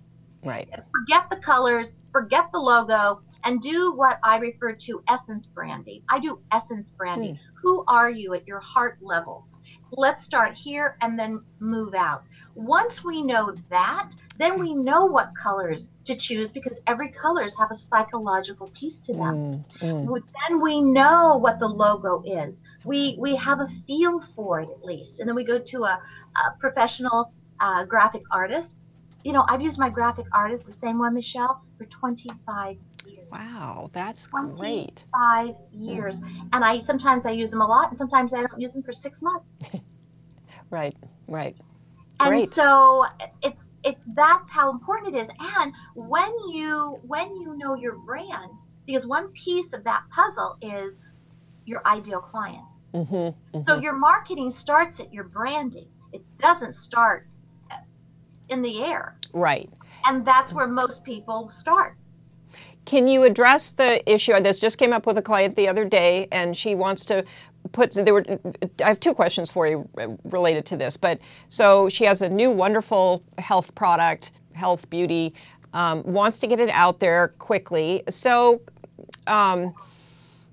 Right. 0.42 0.68
forget 0.92 1.28
the 1.30 1.36
colors, 1.36 1.94
forget 2.12 2.50
the 2.52 2.58
logo, 2.58 3.20
and 3.44 3.60
do 3.60 3.92
what 3.92 4.18
I 4.22 4.36
refer 4.38 4.72
to 4.72 5.02
essence 5.08 5.46
branding. 5.46 6.02
I 6.08 6.18
do 6.20 6.40
essence 6.52 6.90
branding. 6.90 7.36
Hmm. 7.36 7.40
Who 7.62 7.84
are 7.88 8.10
you 8.10 8.34
at 8.34 8.46
your 8.46 8.60
heart 8.60 8.98
level? 9.00 9.46
Let's 9.92 10.24
start 10.24 10.54
here 10.54 10.96
and 11.00 11.18
then 11.18 11.42
move 11.58 11.94
out. 11.94 12.24
Once 12.54 13.04
we 13.04 13.22
know 13.22 13.54
that, 13.70 14.10
then 14.38 14.58
we 14.58 14.74
know 14.74 15.04
what 15.04 15.30
colors 15.40 15.88
to 16.04 16.16
choose 16.16 16.52
because 16.52 16.78
every 16.86 17.10
colors 17.10 17.54
have 17.58 17.70
a 17.70 17.74
psychological 17.74 18.68
piece 18.68 18.96
to 19.02 19.12
them. 19.12 19.64
Well, 20.06 20.22
Then 20.48 20.60
we 20.60 20.80
know 20.80 21.36
what 21.36 21.58
the 21.58 21.68
logo 21.68 22.22
is. 22.26 22.58
We 22.84 23.16
we 23.18 23.36
have 23.36 23.60
a 23.60 23.68
feel 23.86 24.20
for 24.34 24.60
it 24.60 24.68
at 24.70 24.84
least, 24.84 25.20
and 25.20 25.28
then 25.28 25.36
we 25.36 25.44
go 25.44 25.58
to 25.58 25.84
a, 25.84 26.00
a 26.36 26.50
professional 26.58 27.32
uh, 27.60 27.84
graphic 27.84 28.22
artist. 28.32 28.78
You 29.24 29.32
know, 29.34 29.44
I've 29.48 29.60
used 29.60 29.78
my 29.78 29.90
graphic 29.90 30.24
artist, 30.32 30.64
the 30.64 30.72
same 30.72 30.98
one, 30.98 31.14
Michelle, 31.14 31.62
for 31.76 31.84
25 31.84 32.76
years. 33.06 33.28
Wow, 33.30 33.90
that's 33.92 34.26
great. 34.26 35.06
25 35.12 35.54
years, 35.72 36.16
and 36.52 36.64
I 36.64 36.80
sometimes 36.80 37.26
I 37.26 37.32
use 37.32 37.50
them 37.50 37.60
a 37.60 37.66
lot, 37.66 37.90
and 37.90 37.98
sometimes 37.98 38.32
I 38.32 38.40
don't 38.40 38.60
use 38.60 38.72
them 38.72 38.82
for 38.82 38.92
six 38.92 39.22
months. 39.22 39.46
Right, 40.70 40.96
right. 41.26 41.56
And 42.20 42.28
Great. 42.28 42.50
so 42.50 43.06
it's 43.42 43.56
it's 43.82 44.04
that's 44.14 44.50
how 44.50 44.70
important 44.70 45.16
it 45.16 45.20
is. 45.20 45.28
And 45.58 45.72
when 45.94 46.30
you 46.52 47.00
when 47.02 47.34
you 47.34 47.56
know 47.56 47.74
your 47.74 47.96
brand 47.96 48.50
because 48.86 49.06
one 49.06 49.28
piece 49.28 49.72
of 49.72 49.84
that 49.84 50.02
puzzle 50.14 50.56
is 50.60 50.94
your 51.64 51.86
ideal 51.86 52.20
client. 52.20 52.64
Mm-hmm, 52.94 53.62
so 53.64 53.80
your 53.80 53.94
marketing 53.94 54.50
starts 54.50 55.00
at 55.00 55.12
your 55.12 55.24
branding. 55.24 55.88
It 56.12 56.22
doesn't 56.38 56.74
start 56.74 57.26
in 58.48 58.62
the 58.62 58.84
air. 58.84 59.16
Right. 59.32 59.70
and 60.04 60.24
that's 60.26 60.52
where 60.52 60.66
most 60.66 61.04
people 61.04 61.50
start 61.50 61.96
Can 62.84 63.06
you 63.06 63.24
address 63.24 63.72
the 63.72 64.02
issue? 64.10 64.38
This 64.40 64.58
just 64.58 64.78
came 64.78 64.92
up 64.92 65.06
with 65.06 65.18
a 65.18 65.22
client 65.22 65.56
the 65.56 65.68
other 65.68 65.84
day, 65.84 66.28
and 66.32 66.56
she 66.56 66.74
wants 66.74 67.04
to 67.06 67.24
put. 67.72 67.92
There 67.92 68.14
were. 68.14 68.24
I 68.82 68.88
have 68.88 69.00
two 69.00 69.14
questions 69.14 69.50
for 69.50 69.66
you 69.66 69.88
uh, 69.98 70.08
related 70.24 70.64
to 70.66 70.76
this. 70.76 70.96
But 70.96 71.20
so 71.48 71.88
she 71.88 72.04
has 72.04 72.22
a 72.22 72.28
new 72.28 72.50
wonderful 72.50 73.22
health 73.38 73.74
product, 73.74 74.32
health 74.54 74.88
beauty, 74.90 75.34
um, 75.72 76.02
wants 76.04 76.40
to 76.40 76.46
get 76.46 76.60
it 76.60 76.70
out 76.70 77.00
there 77.00 77.28
quickly. 77.38 78.02
So. 78.08 78.62
Um, 79.26 79.74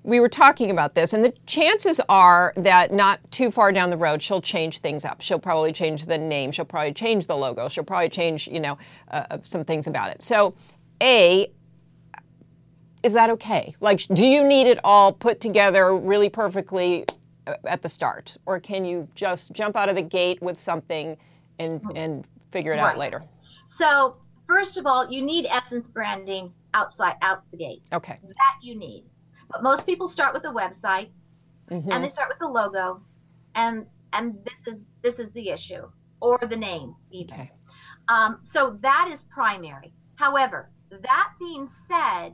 we 0.04 0.20
were 0.20 0.28
talking 0.28 0.70
about 0.70 0.94
this, 0.94 1.12
and 1.12 1.22
the 1.22 1.34
chances 1.44 2.00
are 2.08 2.54
that 2.56 2.92
not 2.92 3.20
too 3.30 3.50
far 3.50 3.72
down 3.72 3.90
the 3.90 3.96
road, 3.96 4.22
she'll 4.22 4.40
change 4.40 4.78
things 4.78 5.04
up. 5.04 5.20
She'll 5.20 5.38
probably 5.38 5.70
change 5.70 6.06
the 6.06 6.16
name. 6.16 6.50
She'll 6.50 6.64
probably 6.64 6.94
change 6.94 7.26
the 7.26 7.36
logo. 7.36 7.68
She'll 7.68 7.84
probably 7.84 8.08
change, 8.08 8.48
you 8.48 8.60
know, 8.60 8.78
uh, 9.10 9.24
uh, 9.30 9.38
some 9.42 9.64
things 9.64 9.86
about 9.86 10.10
it. 10.10 10.22
So, 10.22 10.54
A, 11.02 11.52
is 13.02 13.14
that 13.14 13.30
okay? 13.30 13.74
Like, 13.80 14.00
do 14.12 14.26
you 14.26 14.44
need 14.46 14.66
it 14.66 14.78
all 14.84 15.12
put 15.12 15.40
together 15.40 15.96
really 15.96 16.28
perfectly 16.28 17.04
uh, 17.46 17.54
at 17.64 17.82
the 17.82 17.88
start, 17.88 18.36
or 18.46 18.58
can 18.60 18.84
you 18.84 19.08
just 19.14 19.52
jump 19.52 19.76
out 19.76 19.88
of 19.88 19.96
the 19.96 20.02
gate 20.02 20.40
with 20.42 20.58
something 20.58 21.16
and 21.58 21.80
and 21.94 22.26
figure 22.50 22.72
it 22.72 22.78
out 22.78 22.98
later? 22.98 23.22
so 23.76 24.16
first 24.48 24.76
of 24.76 24.86
all 24.86 25.08
you 25.10 25.22
need 25.22 25.46
essence 25.46 25.86
branding 25.86 26.52
outside 26.74 27.14
out 27.22 27.42
the 27.52 27.56
gate 27.56 27.82
Okay. 27.92 28.18
that 28.22 28.56
you 28.62 28.74
need. 28.76 29.04
But 29.50 29.62
most 29.62 29.86
people 29.86 30.08
start 30.08 30.34
with 30.34 30.44
a 30.44 30.48
website 30.48 31.10
and 31.70 32.02
they 32.02 32.08
start 32.08 32.28
with 32.28 32.38
the 32.38 32.48
logo 32.48 33.02
and 33.54 33.86
and 34.12 34.38
this 34.44 34.74
is 34.74 34.84
this 35.02 35.18
is 35.18 35.30
the 35.32 35.50
issue 35.50 35.88
or 36.20 36.38
the 36.48 36.56
name 36.56 36.94
even. 37.10 37.34
Okay. 37.34 37.50
Um, 38.08 38.40
so 38.42 38.78
that 38.80 39.10
is 39.12 39.22
primary. 39.24 39.92
However, 40.16 40.70
that 40.90 41.28
being 41.38 41.68
said, 41.86 42.32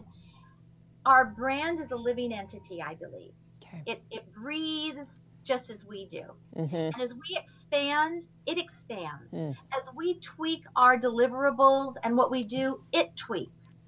our 1.07 1.25
brand 1.25 1.81
is 1.81 1.91
a 1.91 1.97
living 1.97 2.33
entity, 2.33 2.83
I 2.83 2.95
believe. 2.95 3.33
Okay. 3.65 3.83
It 3.87 4.03
it 4.11 4.33
breathes 4.33 5.21
just 5.45 5.71
as 5.71 5.85
we 5.85 6.07
do. 6.07 6.23
hmm 6.57 6.75
And 6.75 7.01
as 7.01 7.13
we 7.15 7.37
expand, 7.37 8.27
it 8.47 8.59
expands. 8.59 9.31
Mm. 9.33 9.55
As 9.79 9.89
we 9.95 10.19
tweak 10.21 10.65
our 10.77 10.99
deliverables 10.99 11.95
and 12.03 12.17
what 12.17 12.31
we 12.31 12.43
do, 12.43 12.81
it 12.93 13.15
tweaks. 13.17 13.79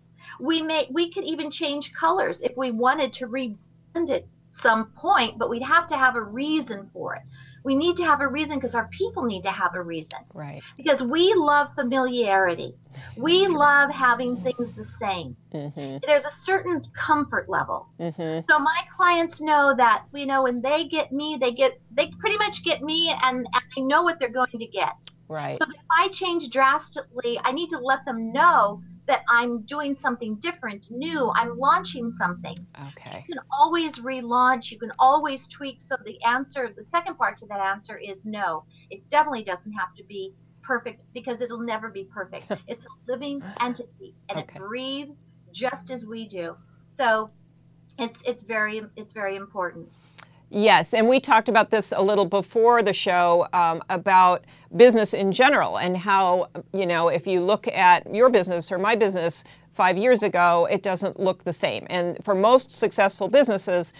We 0.41 0.61
may 0.61 0.87
we 0.91 1.11
could 1.13 1.25
even 1.25 1.51
change 1.51 1.93
colors 1.93 2.43
if 2.43 2.57
we 2.57 2.71
wanted 2.71 3.13
to 3.15 3.27
rebrand 3.27 4.11
it 4.11 4.29
some 4.53 4.87
point, 4.93 5.39
but 5.39 5.51
we'd 5.51 5.63
have 5.63 5.87
to 5.89 5.97
have 5.97 6.17
a 6.17 6.23
reason 6.23 6.91
for 6.93 7.15
it. 7.15 7.23
We 7.67 7.75
need 7.75 7.97
to 7.97 8.05
have 8.05 8.21
a 8.21 8.29
reason 8.29 8.59
because 8.59 8.77
our 8.77 8.89
people 8.93 9.25
need 9.25 9.43
to 9.43 9.51
have 9.51 9.75
a 9.75 9.83
reason 9.83 10.21
Right. 10.33 10.63
because 10.77 11.03
we 11.03 11.35
love 11.35 11.67
familiarity. 11.75 12.73
We 13.17 13.49
love 13.49 13.91
having 13.91 14.37
things 14.37 14.73
the 14.73 14.85
same. 14.85 15.37
hmm 15.51 15.97
There's 16.07 16.25
a 16.25 16.31
certain 16.45 16.81
comfort 16.95 17.49
level. 17.49 17.89
hmm 17.99 18.39
So 18.49 18.61
my 18.61 18.81
clients 18.97 19.41
know 19.41 19.75
that 19.77 20.05
you 20.15 20.27
know 20.27 20.45
when 20.45 20.63
they 20.63 20.87
get 20.87 21.11
me, 21.11 21.39
they 21.41 21.53
get 21.53 21.73
they 21.91 22.09
pretty 22.21 22.39
much 22.39 22.63
get 22.63 22.83
me, 22.83 23.13
and, 23.25 23.39
and 23.39 23.65
they 23.75 23.83
know 23.83 24.05
what 24.05 24.21
they're 24.21 24.39
going 24.43 24.59
to 24.65 24.69
get. 24.81 24.93
Right. 25.29 25.59
So 25.61 25.69
if 25.69 25.75
I 25.91 26.09
change 26.21 26.51
drastically, 26.51 27.41
I 27.45 27.51
need 27.51 27.71
to 27.71 27.79
let 27.79 28.05
them 28.05 28.33
know 28.33 28.81
that 29.07 29.23
I'm 29.29 29.63
doing 29.63 29.95
something 29.95 30.37
different, 30.37 30.87
new. 30.91 31.31
I'm 31.37 31.55
launching 31.55 32.11
something. 32.11 32.57
Okay. 32.89 33.25
You 33.29 33.35
can 33.35 33.45
always 33.59 33.95
relaunch. 33.95 34.71
You 34.71 34.79
can 34.79 34.93
always 34.99 35.47
tweak. 35.49 35.81
So 35.81 35.97
the 36.05 36.23
answer, 36.25 36.73
the 36.77 36.85
second 36.85 37.17
part 37.17 37.37
to 37.39 37.47
that 37.47 37.61
answer 37.61 37.99
is 37.99 38.25
no. 38.25 38.65
It 38.91 39.09
definitely 39.09 39.45
doesn't 39.45 39.73
have 39.73 39.95
to 39.97 40.05
be 40.05 40.35
perfect 40.63 41.05
because 41.15 41.41
it'll 41.41 41.61
never 41.61 41.89
be 41.89 42.05
perfect. 42.05 42.47
it's 42.69 42.85
a 42.85 43.11
living 43.11 43.43
entity 43.61 44.15
and 44.29 44.39
Okay. 44.41 44.57
it 44.57 44.59
breathes 44.59 45.19
just 45.53 45.91
as 45.91 46.05
we 46.05 46.27
do. 46.27 46.57
So 46.89 47.31
it's 47.99 48.19
it's 48.25 48.45
very 48.45 48.83
it's 48.97 49.13
very 49.13 49.37
important. 49.37 49.95
Yes, 50.51 50.95
and 50.95 51.09
we 51.09 51.21
talked 51.21 51.49
about 51.49 51.71
this 51.71 51.93
a 51.97 52.03
little 52.03 52.25
before 52.25 52.83
the 52.83 52.93
show 52.93 53.49
um, 53.53 53.83
about 53.91 54.45
business 54.77 55.13
in 55.15 55.33
general 55.33 55.79
and 55.79 55.97
how, 55.97 56.49
you 56.73 56.87
know, 56.87 57.09
if 57.09 57.27
you 57.27 57.41
look 57.41 57.69
at 57.69 58.13
your 58.15 58.31
business 58.31 58.73
or 58.73 58.79
my 58.79 58.95
business 58.95 59.45
five 59.73 59.99
years 59.99 60.23
ago, 60.23 60.67
it 60.71 60.83
doesn't 60.83 61.21
look 61.21 61.45
the 61.45 61.53
same. 61.53 61.87
And 61.91 62.23
for 62.25 62.35
most 62.35 62.71
successful 62.71 63.29
businesses, 63.29 63.93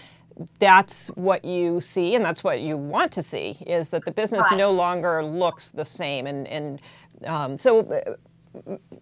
that's 0.59 1.09
what 1.09 1.43
you 1.45 1.81
see 1.81 2.15
and 2.15 2.23
that's 2.23 2.43
what 2.43 2.61
you 2.61 2.77
want 2.77 3.11
to 3.13 3.23
see 3.23 3.57
is 3.67 3.89
that 3.91 4.05
the 4.05 4.11
business 4.11 4.47
Right. 4.51 4.57
no 4.57 4.71
longer 4.71 5.23
looks 5.23 5.71
the 5.71 5.85
same. 5.85 6.27
And, 6.27 6.47
and 6.47 6.81
um, 7.25 7.57
so, 7.57 7.81
uh, 7.81 8.15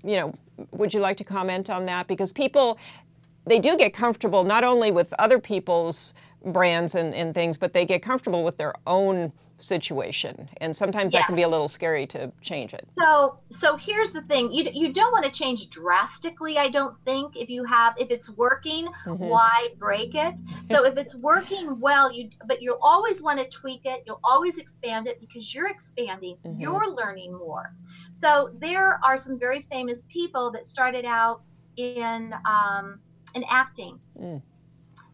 you 0.03 0.15
know, 0.17 0.33
would 0.71 0.93
you 0.93 0.99
like 0.99 1.17
to 1.17 1.23
comment 1.23 1.69
on 1.69 1.85
that? 1.85 2.07
Because 2.07 2.31
people, 2.31 2.77
they 3.45 3.59
do 3.59 3.77
get 3.77 3.93
comfortable 3.93 4.43
not 4.43 4.63
only 4.63 4.91
with 4.91 5.13
other 5.19 5.39
people's 5.39 6.13
brands 6.45 6.95
and, 6.95 7.13
and 7.13 7.33
things, 7.33 7.57
but 7.57 7.73
they 7.73 7.85
get 7.85 8.01
comfortable 8.01 8.43
with 8.43 8.57
their 8.57 8.73
own 8.85 9.31
situation. 9.57 10.49
And 10.59 10.75
sometimes 10.75 11.13
that 11.13 11.25
can 11.25 11.35
be 11.35 11.43
a 11.43 11.47
little 11.47 11.67
scary 11.67 12.05
to 12.07 12.31
change 12.41 12.73
it. 12.73 12.87
So 12.97 13.39
so 13.51 13.75
here's 13.75 14.11
the 14.11 14.21
thing. 14.23 14.51
You 14.51 14.69
you 14.73 14.91
don't 14.93 15.11
want 15.11 15.25
to 15.25 15.31
change 15.31 15.69
drastically, 15.69 16.57
I 16.57 16.69
don't 16.69 16.95
think. 17.05 17.35
If 17.35 17.49
you 17.49 17.63
have 17.65 17.93
if 17.97 18.11
it's 18.11 18.29
working, 18.29 18.87
why 19.05 19.69
break 19.77 20.15
it? 20.15 20.35
So 20.69 20.85
if 20.85 20.97
it's 20.97 21.15
working 21.15 21.79
well, 21.79 22.11
you 22.11 22.29
but 22.45 22.61
you'll 22.61 22.79
always 22.81 23.21
want 23.21 23.39
to 23.39 23.49
tweak 23.49 23.81
it. 23.85 24.03
You'll 24.05 24.21
always 24.23 24.57
expand 24.57 25.07
it 25.07 25.19
because 25.19 25.53
you're 25.53 25.69
expanding. 25.69 26.37
You're 26.57 26.93
learning 26.93 27.33
more. 27.33 27.73
So 28.13 28.51
there 28.59 28.99
are 29.03 29.17
some 29.17 29.39
very 29.39 29.65
famous 29.71 29.99
people 30.09 30.51
that 30.51 30.65
started 30.65 31.05
out 31.05 31.41
in 31.77 32.33
um, 32.45 32.99
in 33.33 33.43
acting. 33.49 33.99
Mm. 34.19 34.41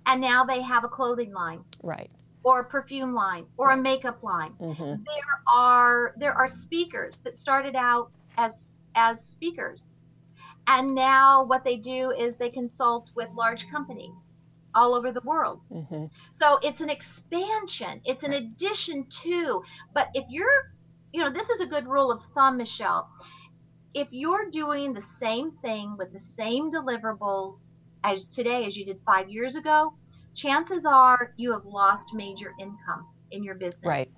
And 0.06 0.22
now 0.22 0.44
they 0.46 0.62
have 0.62 0.84
a 0.84 0.88
clothing 0.88 1.34
line 1.34 1.64
Right. 1.84 2.10
or 2.44 2.62
a 2.62 2.66
perfume 2.66 3.14
line 3.14 3.46
or 3.58 3.72
a 3.72 3.78
makeup 3.78 4.24
line. 4.24 4.54
Mhm. 4.60 5.06
There 5.06 5.42
are 5.54 6.14
there 6.18 6.34
are 6.34 6.48
speakers 6.48 7.18
that 7.24 7.38
started 7.38 7.76
out 7.76 8.12
as 8.38 8.74
as 8.96 9.24
speakers. 9.24 9.90
And 10.68 10.94
now 10.94 11.44
what 11.44 11.64
they 11.64 11.78
do 11.78 12.12
is 12.12 12.36
they 12.36 12.50
consult 12.50 13.10
with 13.16 13.30
large 13.34 13.70
companies 13.70 14.14
all 14.74 14.94
over 14.94 15.12
the 15.12 15.22
world. 15.22 15.62
Mhm. 15.72 16.10
So 16.34 16.60
it's 16.62 16.82
an 16.82 16.90
expansion, 16.90 18.02
it's 18.06 18.24
an 18.24 18.34
addition 18.34 19.06
to. 19.24 19.64
But 19.94 20.10
if 20.14 20.26
you're, 20.30 20.74
you 21.14 21.22
know, 21.24 21.30
this 21.30 21.50
is 21.50 21.62
a 21.62 21.66
good 21.66 21.88
rule 21.88 22.12
of 22.12 22.24
thumb, 22.34 22.58
Michelle. 22.58 23.10
If 23.94 24.14
you're 24.14 24.50
doing 24.50 24.94
the 24.94 25.02
same 25.20 25.52
thing 25.62 25.98
with 25.98 26.14
the 26.14 26.20
same 26.20 26.72
deliverables 26.72 27.68
as 28.04 28.26
today 28.26 28.66
as 28.66 28.76
you 28.78 28.86
did 28.86 29.00
five 29.06 29.30
years 29.30 29.56
ago, 29.56 29.94
chances 30.36 30.86
are 30.86 31.34
you 31.38 31.52
have 31.52 31.66
lost 31.66 32.14
major 32.14 32.54
income 32.60 33.08
in 33.32 33.44
your 33.44 33.56
business. 33.56 33.84
Right. 33.84 34.12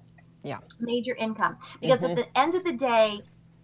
Yeah. 0.43 0.59
Major 0.79 1.15
income. 1.15 1.57
Because 1.81 1.99
Mhm. 1.99 2.09
at 2.09 2.15
the 2.15 2.38
end 2.38 2.55
of 2.55 2.63
the 2.63 2.73
day, 2.73 3.21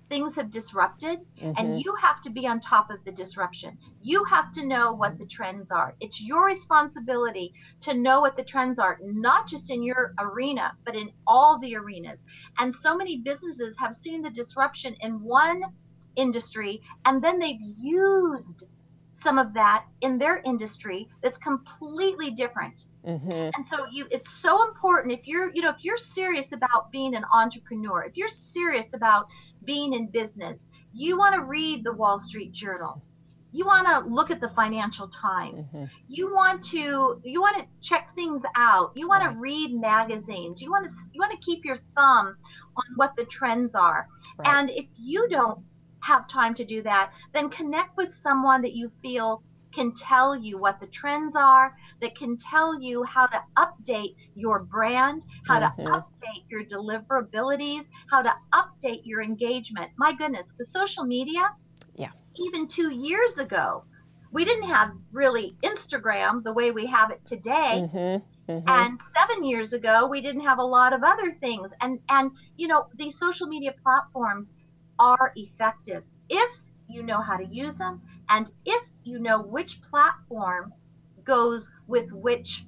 things 0.09 0.35
have 0.35 0.49
disrupted 0.49 1.19
Mhm. 1.37 1.53
and 1.57 1.79
you 1.81 1.93
have 2.01 2.21
to 2.23 2.29
be 2.31 2.47
on 2.47 2.59
top 2.59 2.89
of 2.89 3.03
the 3.05 3.11
disruption. 3.11 3.77
You 4.01 4.23
have 4.25 4.51
to 4.53 4.65
know 4.65 4.93
what 4.93 5.17
the 5.19 5.27
trends 5.27 5.71
are. 5.71 5.95
It's 5.99 6.19
your 6.21 6.45
responsibility 6.45 7.53
to 7.81 7.93
know 7.93 8.21
what 8.21 8.35
the 8.35 8.43
trends 8.43 8.79
are, 8.79 8.97
not 9.03 9.47
just 9.47 9.69
in 9.69 9.83
your 9.83 10.13
arena, 10.19 10.75
but 10.85 10.95
in 10.95 11.11
all 11.27 11.59
the 11.59 11.75
arenas. 11.75 12.19
And 12.57 12.73
so 12.73 12.97
many 12.97 13.17
businesses 13.17 13.75
have 13.77 13.95
seen 13.95 14.21
the 14.23 14.31
disruption 14.31 14.95
in 15.01 15.21
one 15.21 15.61
industry 16.15 16.81
and 17.05 17.23
then 17.23 17.39
they've 17.39 17.61
used 17.79 18.65
some 19.21 19.37
of 19.37 19.53
that 19.53 19.85
in 20.01 20.17
their 20.17 20.37
industry 20.45 21.09
that's 21.21 21.37
completely 21.37 22.31
different. 22.31 22.85
Mhm. 23.05 23.51
And 23.55 23.67
so 23.67 23.85
you 23.91 24.07
it's 24.11 24.31
so 24.41 24.67
important 24.67 25.13
if 25.13 25.27
you're, 25.27 25.51
you 25.53 25.61
know, 25.61 25.69
if 25.69 25.83
you're 25.83 25.97
serious 25.97 26.51
about 26.51 26.91
being 26.91 27.15
an 27.15 27.25
entrepreneur, 27.33 28.03
if 28.03 28.17
you're 28.17 28.29
serious 28.29 28.93
about 28.93 29.27
being 29.63 29.93
in 29.93 30.07
business, 30.07 30.57
you 30.93 31.17
want 31.17 31.35
to 31.35 31.41
read 31.43 31.83
the 31.83 31.93
Wall 31.93 32.19
Street 32.19 32.51
Journal. 32.51 33.01
You 33.51 33.65
want 33.65 33.87
to 33.87 34.07
look 34.07 34.29
at 34.29 34.39
the 34.41 34.49
Financial 34.49 35.07
Times. 35.07 35.71
Mhm. 35.71 35.89
You 36.07 36.33
want 36.33 36.63
to 36.65 37.19
you 37.23 37.41
want 37.41 37.57
to 37.57 37.65
check 37.81 38.13
things 38.15 38.43
out. 38.55 38.91
You 38.95 39.07
want 39.07 39.23
Right. 39.23 39.33
to 39.33 39.39
read 39.39 39.73
magazines. 39.79 40.61
You 40.61 40.69
want 40.69 40.85
to 40.87 40.91
you 41.13 41.19
want 41.19 41.31
to 41.31 41.37
keep 41.39 41.65
your 41.65 41.77
thumb 41.95 42.35
on 42.75 42.85
what 42.95 43.15
the 43.15 43.25
trends 43.25 43.73
are. 43.75 44.07
Right. 44.37 44.47
And 44.47 44.69
if 44.69 44.85
you 44.97 45.27
don't 45.29 45.59
have 46.01 46.27
time 46.29 46.53
to 46.55 46.65
do 46.65 46.81
that, 46.83 47.11
then 47.33 47.49
connect 47.49 47.95
with 47.97 48.13
someone 48.15 48.61
that 48.61 48.73
you 48.73 48.91
feel 49.01 49.43
can 49.73 49.93
tell 49.95 50.35
you 50.35 50.57
what 50.57 50.79
the 50.79 50.87
trends 50.87 51.35
are, 51.35 51.71
that 52.01 52.15
can 52.17 52.37
tell 52.37 52.81
you 52.81 53.03
how 53.03 53.27
to 53.27 53.39
update 53.57 54.15
your 54.35 54.63
brand, 54.63 55.23
how 55.47 55.59
Mhm. 55.59 55.75
to 55.75 55.83
update 55.91 56.43
your 56.49 56.63
deliverabilities, 56.65 57.85
how 58.09 58.21
to 58.23 58.33
update 58.53 59.01
your 59.03 59.21
engagement. 59.21 59.91
My 59.97 60.13
goodness, 60.13 60.51
with 60.57 60.67
social 60.69 61.03
media, 61.03 61.43
Yeah. 61.95 62.11
even 62.35 62.67
two 62.67 62.91
years 62.91 63.37
ago, 63.37 63.83
we 64.31 64.43
didn't 64.43 64.69
have 64.69 64.91
really 65.11 65.55
Instagram 65.63 66.43
the 66.43 66.53
way 66.53 66.71
we 66.71 66.87
have 66.87 67.11
it 67.11 67.23
today. 67.25 67.89
Mhm. 67.93 68.23
Mhm. 68.47 68.63
And 68.67 68.99
seven 69.15 69.43
years 69.43 69.73
ago, 69.73 70.07
we 70.07 70.21
didn't 70.21 70.41
have 70.41 70.57
a 70.57 70.63
lot 70.63 70.93
of 70.93 71.03
other 71.03 71.35
things. 71.39 71.69
And 71.81 71.99
and 72.09 72.31
you 72.57 72.67
know, 72.67 72.87
these 72.95 73.17
social 73.19 73.47
media 73.47 73.73
platforms 73.83 74.47
are 74.99 75.33
effective 75.35 76.03
if 76.29 76.51
you 76.89 77.03
know 77.03 77.21
how 77.21 77.37
to 77.37 77.45
use 77.45 77.75
them 77.77 78.01
and 78.29 78.51
if 78.65 78.83
you 79.03 79.19
know 79.19 79.41
which 79.41 79.81
platform 79.81 80.73
goes 81.23 81.69
with 81.87 82.11
which 82.11 82.65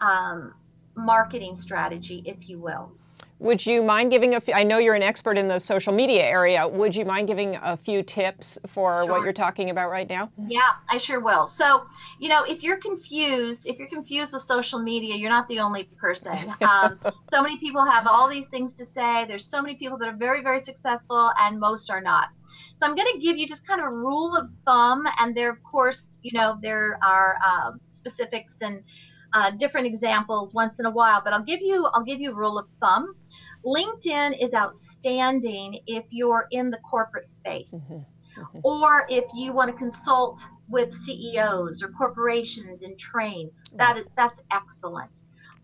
um, 0.00 0.54
marketing 0.96 1.56
strategy, 1.56 2.22
if 2.24 2.48
you 2.48 2.58
will. 2.58 2.92
Would 3.40 3.66
you 3.66 3.82
mind 3.82 4.10
giving 4.10 4.34
a 4.34 4.40
few? 4.40 4.54
I 4.54 4.62
know 4.62 4.78
you're 4.78 4.94
an 4.94 5.02
expert 5.02 5.36
in 5.36 5.48
the 5.48 5.58
social 5.58 5.92
media 5.92 6.22
area. 6.24 6.66
Would 6.66 6.94
you 6.94 7.04
mind 7.04 7.26
giving 7.26 7.56
a 7.56 7.76
few 7.76 8.02
tips 8.02 8.58
for 8.66 9.04
what 9.06 9.22
you're 9.22 9.32
talking 9.32 9.70
about 9.70 9.90
right 9.90 10.08
now? 10.08 10.30
Yeah, 10.46 10.70
I 10.88 10.98
sure 10.98 11.20
will. 11.20 11.48
So, 11.48 11.86
you 12.20 12.28
know, 12.28 12.44
if 12.44 12.62
you're 12.62 12.78
confused, 12.78 13.66
if 13.66 13.78
you're 13.78 13.88
confused 13.88 14.32
with 14.32 14.42
social 14.42 14.80
media, 14.80 15.16
you're 15.16 15.30
not 15.30 15.48
the 15.48 15.60
only 15.60 15.84
person. 16.00 16.32
Um, 16.64 16.98
so 17.30 17.42
many 17.42 17.58
people 17.58 17.84
have 17.84 18.06
all 18.06 18.28
these 18.28 18.46
things 18.46 18.72
to 18.74 18.86
say. 18.86 19.26
There's 19.26 19.46
so 19.46 19.60
many 19.60 19.74
people 19.74 19.98
that 19.98 20.08
are 20.08 20.16
very, 20.16 20.42
very 20.42 20.60
successful, 20.60 21.30
and 21.38 21.60
most 21.60 21.90
are 21.90 22.00
not. 22.00 22.28
So, 22.74 22.86
I'm 22.86 22.94
going 22.94 23.08
to 23.12 23.20
give 23.20 23.36
you 23.36 23.46
just 23.46 23.66
kind 23.66 23.80
of 23.80 23.88
a 23.88 23.90
rule 23.90 24.34
of 24.34 24.48
thumb, 24.64 25.04
and 25.18 25.36
there, 25.36 25.50
of 25.50 25.62
course, 25.62 26.02
you 26.22 26.32
know, 26.32 26.58
there 26.62 26.98
are 27.02 27.36
um, 27.46 27.80
specifics 27.88 28.54
and 28.62 28.82
uh, 29.34 29.50
different 29.50 29.86
examples 29.86 30.54
once 30.54 30.78
in 30.78 30.86
a 30.86 30.90
while. 30.90 31.20
But 31.22 31.32
I'll 31.32 31.44
give 31.44 31.60
you, 31.60 31.86
I'll 31.92 32.04
give 32.04 32.20
you 32.20 32.30
a 32.30 32.34
rule 32.34 32.58
of 32.58 32.66
thumb. 32.80 33.14
LinkedIn 33.64 34.42
is 34.42 34.52
outstanding 34.54 35.80
if 35.86 36.04
you're 36.10 36.46
in 36.50 36.70
the 36.70 36.78
corporate 36.78 37.30
space 37.30 37.72
Mhm. 37.74 38.04
or 38.62 39.06
if 39.08 39.24
you 39.34 39.52
want 39.52 39.70
to 39.70 39.76
consult 39.76 40.40
with 40.68 40.92
CEOs 41.04 41.82
or 41.82 41.88
corporations 41.88 42.82
and 42.82 42.98
train, 42.98 43.50
that 43.72 43.96
is 43.96 44.06
that's 44.16 44.42
excellent. 44.50 45.10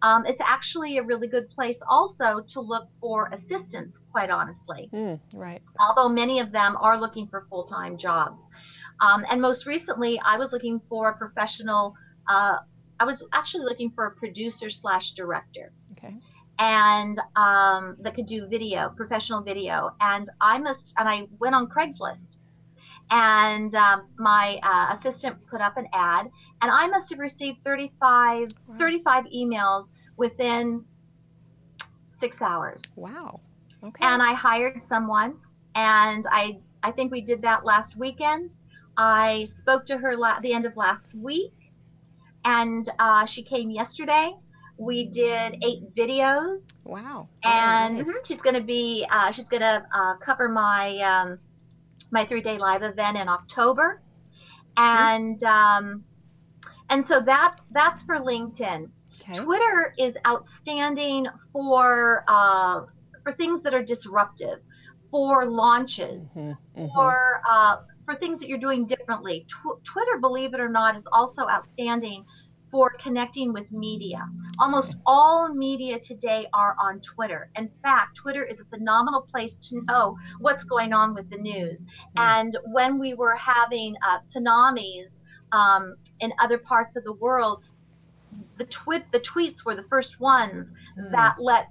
Um, 0.03 0.24
it's 0.24 0.40
actually 0.40 0.96
a 0.98 1.03
really 1.03 1.28
good 1.28 1.51
place 1.51 1.78
also 1.88 2.40
to 2.40 2.61
look 2.61 2.88
for 3.01 3.28
assistance, 3.32 3.98
quite 4.12 4.30
honestly, 4.30 4.88
Mm, 4.92 5.20
right. 5.34 5.62
although 5.78 6.09
many 6.09 6.38
of 6.40 6.53
them 6.53 6.76
are 6.80 6.98
looking 6.98 7.26
for 7.26 7.46
full 7.51 7.64
time 7.64 7.98
jobs. 7.98 8.42
Um, 9.01 9.26
and 9.30 9.40
most 9.42 9.66
recently, 9.66 10.18
I 10.20 10.38
was 10.38 10.53
looking 10.53 10.80
for 10.88 11.11
a 11.11 11.16
professional, 11.16 11.94
uh, 12.28 12.59
I 12.98 13.05
was 13.05 13.26
actually 13.32 13.64
looking 13.64 13.90
for 13.90 14.07
a 14.07 14.11
producer 14.12 14.70
slash 14.70 15.12
director 15.12 15.72
Okay. 15.92 16.16
And 16.61 17.18
um, 17.36 17.96
that 18.00 18.14
could 18.14 18.26
do 18.26 18.46
video, 18.46 18.90
professional 18.94 19.40
video. 19.40 19.90
And 20.00 20.28
I 20.40 20.58
must, 20.58 20.92
and 20.98 21.08
I 21.08 21.26
went 21.38 21.54
on 21.54 21.68
Craigslist, 21.68 22.36
and 23.11 23.74
um, 23.74 24.06
my 24.18 24.61
uh, 24.62 24.96
assistant 24.98 25.36
put 25.48 25.61
up 25.62 25.76
an 25.78 25.86
ad, 25.94 26.26
and 26.62 26.70
I 26.70 26.86
must 26.86 27.08
have 27.11 27.18
received 27.18 27.64
35, 27.64 28.52
Wow. 28.68 28.74
35 28.78 29.24
emails 29.34 29.88
within 30.18 30.84
six 32.18 32.42
hours. 32.42 32.82
Wow. 32.94 33.40
Okay. 33.82 34.04
And 34.04 34.22
I 34.22 34.34
hired 34.34 34.82
someone, 34.86 35.38
and 35.74 36.26
I, 36.30 36.58
I 36.82 36.92
think 36.92 37.11
we 37.11 37.22
did 37.22 37.40
that 37.42 37.64
last 37.64 37.96
weekend. 37.96 38.54
I 38.98 39.48
spoke 39.56 39.86
to 39.86 39.96
her 39.96 40.14
la- 40.14 40.40
the 40.40 40.52
end 40.52 40.66
of 40.66 40.76
last 40.76 41.14
week, 41.14 41.54
and 42.44 42.86
uh, 42.98 43.24
she 43.24 43.42
came 43.42 43.70
yesterday. 43.70 44.34
We 44.81 45.11
did 45.11 45.57
eight 45.62 45.95
videos 45.95 46.62
wow. 46.85 47.28
And 47.45 47.99
nice. 47.99 48.07
she's 48.26 48.41
going 48.41 48.57
to 48.57 48.62
be 48.62 49.07
uh, 49.11 49.31
she's 49.31 49.49
going 49.49 49.61
to 49.62 49.85
uh, 49.95 50.14
cover 50.24 50.49
my 50.49 50.99
um, 50.99 51.39
my 52.11 52.24
three 52.24 52.41
day 52.43 52.59
live 52.59 52.83
event 52.83 53.16
in 53.16 53.28
October, 53.28 54.03
and 54.76 55.43
um, 55.45 56.05
and 56.91 57.07
so 57.07 57.20
that's 57.20 57.62
that's 57.72 58.03
for 58.05 58.16
LinkedIn. 58.18 58.91
Okay. 59.22 59.39
Twitter 59.39 59.95
is 59.99 60.16
outstanding 60.26 61.26
for 61.53 62.24
uh, 62.28 62.83
for 63.22 63.33
things 63.35 63.62
that 63.62 63.72
are 63.74 63.85
disruptive, 63.85 64.59
for 65.11 65.47
launches, 65.47 66.28
Mhm, 66.37 66.57
mhm. 66.76 66.89
for 66.95 67.43
uh, 67.51 67.76
for 68.05 68.16
things 68.16 68.41
that 68.41 68.49
you're 68.49 68.59
doing 68.59 68.87
differently. 68.87 69.47
Tw- 69.49 69.83
Twitter, 69.85 70.18
believe 70.20 70.53
it 70.53 70.61
or 70.61 70.68
not, 70.68 70.97
is 70.97 71.05
also 71.12 71.49
outstanding 71.49 72.24
for 72.70 72.90
connecting 73.02 73.52
with 73.52 73.70
media. 73.72 74.24
Almost 74.58 74.94
all 75.06 75.52
media 75.52 75.98
today 75.98 76.46
are 76.54 76.76
on 76.80 77.00
Twitter. 77.00 77.50
In 77.56 77.70
fact, 77.82 78.16
Twitter 78.16 78.44
is 78.44 78.60
a 78.60 78.64
phenomenal 78.64 79.22
place 79.22 79.56
to 79.68 79.82
know 79.86 80.16
what's 80.38 80.64
going 80.64 80.92
on 80.92 81.14
with 81.14 81.28
the 81.30 81.36
news. 81.36 81.84
And 82.16 82.56
when 82.66 82.98
we 82.98 83.14
were 83.14 83.34
having 83.36 83.96
uh, 84.06 84.18
tsunamis 84.30 85.08
um, 85.52 85.96
in 86.20 86.32
other 86.38 86.58
parts 86.58 86.96
of 86.96 87.04
the 87.04 87.14
world, 87.14 87.64
the 88.58 88.66
twit 88.66 89.04
the 89.12 89.20
tweets 89.20 89.64
were 89.64 89.74
the 89.74 89.84
first 89.84 90.20
ones 90.20 90.68
that 91.10 91.34
let 91.38 91.70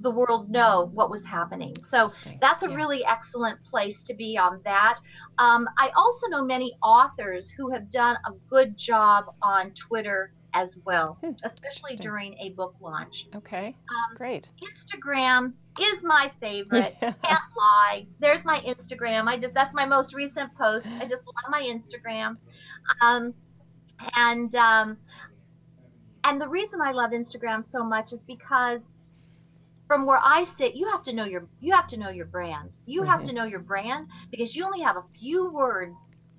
the 0.00 0.10
world 0.10 0.50
know 0.50 0.90
what 0.92 1.10
was 1.10 1.24
happening. 1.24 1.74
So 1.88 2.08
that's 2.40 2.62
a 2.64 2.68
Yeah. 2.68 2.74
really 2.74 3.04
excellent 3.04 3.62
place 3.64 4.02
to 4.04 4.14
be 4.14 4.36
on 4.36 4.60
that. 4.64 4.98
Um, 5.38 5.68
I 5.78 5.90
also 5.96 6.26
know 6.28 6.44
many 6.44 6.76
authors 6.82 7.50
who 7.50 7.70
have 7.70 7.90
done 7.90 8.16
a 8.26 8.32
good 8.50 8.76
job 8.76 9.26
on 9.40 9.70
Twitter 9.72 10.32
as 10.52 10.76
well, 10.84 11.18
Hmm, 11.20 11.32
especially 11.44 11.96
during 11.96 12.34
a 12.38 12.50
book 12.50 12.74
launch. 12.80 13.26
Okay. 13.34 13.76
Um, 13.90 14.16
Great. 14.16 14.48
Instagram 14.62 15.52
is 15.80 16.02
my 16.04 16.30
favorite. 16.40 16.96
Can't 17.00 17.16
lie. 17.56 18.06
There's 18.20 18.44
my 18.44 18.60
Instagram. 18.60 19.26
I 19.28 19.36
just 19.38 19.54
that's 19.54 19.74
my 19.74 19.86
most 19.86 20.14
recent 20.14 20.54
post. 20.56 20.86
I 20.86 21.06
just 21.06 21.24
love 21.26 21.50
my 21.50 21.62
Instagram. 21.62 22.36
Um, 23.00 23.34
and 24.16 24.54
um, 24.54 24.96
and 26.24 26.40
the 26.40 26.48
reason 26.48 26.80
I 26.80 26.92
love 26.92 27.10
Instagram 27.10 27.68
so 27.68 27.84
much 27.84 28.12
is 28.12 28.22
because 28.22 28.80
from 29.94 30.06
where 30.06 30.20
I 30.24 30.44
sit, 30.58 30.74
you 30.74 30.90
have 30.90 31.02
to 31.04 31.12
know 31.12 31.24
your 31.24 31.48
you 31.60 31.72
have 31.72 31.86
to 31.88 31.96
know 31.96 32.10
your 32.10 32.26
brand. 32.26 32.70
You 32.86 33.04
have 33.04 33.20
Mhm. 33.20 33.26
to 33.26 33.32
know 33.32 33.44
your 33.44 33.60
brand 33.60 34.06
because 34.32 34.54
you 34.56 34.64
only 34.64 34.82
have 34.82 34.96
a 34.96 35.04
few 35.20 35.52
words 35.52 35.94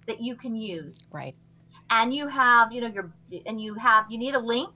that 0.08 0.22
you 0.22 0.36
can 0.36 0.56
use. 0.56 1.08
Right. 1.12 1.36
and 1.90 2.14
you 2.14 2.28
have 2.28 2.72
you 2.74 2.82
know 2.82 2.88
your 2.88 3.14
and 3.46 3.62
you 3.62 3.76
have 3.76 4.06
you 4.10 4.18
need 4.18 4.36
a 4.36 4.40
link 4.40 4.74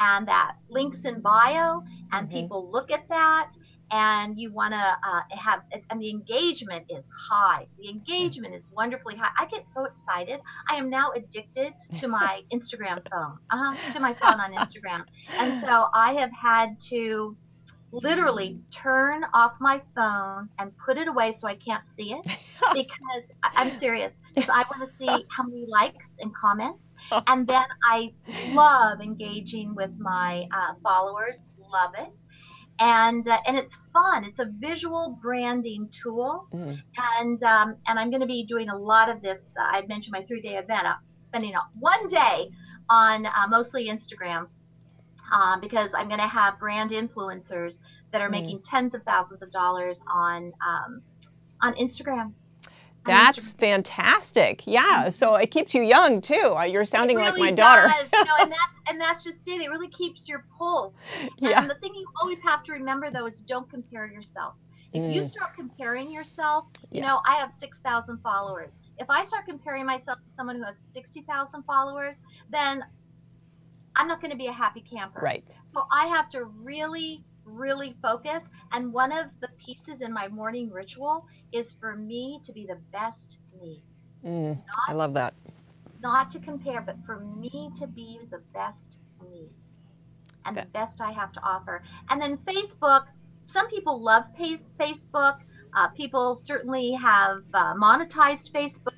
and 0.00 0.28
that 0.28 0.52
links 0.68 1.00
in 1.04 1.20
bio 1.20 1.80
and 2.12 2.28
Mhm. 2.28 2.32
people 2.32 2.70
look 2.70 2.90
at 2.90 3.04
that 3.08 3.48
and 3.92 4.38
you 4.38 4.52
want 4.52 4.72
to 4.72 4.78
uh, 5.10 5.22
have 5.46 5.60
and 5.90 6.00
the 6.00 6.10
engagement 6.10 6.84
is 6.90 7.04
high 7.30 7.66
the 7.78 7.88
engagement 7.90 8.54
is 8.54 8.62
wonderfully 8.70 9.16
high 9.16 9.30
i 9.38 9.46
get 9.46 9.68
so 9.68 9.84
excited 9.84 10.40
i 10.70 10.76
am 10.76 10.90
now 10.90 11.10
addicted 11.16 11.72
to 11.98 12.08
my 12.18 12.40
instagram 12.52 12.98
phone 13.10 13.38
uh-huh, 13.52 13.74
to 13.92 14.00
my 14.00 14.14
phone 14.22 14.40
on 14.40 14.52
instagram 14.52 15.02
and 15.38 15.54
so 15.58 15.86
i 15.94 16.12
have 16.12 16.30
had 16.42 16.68
to 16.88 17.36
literally 17.92 18.58
turn 18.72 19.24
off 19.34 19.52
my 19.60 19.80
phone 19.94 20.48
and 20.58 20.70
put 20.84 20.96
it 20.96 21.08
away 21.08 21.34
so 21.38 21.48
i 21.48 21.54
can't 21.56 21.84
see 21.96 22.12
it 22.12 22.24
because 22.72 23.24
i'm 23.56 23.78
serious 23.78 24.12
because 24.34 24.48
i 24.50 24.64
want 24.70 24.88
to 24.90 24.96
see 24.96 25.06
how 25.36 25.42
many 25.42 25.64
likes 25.68 26.06
and 26.20 26.32
comments 26.34 26.80
and 27.26 27.44
then 27.46 27.64
I 27.90 28.12
love 28.52 29.00
engaging 29.00 29.74
with 29.74 29.90
my 29.98 30.46
uh, 30.54 30.74
followers. 30.80 31.38
Love 31.58 31.92
it, 31.98 32.20
and 32.78 33.26
uh, 33.26 33.38
and 33.48 33.56
it's 33.56 33.76
fun. 33.92 34.24
It's 34.24 34.38
a 34.38 34.46
visual 34.60 35.18
branding 35.20 35.88
tool, 35.90 36.46
Mm. 36.54 36.78
and 37.18 37.42
um, 37.42 37.76
and 37.88 37.98
I'm 37.98 38.10
going 38.10 38.20
to 38.20 38.28
be 38.28 38.46
doing 38.46 38.68
a 38.68 38.76
lot 38.76 39.08
of 39.10 39.22
this. 39.22 39.40
Uh, 39.58 39.62
I 39.76 39.86
mentioned 39.86 40.12
my 40.12 40.22
three 40.24 40.40
day 40.40 40.56
event. 40.56 40.86
I'm 40.86 40.98
spending 41.28 41.52
one 41.80 42.06
day 42.08 42.50
on 42.88 43.26
uh, 43.26 43.30
mostly 43.48 43.88
Instagram 43.88 44.46
uh, 45.32 45.58
because 45.60 45.90
I'm 45.94 46.08
going 46.08 46.20
to 46.20 46.26
have 46.28 46.58
brand 46.58 46.90
influencers 46.90 47.78
that 48.12 48.20
are 48.20 48.28
Mm. 48.28 48.32
making 48.32 48.62
tens 48.62 48.94
of 48.94 49.02
thousands 49.04 49.42
of 49.42 49.50
dollars 49.52 50.00
on 50.12 50.52
um, 50.66 51.02
on 51.62 51.74
Instagram. 51.74 52.32
That's 53.06 53.54
Instagram. 53.54 53.58
fantastic. 53.60 54.66
Yeah. 54.66 55.08
So 55.08 55.34
it 55.36 55.50
keeps 55.50 55.74
you 55.74 55.82
young 55.82 56.20
too. 56.20 56.54
Uh, 56.56 56.64
You're 56.64 56.84
sounding 56.84 57.18
It 57.18 57.22
like 57.22 57.34
really 57.36 57.50
my 57.50 57.56
daughter. 57.56 57.86
Does, 57.88 58.08
you 58.12 58.24
know, 58.24 58.32
and 58.40 58.50
that's 58.58 58.72
and 58.88 59.00
that's 59.00 59.24
just 59.24 59.46
it. 59.48 59.60
It 59.62 59.70
really 59.70 59.88
keeps 59.88 60.28
your 60.28 60.44
pulse. 60.58 60.94
Yeah. 61.38 61.60
And 61.62 61.70
the 61.70 61.76
thing 61.76 61.92
you 61.94 62.06
always 62.20 62.40
have 62.42 62.62
to 62.64 62.72
remember 62.72 63.10
though 63.10 63.26
is 63.26 63.40
don't 63.40 63.68
compare 63.70 64.06
yourself. 64.06 64.54
If 64.92 65.14
you 65.14 65.22
Mm. 65.22 65.30
start 65.30 65.54
comparing 65.54 66.10
yourself, 66.10 66.66
you 66.90 67.00
Yeah. 67.00 67.06
know, 67.06 67.20
I 67.26 67.36
have 67.36 67.52
six 67.52 67.78
thousand 67.80 68.18
followers. 68.22 68.72
If 68.98 69.08
I 69.08 69.24
start 69.24 69.46
comparing 69.46 69.86
myself 69.86 70.20
to 70.20 70.28
someone 70.28 70.56
who 70.56 70.64
has 70.64 70.76
sixty 70.90 71.22
thousand 71.22 71.62
followers, 71.62 72.18
then 72.50 72.84
I'm 73.96 74.08
not 74.08 74.20
going 74.20 74.30
to 74.30 74.36
be 74.36 74.46
a 74.46 74.52
happy 74.52 74.80
camper. 74.82 75.20
Right. 75.20 75.44
So 75.74 75.84
I 75.92 76.06
have 76.06 76.30
to 76.30 76.44
really, 76.44 77.24
really 77.44 77.96
focus. 78.02 78.42
And 78.72 78.92
one 78.92 79.12
of 79.12 79.26
the 79.40 79.48
pieces 79.58 80.00
in 80.00 80.12
my 80.12 80.28
morning 80.28 80.70
ritual 80.70 81.26
is 81.52 81.72
for 81.80 81.96
me 81.96 82.40
to 82.44 82.52
be 82.52 82.66
the 82.66 82.78
best 82.92 83.38
me 83.60 83.82
Mm. 84.24 84.60
I 84.88 84.92
love 84.92 85.14
that. 85.14 85.32
not 86.02 86.30
to 86.30 86.38
compare, 86.38 86.80
but 86.82 86.96
for 87.06 87.20
me 87.20 87.70
to 87.78 87.86
be 87.86 88.20
the 88.30 88.40
best 88.52 88.98
me 89.22 89.48
and 90.44 90.56
the 90.56 90.66
best 90.72 91.00
I 91.00 91.10
have 91.12 91.32
to 91.32 91.40
offer. 91.42 91.82
And 92.08 92.20
then 92.20 92.38
Facebook, 92.38 93.04
some 93.46 93.68
people 93.68 94.00
love 94.00 94.24
Face- 94.36 94.64
Facebook. 94.78 95.38
Uh, 95.76 95.88
people 95.88 96.36
certainly 96.36 96.92
have 96.92 97.42
uh, 97.54 97.74
monetized 97.74 98.50
Facebook. 98.52 98.94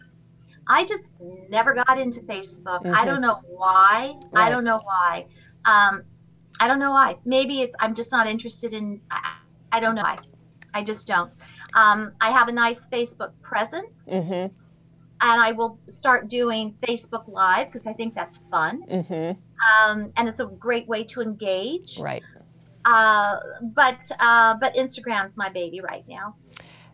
I 0.69 0.85
just 0.87 1.15
never 1.49 1.75
got 1.75 1.99
into 1.99 2.21
Facebook. 2.21 2.87
I 2.87 3.03
Mhm. 3.03 3.07
don't 3.07 3.21
know 3.21 3.41
why. 3.49 4.15
I 4.35 4.49
don't 4.51 4.65
know 4.65 4.81
why. 4.85 5.27
Um, 5.65 6.03
I 6.61 6.69
don't 6.69 6.79
know 6.79 6.91
why. 6.93 7.17
Maybe 7.25 7.63
it's 7.63 7.75
I'm 7.81 7.95
just 7.95 8.11
not 8.13 8.27
interested 8.27 8.73
in. 8.73 9.01
I, 9.11 9.37
I 9.73 9.81
don't 9.81 9.95
know 9.95 10.03
why. 10.03 10.19
I 10.75 10.85
just 10.85 11.07
don't. 11.07 11.33
Um, 11.75 12.13
I 12.21 12.31
have 12.31 12.49
a 12.49 12.53
nice 12.53 12.87
Facebook 12.87 13.33
presence 13.43 14.05
Mm-hmm. 14.07 14.33
and 14.33 14.53
I 15.21 15.53
will 15.53 15.79
start 15.89 16.29
doing 16.29 16.75
Facebook 16.83 17.25
Live 17.27 17.73
because 17.73 17.87
I 17.87 17.93
think 17.95 18.15
that's 18.15 18.39
fun. 18.51 18.83
Mm-hmm. 18.91 19.39
Um, 19.91 20.13
and 20.17 20.29
it's 20.29 20.41
a 20.41 20.47
great 20.47 20.87
way 20.89 21.05
to 21.05 21.21
engage. 21.21 21.99
Right. 21.99 22.23
Uh, 22.85 23.39
but 23.75 23.99
uh, 24.19 24.55
but 24.61 24.75
Instagram's 24.75 25.37
my 25.37 25.49
baby 25.49 25.81
right 25.81 26.05
now. 26.09 26.35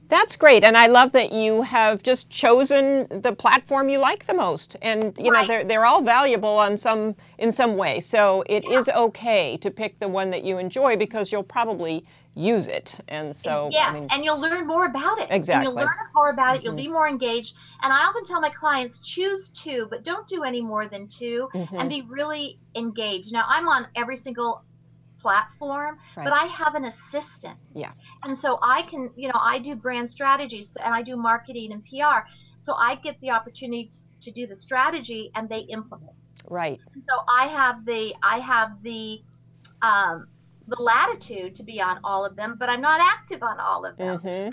That's 0.09 0.37
great, 0.37 0.65
and 0.65 0.77
I 0.77 0.87
love 0.87 1.13
that 1.13 1.33
you 1.33 1.63
have 1.63 2.03
just 2.03 2.31
chosen 2.31 3.07
the 3.11 3.35
platform 3.35 3.91
you 3.91 3.99
like 3.99 4.25
the 4.25 4.33
most, 4.33 4.75
and 4.81 5.17
you 5.19 5.31
know 5.31 5.47
they're 5.47 5.65
they're 5.65 5.85
all 5.85 6.01
valuable 6.01 6.57
on 6.57 6.79
some 6.79 7.15
in 7.37 7.53
some 7.53 7.77
way. 7.77 8.01
So 8.01 8.43
it 8.49 8.65
is 8.65 8.89
okay 8.89 9.59
to 9.59 9.71
pick 9.71 9.99
the 9.99 10.09
one 10.09 10.31
that 10.31 10.45
you 10.45 10.57
enjoy 10.57 10.97
because 10.97 11.31
you'll 11.31 11.43
probably 11.43 12.07
use 12.35 12.69
it, 12.69 13.01
and 13.09 13.37
so 13.37 13.69
yes, 13.71 13.91
I 13.91 14.01
mean, 14.01 14.09
and 14.11 14.25
you'll 14.25 14.41
learn 14.41 14.67
more 14.67 14.87
about 14.87 15.19
it. 15.19 15.25
And 15.29 15.33
Exactly. 15.33 15.67
you'll 15.67 15.75
learn 15.77 15.97
more 16.15 16.31
about 16.31 16.57
it. 16.57 16.65
You'll 16.65 16.77
be 16.77 16.89
more 16.89 17.07
engaged. 17.09 17.55
And 17.83 17.93
I 17.93 18.07
often 18.07 18.25
tell 18.25 18.41
my 18.41 18.51
clients, 18.51 18.99
choose 18.99 19.51
two, 19.51 19.89
but 19.91 20.05
don't 20.05 20.27
do 20.27 20.43
any 20.43 20.63
more 20.63 20.87
than 20.87 21.07
2 21.09 21.49
Mhm. 21.55 21.81
and 21.81 21.89
be 21.91 22.03
really 22.09 22.59
engaged. 22.75 23.33
Now 23.33 23.45
I'm 23.47 23.69
on 23.69 23.87
every 23.95 24.17
single 24.17 24.63
platform, 25.21 25.99
Right. 26.17 26.25
but 26.25 26.33
I 26.33 26.45
have 26.47 26.75
an 26.75 26.85
assistant. 26.87 27.59
Yeah. 27.75 27.93
And 28.25 28.39
so 28.39 28.59
I 28.63 28.83
can, 28.83 29.11
you 29.17 29.29
know, 29.29 29.39
I 29.41 29.59
do 29.59 29.75
brand 29.75 30.11
strategies 30.11 30.77
and 30.83 30.95
I 30.95 31.03
do 31.03 31.17
marketing 31.17 31.73
and 31.73 31.83
PR. 31.85 32.27
So 32.63 32.75
I 32.75 32.97
get 32.97 33.21
the 33.21 33.31
opportunity 33.31 33.91
to 34.21 34.31
do 34.31 34.47
the 34.47 34.57
strategy 34.57 35.31
and 35.35 35.49
they 35.49 35.61
implement. 35.61 36.13
right. 36.49 36.79
So 37.09 37.15
I 37.29 37.47
have 37.49 37.85
the 37.85 38.15
I 38.23 38.39
have 38.41 38.83
the 38.83 39.23
um, 39.83 40.27
the 40.67 40.81
latitude 40.83 41.55
to 41.55 41.63
be 41.63 41.81
on 41.81 41.99
all 42.05 42.25
of 42.27 42.37
them, 42.37 42.57
but 42.59 42.69
I'm 42.69 42.81
not 42.81 43.01
active 43.01 43.43
on 43.43 43.59
all 43.61 43.87
of 43.87 43.97
them. 43.97 44.19
Mm-hmm. 44.19 44.51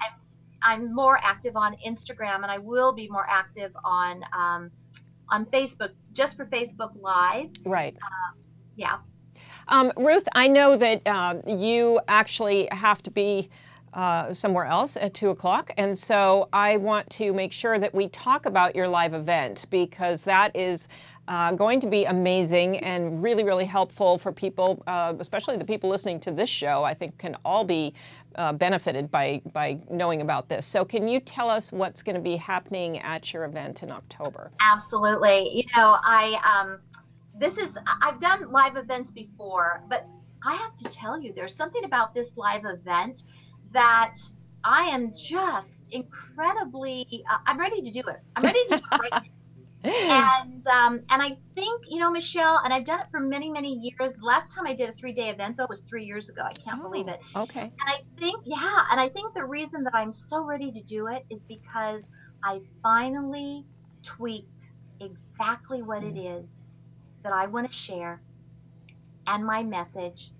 I'm 0.63 0.95
more 0.95 1.19
active 1.21 1.55
on 1.57 1.75
Instagram, 1.85 2.37
and 2.43 2.45
I 2.45 2.57
will 2.57 2.93
be 2.93 3.07
more 3.09 3.27
active 3.29 3.71
on 3.83 4.23
um, 4.33 4.71
on 5.29 5.45
Facebook, 5.47 5.91
just 6.13 6.37
for 6.37 6.45
Facebook 6.45 6.91
Live. 7.01 7.49
Right. 7.65 7.95
Yeah. 8.75 8.97
Um, 9.67 9.91
Ruth, 9.97 10.27
I 10.33 10.47
know 10.47 10.75
that 10.77 11.01
uh, 11.05 11.35
you 11.47 11.99
actually 12.07 12.67
have 12.71 13.01
to 13.03 13.11
be 13.11 13.49
uh, 13.93 14.33
somewhere 14.33 14.65
else 14.65 14.97
at 14.97 15.13
two 15.13 15.29
o'clock, 15.29 15.71
and 15.77 15.97
so 15.97 16.49
I 16.51 16.77
want 16.77 17.09
to 17.11 17.33
make 17.33 17.53
sure 17.53 17.79
that 17.79 17.95
we 17.95 18.09
talk 18.09 18.45
about 18.45 18.75
your 18.75 18.89
live 18.89 19.13
event 19.13 19.65
because 19.69 20.25
that 20.25 20.53
is 20.53 20.89
uh, 21.27 21.53
going 21.53 21.79
to 21.79 21.87
be 21.87 22.03
amazing 22.03 22.77
and 22.79 23.23
really, 23.23 23.43
really 23.43 23.65
helpful 23.65 24.17
for 24.17 24.31
people, 24.31 24.83
uh, 24.85 25.13
especially 25.19 25.57
the 25.57 25.65
people 25.65 25.89
listening 25.89 26.19
to 26.19 26.31
this 26.31 26.49
show. 26.49 26.83
I 26.83 26.93
think 26.93 27.17
can 27.17 27.37
all 27.45 27.63
be 27.63 27.93
uh, 28.35 28.53
benefited 28.53 29.09
by 29.09 29.41
by 29.53 29.79
knowing 29.89 30.21
about 30.21 30.49
this. 30.49 30.65
So, 30.65 30.83
can 30.85 31.07
you 31.07 31.19
tell 31.19 31.49
us 31.49 31.71
what's 31.71 32.03
going 32.03 32.15
to 32.15 32.21
be 32.21 32.35
happening 32.35 32.99
at 32.99 33.33
your 33.33 33.45
event 33.45 33.81
in 33.81 33.91
October? 33.91 34.51
Absolutely. 34.59 35.49
You 35.53 35.63
know, 35.75 35.97
I 36.03 36.37
um, 36.43 36.79
this 37.39 37.57
is 37.57 37.77
I've 38.01 38.19
done 38.19 38.51
live 38.51 38.77
events 38.77 39.11
before, 39.11 39.83
but 39.89 40.07
I 40.43 40.55
have 40.55 40.75
to 40.77 40.89
tell 40.89 41.19
you, 41.19 41.33
there's 41.33 41.55
something 41.55 41.83
about 41.85 42.13
this 42.13 42.35
live 42.35 42.65
event 42.65 43.23
that 43.73 44.15
I 44.63 44.83
am 44.83 45.13
just 45.13 45.91
incredibly. 45.91 47.23
Uh, 47.29 47.37
I'm 47.45 47.59
ready 47.59 47.81
to 47.81 47.91
do 47.91 48.01
it. 48.01 48.19
I'm 48.35 48.43
ready 48.43 48.59
to 48.69 48.77
do 48.77 48.83
it 48.91 49.11
right 49.11 49.29
and 49.85 50.65
um, 50.67 51.03
and 51.09 51.21
I 51.21 51.37
think 51.53 51.83
you 51.87 51.99
know 51.99 52.09
Michelle, 52.09 52.61
and 52.63 52.73
I've 52.73 52.85
done 52.85 53.01
it 53.01 53.07
for 53.11 53.19
many 53.19 53.51
many 53.51 53.73
years. 53.75 54.13
The 54.13 54.25
last 54.25 54.53
time 54.53 54.65
I 54.65 54.73
did 54.73 54.89
a 54.89 54.93
three 54.93 55.13
day 55.13 55.29
event 55.29 55.57
though 55.57 55.67
was 55.69 55.81
three 55.81 56.05
years 56.05 56.29
ago. 56.29 56.41
I 56.43 56.53
can't 56.53 56.81
believe 56.81 57.07
it. 57.07 57.19
Okay. 57.35 57.61
And 57.61 57.73
I 57.87 58.01
think 58.19 58.41
yeah, 58.45 58.85
and 58.91 58.99
I 58.99 59.09
think 59.09 59.35
the 59.35 59.45
reason 59.45 59.83
that 59.83 59.93
I'm 59.93 60.11
so 60.11 60.43
ready 60.43 60.71
to 60.71 60.81
do 60.81 61.07
it 61.07 61.25
is 61.29 61.43
because 61.43 62.03
I 62.43 62.61
finally 62.81 63.65
tweaked 64.01 64.71
exactly 65.01 65.83
what 65.83 66.03
it 66.03 66.17
is 66.17 66.49
that 67.25 67.33
I 67.33 67.47
want 67.47 67.67
to 67.69 67.73
share 67.75 68.21
and 69.27 69.45
my 69.45 69.63
message, 69.63 70.31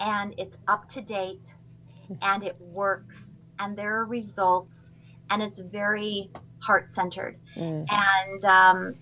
and 0.00 0.32
it's 0.38 0.56
up 0.68 0.88
to 0.90 1.00
date, 1.02 1.46
and 2.22 2.42
it 2.44 2.56
works, 2.60 3.16
and 3.58 3.76
there 3.76 3.96
are 3.98 4.06
results, 4.06 4.88
and 5.30 5.42
it's 5.42 5.60
very 5.60 6.30
heart 6.62 6.90
centered 6.90 7.36
Mm. 7.56 7.86
and 7.90 8.44
um, 8.44 8.94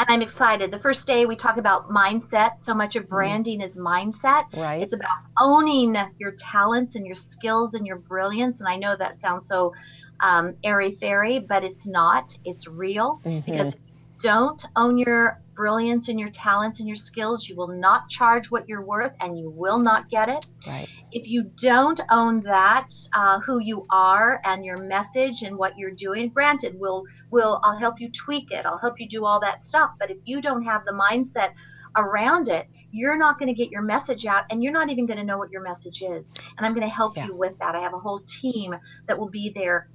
and 0.00 0.06
I'm 0.08 0.22
excited. 0.22 0.70
The 0.70 0.78
first 0.78 1.06
day 1.06 1.26
we 1.26 1.36
talk 1.36 1.56
about 1.56 1.88
mindset. 1.90 2.50
So 2.58 2.74
much 2.74 2.96
of 2.96 3.08
branding 3.08 3.60
is 3.60 3.76
mindset. 3.76 4.44
Right. 4.56 4.82
It's 4.82 4.92
about 4.94 5.10
owning 5.40 5.96
your 6.18 6.34
talents 6.52 6.94
and 6.96 7.06
your 7.06 7.14
skills 7.16 7.74
and 7.74 7.86
your 7.86 7.96
brilliance. 7.96 8.60
And 8.60 8.68
I 8.68 8.76
know 8.76 8.96
that 8.96 9.16
sounds 9.16 9.46
so 9.46 9.72
um, 10.20 10.54
airy 10.64 10.96
fairy, 11.00 11.38
but 11.48 11.64
it's 11.64 11.86
not. 11.86 12.24
It's 12.44 12.66
real 12.66 13.20
Mhm. 13.24 13.44
because 13.44 13.72
if 13.72 13.80
don't 14.20 14.62
own 14.76 14.98
your 14.98 15.40
brilliance 15.54 16.08
and 16.08 16.20
your 16.20 16.30
talents 16.30 16.78
and 16.78 16.88
your 16.88 16.96
skills, 16.96 17.48
you 17.48 17.56
will 17.56 17.68
not 17.68 18.08
charge 18.08 18.50
what 18.50 18.68
you're 18.68 18.84
worth, 18.84 19.12
and 19.20 19.38
you 19.38 19.50
will 19.50 19.78
not 19.78 20.08
get 20.08 20.28
it 20.28 20.46
Right. 20.66 20.88
if 21.12 21.26
you 21.26 21.50
don't 21.60 22.00
own 22.10 22.42
that, 22.42 22.88
uh, 23.14 23.40
who 23.40 23.58
you 23.60 23.86
are 23.90 24.40
and 24.44 24.64
your 24.64 24.76
message 24.78 25.42
and 25.42 25.56
what 25.56 25.76
you're 25.76 25.90
doing, 25.94 26.28
granted, 26.28 26.76
we'll, 26.78 27.02
we'll, 27.30 27.60
I'll 27.64 27.78
help 27.78 28.00
you 28.00 28.10
tweak 28.12 28.50
it. 28.52 28.66
I'll 28.66 28.78
help 28.78 29.00
you 29.00 29.08
do 29.08 29.24
all 29.24 29.40
that 29.40 29.62
stuff. 29.62 29.90
But 29.98 30.10
if 30.10 30.18
you 30.24 30.40
don't 30.40 30.62
have 30.64 30.84
the 30.84 30.92
mindset 30.92 31.52
around 31.96 32.48
it, 32.48 32.68
you're 32.92 33.16
not 33.16 33.38
going 33.38 33.48
to 33.48 33.54
get 33.54 33.70
your 33.70 33.82
message 33.82 34.26
out 34.26 34.44
and 34.50 34.62
you're 34.62 34.72
not 34.72 34.90
even 34.90 35.06
going 35.06 35.18
to 35.18 35.24
know 35.24 35.38
what 35.38 35.50
your 35.50 35.62
message 35.62 36.02
is. 36.02 36.30
And 36.56 36.66
I'm 36.66 36.72
going 36.74 36.86
to 36.86 36.94
help 36.94 37.16
Yeah. 37.16 37.26
you 37.26 37.34
with 37.34 37.58
that. 37.58 37.74
I 37.74 37.80
have 37.80 37.94
a 37.94 37.98
whole 37.98 38.20
team 38.40 38.74
that 39.08 39.18
will 39.18 39.30
be 39.30 39.50
there 39.54 39.88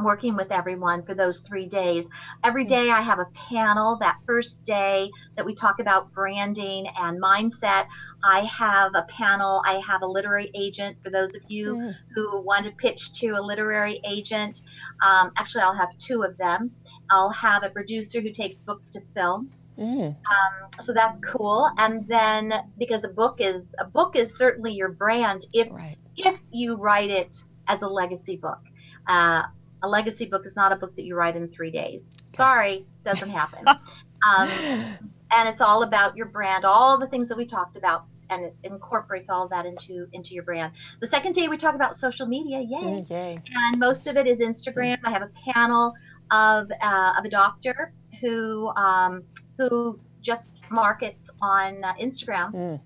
working 0.00 0.34
with 0.36 0.50
everyone 0.50 1.04
for 1.04 1.14
those 1.14 1.40
three 1.40 1.66
days. 1.66 2.06
Every 2.42 2.64
day 2.64 2.90
I 2.90 3.00
have 3.00 3.18
a 3.18 3.26
panel. 3.48 3.96
That 4.00 4.16
first 4.26 4.64
day 4.64 5.10
that 5.36 5.46
we 5.46 5.54
talk 5.54 5.78
about 5.80 6.12
branding 6.12 6.86
and 6.98 7.22
mindset, 7.22 7.86
I 8.24 8.44
have 8.44 8.92
a 8.94 9.06
panel. 9.08 9.62
I 9.66 9.80
have 9.86 10.02
a 10.02 10.06
literary 10.06 10.50
agent 10.54 10.96
for 11.02 11.10
those 11.10 11.34
of 11.34 11.42
you 11.48 11.76
Mm. 11.76 11.94
who 12.14 12.40
want 12.42 12.64
to 12.64 12.72
pitch 12.72 13.12
to 13.20 13.30
a 13.30 13.40
literary 13.40 14.00
agent. 14.04 14.60
Um, 15.04 15.30
actually, 15.38 15.62
I'll 15.62 15.76
have 15.76 15.96
two 15.98 16.22
of 16.22 16.36
them. 16.38 16.70
I'll 17.10 17.30
have 17.30 17.62
a 17.62 17.70
producer 17.70 18.20
who 18.20 18.30
takes 18.32 18.60
books 18.60 18.88
to 18.90 19.00
film. 19.14 19.50
Mm. 19.78 20.08
Um, 20.08 20.70
so 20.80 20.92
that's 20.92 21.18
cool. 21.20 21.68
And 21.78 22.06
then 22.08 22.52
because 22.78 23.04
a 23.04 23.08
book 23.08 23.36
is 23.40 23.74
a 23.78 23.84
book 23.84 24.16
is 24.16 24.36
certainly 24.38 24.72
your 24.72 24.92
brand 24.92 25.44
if 25.52 25.70
Right. 25.70 25.96
if 26.16 26.38
you 26.52 26.76
write 26.76 27.10
it 27.10 27.34
as 27.68 27.82
a 27.82 27.86
legacy 27.88 28.36
book. 28.36 28.58
Uh, 29.08 29.42
a 29.84 29.88
legacy 29.88 30.26
book 30.26 30.46
is 30.46 30.56
not 30.56 30.72
a 30.72 30.76
book 30.76 30.94
that 30.96 31.04
you 31.04 31.14
write 31.14 31.36
in 31.36 31.48
three 31.48 31.70
days. 31.70 32.02
Sorry, 32.24 32.86
doesn't 33.04 33.30
happen. 33.30 33.64
um, 34.28 34.48
and 35.30 35.48
it's 35.48 35.60
all 35.60 35.82
about 35.82 36.16
your 36.16 36.26
brand, 36.26 36.64
all 36.64 36.98
the 36.98 37.06
things 37.08 37.28
that 37.28 37.36
we 37.36 37.44
talked 37.44 37.76
about, 37.76 38.04
and 38.30 38.44
it 38.46 38.56
incorporates 38.64 39.28
all 39.30 39.44
of 39.44 39.50
that 39.50 39.66
into 39.66 40.06
into 40.12 40.32
your 40.34 40.42
brand. 40.44 40.72
The 41.00 41.06
second 41.06 41.34
day 41.34 41.48
we 41.48 41.56
talk 41.56 41.74
about 41.74 41.96
social 41.96 42.26
media, 42.26 42.60
yay! 42.60 42.78
Mm, 42.78 43.10
Yay. 43.10 43.38
and 43.54 43.78
most 43.78 44.06
of 44.06 44.16
it 44.16 44.26
is 44.26 44.38
Instagram. 44.40 44.98
I 45.04 45.10
have 45.10 45.22
a 45.22 45.30
panel 45.52 45.92
of 46.30 46.70
uh, 46.82 47.12
of 47.18 47.24
a 47.24 47.28
doctor 47.28 47.92
who 48.20 48.68
um, 48.76 49.22
who 49.58 49.98
just 50.22 50.52
markets 50.70 51.28
on 51.42 51.84
uh, 51.84 51.92
Instagram, 52.00 52.52
Mm. 52.54 52.80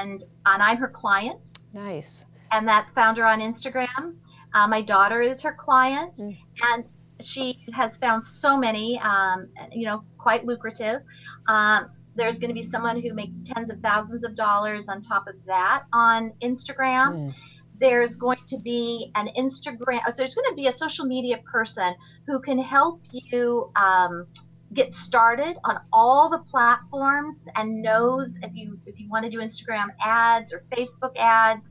and 0.00 0.22
and 0.46 0.62
I'm 0.62 0.76
her 0.78 0.88
client, 0.88 1.40
Nice. 1.72 2.26
and 2.50 2.66
that's 2.66 2.90
founder 2.94 3.24
on 3.24 3.40
Instagram. 3.40 4.14
Uh, 4.54 4.66
my 4.68 4.80
daughter 4.82 5.20
is 5.20 5.42
her 5.42 5.52
client, 5.52 6.14
Mm. 6.16 6.36
and 6.72 6.84
she 7.20 7.58
has 7.72 7.96
found 7.96 8.22
so 8.24 8.56
many, 8.56 8.98
um, 9.00 9.48
you 9.72 9.84
know, 9.86 10.04
quite 10.18 10.44
lucrative. 10.46 11.02
Um, 11.48 11.90
there's 12.16 12.38
going 12.38 12.48
to 12.48 12.54
be 12.54 12.62
someone 12.62 13.00
who 13.02 13.12
makes 13.14 13.42
tens 13.42 13.70
of 13.70 13.80
thousands 13.80 14.24
of 14.24 14.34
dollars 14.36 14.88
on 14.88 15.00
top 15.00 15.26
of 15.26 15.34
that 15.46 15.82
on 15.92 16.32
Instagram 16.42 17.12
Mm. 17.14 17.34
there's 17.80 18.14
going 18.14 18.38
to 18.46 18.56
be 18.58 19.10
an 19.16 19.28
Instagram, 19.36 20.00
there's 20.16 20.34
going 20.36 20.48
to 20.48 20.54
be 20.54 20.68
a 20.68 20.72
social 20.72 21.04
media 21.04 21.38
person 21.38 21.92
who 22.26 22.38
can 22.40 22.56
help 22.56 23.00
you 23.10 23.72
um, 23.74 24.26
get 24.74 24.94
started 24.94 25.56
on 25.64 25.80
all 25.92 26.30
the 26.30 26.38
platforms 26.50 27.36
and 27.56 27.82
knows 27.82 28.32
if 28.42 28.52
you 28.54 28.78
if 28.86 28.98
you 29.00 29.08
want 29.10 29.24
to 29.24 29.30
do 29.30 29.38
Instagram 29.38 29.88
ads 30.04 30.52
or 30.52 30.62
Facebook 30.72 31.16
ads. 31.16 31.64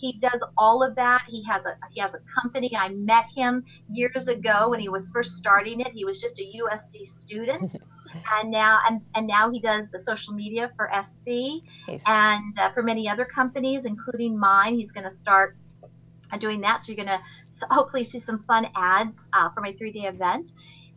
He 0.00 0.18
does 0.20 0.40
all 0.56 0.82
of 0.82 0.94
that. 0.96 1.22
He 1.28 1.44
has 1.44 1.66
a 1.66 1.74
he 1.92 2.00
has 2.00 2.12
a 2.14 2.20
company. 2.40 2.74
I 2.76 2.88
met 2.88 3.26
him 3.34 3.64
years 3.88 4.28
ago 4.28 4.70
when 4.70 4.80
he 4.80 4.88
was 4.88 5.10
first 5.10 5.36
starting 5.36 5.80
it. 5.80 5.88
He 5.88 6.04
was 6.04 6.20
just 6.20 6.38
a 6.40 6.42
USC 6.42 7.06
student, 7.06 7.76
and 8.32 8.50
now 8.50 8.80
and 8.88 9.02
and 9.14 9.26
now 9.26 9.50
he 9.50 9.60
does 9.60 9.86
the 9.92 10.00
social 10.00 10.32
media 10.32 10.70
for 10.76 10.90
SC 11.02 11.62
Nice. 11.86 12.04
and 12.06 12.58
uh, 12.58 12.72
for 12.72 12.82
many 12.82 13.08
other 13.08 13.26
companies, 13.26 13.84
including 13.84 14.38
mine. 14.38 14.76
He's 14.76 14.92
going 14.92 15.08
to 15.08 15.14
start 15.14 15.56
uh, 16.32 16.38
doing 16.38 16.60
that. 16.62 16.84
So 16.84 16.92
you're 16.92 17.04
going 17.04 17.18
to 17.18 17.66
hopefully 17.70 18.04
see 18.04 18.20
some 18.20 18.42
fun 18.44 18.66
ads 18.74 19.18
uh, 19.34 19.50
for 19.50 19.60
my 19.60 19.72
three-day 19.74 20.06
event. 20.06 20.52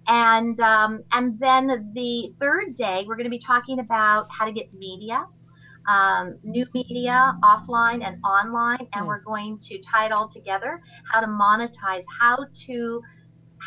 And 0.07 0.59
um, 0.59 1.03
and 1.11 1.39
then 1.39 1.91
the 1.93 2.33
third 2.39 2.75
day, 2.75 3.05
we're 3.07 3.15
going 3.15 3.25
to 3.25 3.29
be 3.29 3.39
talking 3.39 3.79
about 3.79 4.27
how 4.37 4.45
to 4.45 4.51
get 4.51 4.73
media, 4.73 5.25
um, 5.87 6.37
new 6.43 6.65
media, 6.73 7.33
offline 7.43 8.03
and 8.03 8.17
online, 8.23 8.87
and 8.93 9.05
Hmm. 9.05 9.07
we're 9.07 9.23
going 9.23 9.59
to 9.69 9.79
tie 9.91 10.05
it 10.05 10.11
all 10.11 10.29
together. 10.29 10.79
How 11.11 11.21
to 11.21 11.27
monetize, 11.27 12.03
how 12.19 12.37
to 12.67 13.01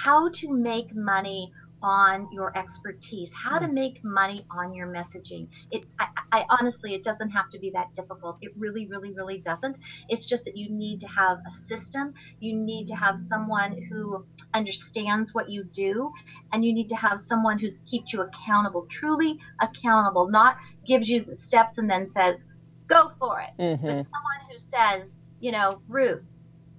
how 0.04 0.28
to 0.30 0.52
make 0.52 0.86
money 0.94 1.50
on 1.86 2.28
your 2.32 2.56
expertise, 2.58 3.30
how 3.32 3.60
to 3.60 3.68
make 3.68 4.02
money 4.02 4.44
on 4.50 4.74
your 4.74 4.88
messaging. 4.88 5.46
It, 5.70 5.84
I, 6.00 6.06
I 6.32 6.44
honestly, 6.58 6.94
it 6.94 7.04
doesn't 7.04 7.30
have 7.30 7.48
to 7.52 7.60
be 7.60 7.70
that 7.74 7.94
difficult. 7.94 8.38
It 8.42 8.50
really, 8.58 8.88
really, 8.88 9.12
really 9.14 9.38
doesn't. 9.38 9.76
It's 10.08 10.26
just 10.26 10.44
that 10.46 10.56
you 10.56 10.68
need 10.68 11.00
to 11.02 11.06
have 11.06 11.38
a 11.46 11.52
system. 11.68 12.12
You 12.40 12.54
need 12.56 12.88
to 12.88 12.96
have 12.96 13.20
someone 13.28 13.80
who 13.88 14.26
understands 14.52 15.32
what 15.32 15.48
you 15.48 15.62
do, 15.62 16.10
and 16.52 16.64
you 16.64 16.74
need 16.74 16.88
to 16.88 16.96
have 16.96 17.20
someone 17.20 17.56
who 17.60 17.68
keeps 17.88 18.12
you 18.12 18.22
accountable, 18.22 18.86
truly 18.90 19.38
accountable, 19.62 20.28
not 20.28 20.56
gives 20.88 21.08
you 21.08 21.22
the 21.22 21.36
steps 21.36 21.78
and 21.78 21.88
then 21.88 22.08
says, 22.08 22.44
"Go 22.88 23.12
for 23.20 23.40
it." 23.40 23.50
Mhm. 23.62 23.80
But 23.80 23.90
someone 23.90 24.40
who 24.50 24.58
says, 24.74 25.08
you 25.38 25.52
know, 25.52 25.80
Ruth, 25.88 26.24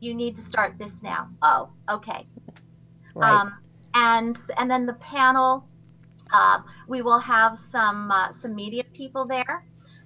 you 0.02 0.14
need 0.14 0.36
to 0.36 0.42
start 0.42 0.78
this 0.78 1.02
now. 1.02 1.30
Oh, 1.42 1.70
okay. 1.90 2.28
Right. 3.16 3.40
Um, 3.42 3.52
and 3.98 4.38
and 4.58 4.70
then 4.70 4.86
the 4.86 4.94
panel, 4.94 5.66
uh, 6.34 6.60
we 6.88 7.02
will 7.02 7.20
have 7.20 7.58
some 7.72 8.12
uh, 8.12 8.32
some 8.42 8.56
media 8.56 8.84
people 8.94 9.28
there, 9.28 9.64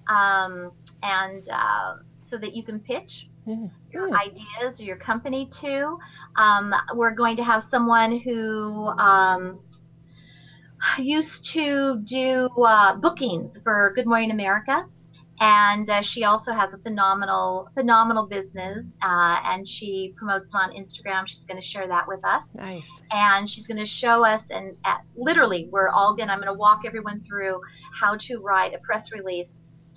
um, 0.10 0.72
and 1.04 1.44
uh, 1.52 1.96
so 2.24 2.38
that 2.38 2.54
you 2.56 2.64
can 2.64 2.80
pitch 2.80 3.28
Mm. 3.48 3.72
your 3.94 4.08
ideas 4.16 4.80
or 4.80 4.84
your 4.84 4.98
company 4.98 5.50
to. 5.62 5.98
Um, 6.38 6.74
we're 6.94 7.12
going 7.16 7.36
to 7.38 7.44
have 7.44 7.64
someone 7.64 8.20
who 8.20 8.88
um, 9.00 9.60
used 11.00 11.52
to 11.54 12.00
do 12.04 12.48
uh, 12.64 12.96
bookings 12.96 13.58
for 13.64 13.92
Good 13.96 14.06
Morning 14.06 14.32
America. 14.32 14.84
And 15.42 15.90
uh, 15.90 16.04
she 16.04 16.24
also 16.24 16.54
has 16.54 16.72
a 16.74 16.78
phenomenal, 16.78 17.68
phenomenal 17.74 18.28
business, 18.28 18.86
uh, 19.04 19.38
and 19.44 19.68
she 19.68 20.14
promotes 20.16 20.54
it 20.54 20.56
on 20.58 20.70
Instagram. 20.72 21.24
She's 21.28 21.46
going 21.46 21.60
to 21.60 21.68
share 21.68 21.88
that 21.88 22.08
with 22.08 22.24
us 22.24 22.46
Nice. 22.54 23.02
and 23.12 23.50
she's 23.50 23.66
going 23.68 23.80
to 23.80 23.86
show 23.86 24.24
us 24.24 24.44
and 24.52 24.76
uh, 24.86 24.96
literally 25.16 25.68
we're 25.72 25.90
all 25.90 26.16
going 26.16 26.30
i'm 26.30 26.38
going 26.40 26.48
to 26.48 26.54
walk 26.54 26.82
everyone 26.86 27.22
through 27.28 27.60
how 28.00 28.16
to 28.18 28.38
write 28.40 28.74
a 28.74 28.78
press 28.80 29.12
release 29.12 29.50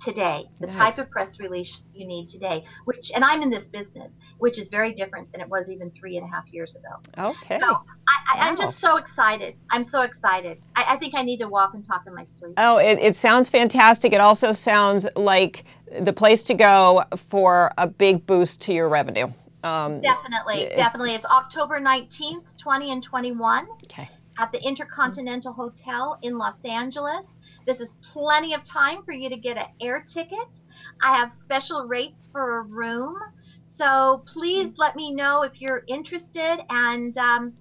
today 0.03 0.43
the 0.59 0.67
Nice. 0.67 0.95
type 0.95 1.05
of 1.05 1.11
press 1.11 1.39
release 1.39 1.83
you 1.93 2.05
need 2.07 2.27
today 2.27 2.65
which 2.85 3.11
and 3.15 3.23
i'm 3.23 3.41
in 3.41 3.49
this 3.49 3.67
business 3.67 4.13
which 4.37 4.59
is 4.59 4.69
very 4.69 4.93
different 4.93 5.31
than 5.31 5.41
it 5.41 5.49
was 5.49 5.69
even 5.69 5.91
three 5.99 6.17
and 6.17 6.25
a 6.27 6.31
half 6.31 6.43
years 6.51 6.75
ago 6.75 7.29
Okay. 7.29 7.59
so 7.59 7.65
I, 7.67 7.77
I, 8.33 8.47
i'm 8.47 8.55
Wow. 8.55 8.61
just 8.61 8.79
so 8.79 8.97
excited 8.97 9.55
i'm 9.71 9.83
so 9.83 10.01
excited 10.01 10.57
I, 10.75 10.95
I 10.95 10.97
think 10.97 11.13
i 11.15 11.23
need 11.23 11.37
to 11.39 11.47
walk 11.47 11.73
and 11.73 11.85
talk 11.85 12.03
in 12.07 12.13
my 12.15 12.25
sleep 12.39 12.53
Oh, 12.57 12.77
it, 12.77 12.99
it 12.99 13.15
sounds 13.15 13.49
fantastic. 13.49 14.13
It 14.13 14.21
also 14.21 14.51
sounds 14.53 15.05
like 15.15 15.65
the 15.99 16.13
place 16.13 16.43
to 16.45 16.53
go 16.53 17.03
for 17.17 17.71
a 17.77 17.85
big 17.87 18.25
boost 18.25 18.61
to 18.61 18.73
your 18.73 18.87
revenue. 18.87 19.27
Um, 19.63 19.99
definitely 20.01 20.69
definitely 20.75 21.15
it's 21.15 21.25
october 21.25 21.79
19th 21.81 22.43
20 22.57 22.91
and 22.91 23.03
21 23.03 23.65
okay. 23.85 24.07
at 24.39 24.51
the 24.51 24.61
Intercontinental 24.63 25.51
Hotel 25.53 26.17
in 26.21 26.37
Los 26.37 26.63
Angeles. 26.65 27.25
This 27.65 27.79
is 27.79 27.93
plenty 28.13 28.53
of 28.53 28.63
time 28.63 29.03
for 29.03 29.11
you 29.11 29.27
to 29.29 29.37
get 29.37 29.57
an 29.57 29.65
air 29.81 30.03
ticket. 30.07 30.51
I 31.01 31.15
have 31.17 31.31
special 31.41 31.87
rates 31.87 32.27
for 32.31 32.59
a 32.59 32.61
room. 32.63 33.15
So 33.77 34.23
please 34.25 34.71
let 34.77 34.95
me 34.95 35.13
know 35.13 35.43
if 35.43 35.59
you're 35.59 35.83
interested 35.87 36.59
and 36.69 37.17
um, 37.17 37.53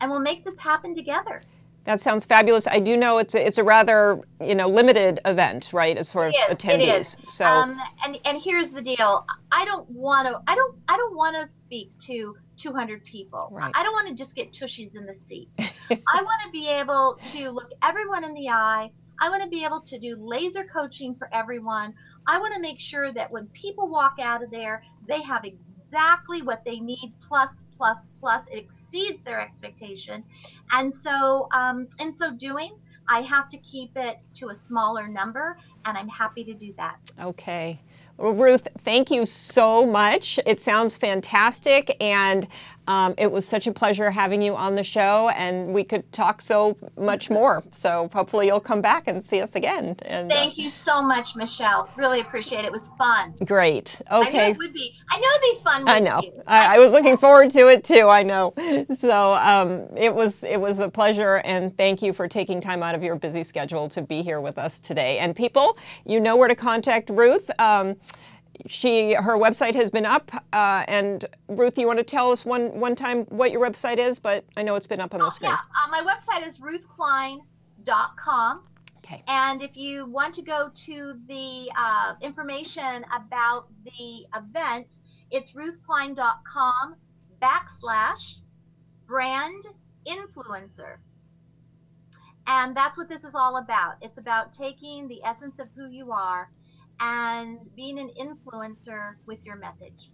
and 0.00 0.10
we'll 0.10 0.20
make 0.20 0.44
this 0.44 0.58
happen 0.58 0.94
together. 0.94 1.40
That 1.84 2.00
sounds 2.00 2.24
fabulous. 2.24 2.68
I 2.68 2.78
do 2.78 2.96
know 2.96 3.18
it's 3.18 3.34
a, 3.34 3.44
it's 3.44 3.58
a 3.58 3.64
rather 3.64 4.20
you 4.40 4.54
know 4.54 4.68
limited 4.68 5.20
event, 5.24 5.70
right, 5.72 5.96
as 5.96 6.12
far 6.12 6.26
as 6.26 6.34
It 6.34 6.38
is, 6.38 6.56
attendees. 6.56 6.82
It 6.82 7.00
is. 7.00 7.16
So 7.28 7.44
um, 7.46 7.80
and 8.04 8.18
and 8.24 8.40
here's 8.40 8.70
the 8.70 8.82
deal. 8.82 9.26
I 9.50 9.64
don't 9.64 9.88
want 9.90 10.28
to. 10.28 10.40
I 10.46 10.54
don't. 10.54 10.76
I 10.88 10.96
don't 10.96 11.16
want 11.16 11.36
to 11.36 11.52
speak 11.56 11.92
to 12.06 12.36
200 12.56 13.04
people. 13.04 13.48
Right. 13.50 13.72
I 13.74 13.82
don't 13.82 13.92
want 13.92 14.08
to 14.08 14.14
just 14.14 14.36
get 14.36 14.52
tushies 14.52 14.94
in 14.94 15.06
the 15.06 15.14
seat. 15.14 15.48
I 15.58 16.22
want 16.22 16.42
to 16.44 16.50
be 16.52 16.68
able 16.68 17.18
to 17.32 17.50
look 17.50 17.70
everyone 17.82 18.24
in 18.24 18.34
the 18.34 18.48
eye. 18.48 18.90
I 19.20 19.28
want 19.28 19.42
to 19.42 19.48
be 19.48 19.64
able 19.64 19.80
to 19.82 19.98
do 19.98 20.16
laser 20.16 20.64
coaching 20.64 21.14
for 21.14 21.28
everyone. 21.32 21.94
I 22.26 22.38
want 22.38 22.54
to 22.54 22.60
make 22.60 22.80
sure 22.80 23.12
that 23.12 23.30
when 23.30 23.46
people 23.48 23.88
walk 23.88 24.16
out 24.20 24.42
of 24.42 24.50
there, 24.50 24.82
they 25.06 25.22
have 25.22 25.44
exactly 25.44 26.42
what 26.42 26.64
they 26.64 26.80
need 26.80 27.12
plus 27.20 27.62
plus 27.76 28.08
plus. 28.20 28.46
It 28.50 28.58
exceeds 28.58 29.22
their 29.22 29.40
expectation, 29.40 30.24
and 30.70 30.92
so 30.92 31.48
um, 31.52 31.88
in 31.98 32.12
so 32.12 32.32
doing, 32.32 32.76
I 33.08 33.22
have 33.22 33.48
to 33.48 33.58
keep 33.58 33.96
it 33.96 34.18
to 34.34 34.50
a 34.50 34.54
smaller 34.54 35.08
number, 35.08 35.58
and 35.84 35.98
I'm 35.98 36.08
happy 36.08 36.44
to 36.44 36.54
do 36.54 36.72
that. 36.76 36.96
Okay. 37.20 37.80
Well, 38.18 38.32
Ruth, 38.32 38.68
thank 38.78 39.10
you 39.10 39.24
so 39.26 39.86
much. 39.86 40.38
It 40.46 40.60
sounds 40.60 40.96
fantastic, 40.96 41.96
and 42.00 42.46
um, 42.88 43.14
it 43.16 43.30
was 43.30 43.46
such 43.46 43.66
a 43.66 43.72
pleasure 43.72 44.10
having 44.10 44.42
you 44.42 44.56
on 44.56 44.74
the 44.74 44.82
show, 44.84 45.28
and 45.30 45.72
we 45.72 45.84
could 45.84 46.10
talk 46.12 46.40
so 46.40 46.76
much 46.96 47.30
more. 47.30 47.62
So 47.70 48.10
hopefully 48.12 48.46
you'll 48.48 48.60
come 48.60 48.80
back 48.80 49.06
and 49.08 49.22
see 49.22 49.40
us 49.40 49.54
again. 49.54 49.96
And 50.02 50.30
uh, 50.30 50.34
Thank 50.34 50.58
you 50.58 50.68
so 50.68 51.00
much, 51.02 51.36
Michelle. 51.36 51.88
Really 51.96 52.20
appreciate 52.20 52.60
it. 52.60 52.66
It 52.66 52.72
was 52.72 52.90
fun. 52.98 53.34
great. 53.44 54.00
Okay. 54.10 54.16
I 54.16 54.20
knew 54.20 54.28
Okay. 54.28 54.50
it 54.50 54.58
would 54.58 54.72
be. 54.72 54.94
I 55.10 55.18
know 55.20 55.26
it'd 55.36 55.58
be 55.58 55.64
fun. 55.64 55.80
With 55.82 55.88
I 55.90 55.98
know. 56.00 56.22
I, 56.46 56.76
I 56.76 56.78
was 56.78 56.92
looking 56.92 57.16
forward 57.16 57.50
to 57.50 57.68
it 57.68 57.84
too. 57.84 58.08
I 58.08 58.22
know. 58.22 58.52
So 58.94 59.34
um, 59.34 59.86
it 59.96 60.14
was 60.14 60.42
it 60.44 60.60
was 60.60 60.80
a 60.80 60.88
pleasure, 60.88 61.36
and 61.44 61.76
thank 61.76 62.02
you 62.02 62.12
for 62.12 62.26
taking 62.28 62.60
time 62.60 62.82
out 62.82 62.94
of 62.94 63.02
your 63.02 63.14
busy 63.16 63.42
schedule 63.42 63.88
to 63.90 64.02
be 64.02 64.22
here 64.22 64.40
with 64.40 64.58
us 64.58 64.80
today. 64.80 65.18
And 65.18 65.36
people, 65.36 65.76
you 66.04 66.18
know 66.20 66.36
where 66.36 66.48
to 66.48 66.54
contact 66.56 67.10
Ruth. 67.10 67.50
Um, 67.58 67.96
she 68.66 69.14
her 69.14 69.36
website 69.38 69.74
has 69.74 69.90
been 69.90 70.06
up. 70.06 70.30
Uh, 70.52 70.84
and 70.88 71.24
Ruth, 71.48 71.78
you 71.78 71.86
want 71.86 71.98
to 71.98 72.04
tell 72.04 72.30
us 72.32 72.44
one 72.44 72.78
one 72.80 72.94
time 72.94 73.24
what 73.26 73.50
your 73.50 73.60
website 73.60 73.98
is? 73.98 74.18
But 74.18 74.44
I 74.56 74.62
know 74.62 74.74
it's 74.76 74.86
been 74.86 75.00
up 75.00 75.14
on 75.14 75.20
the 75.20 75.26
Oh, 75.26 75.30
screen. 75.30 75.50
yeah, 75.50 75.58
uh, 75.84 75.88
my 75.90 76.02
website 76.02 76.46
is 76.46 76.58
ruthklein.com. 76.58 78.62
Okay. 78.98 79.22
And 79.26 79.62
if 79.62 79.76
you 79.76 80.06
want 80.06 80.34
to 80.36 80.42
go 80.42 80.70
to 80.86 81.14
the 81.26 81.70
uh, 81.76 82.14
information 82.20 83.04
about 83.14 83.66
the 83.84 84.26
event, 84.36 84.94
it's 85.30 85.52
ruthklein.com 85.52 86.94
backslash 87.42 88.34
brand 89.06 89.64
influencer. 90.06 90.98
And 92.46 92.76
that's 92.76 92.96
what 92.96 93.08
this 93.08 93.24
is 93.24 93.34
all 93.34 93.56
about. 93.56 93.94
It's 94.02 94.18
about 94.18 94.52
taking 94.52 95.08
the 95.08 95.20
essence 95.24 95.58
of 95.58 95.68
who 95.76 95.88
you 95.88 96.12
are 96.12 96.50
and 97.02 97.68
being 97.74 97.98
an 97.98 98.10
influencer 98.18 99.14
with 99.26 99.44
your 99.44 99.56
message. 99.56 100.10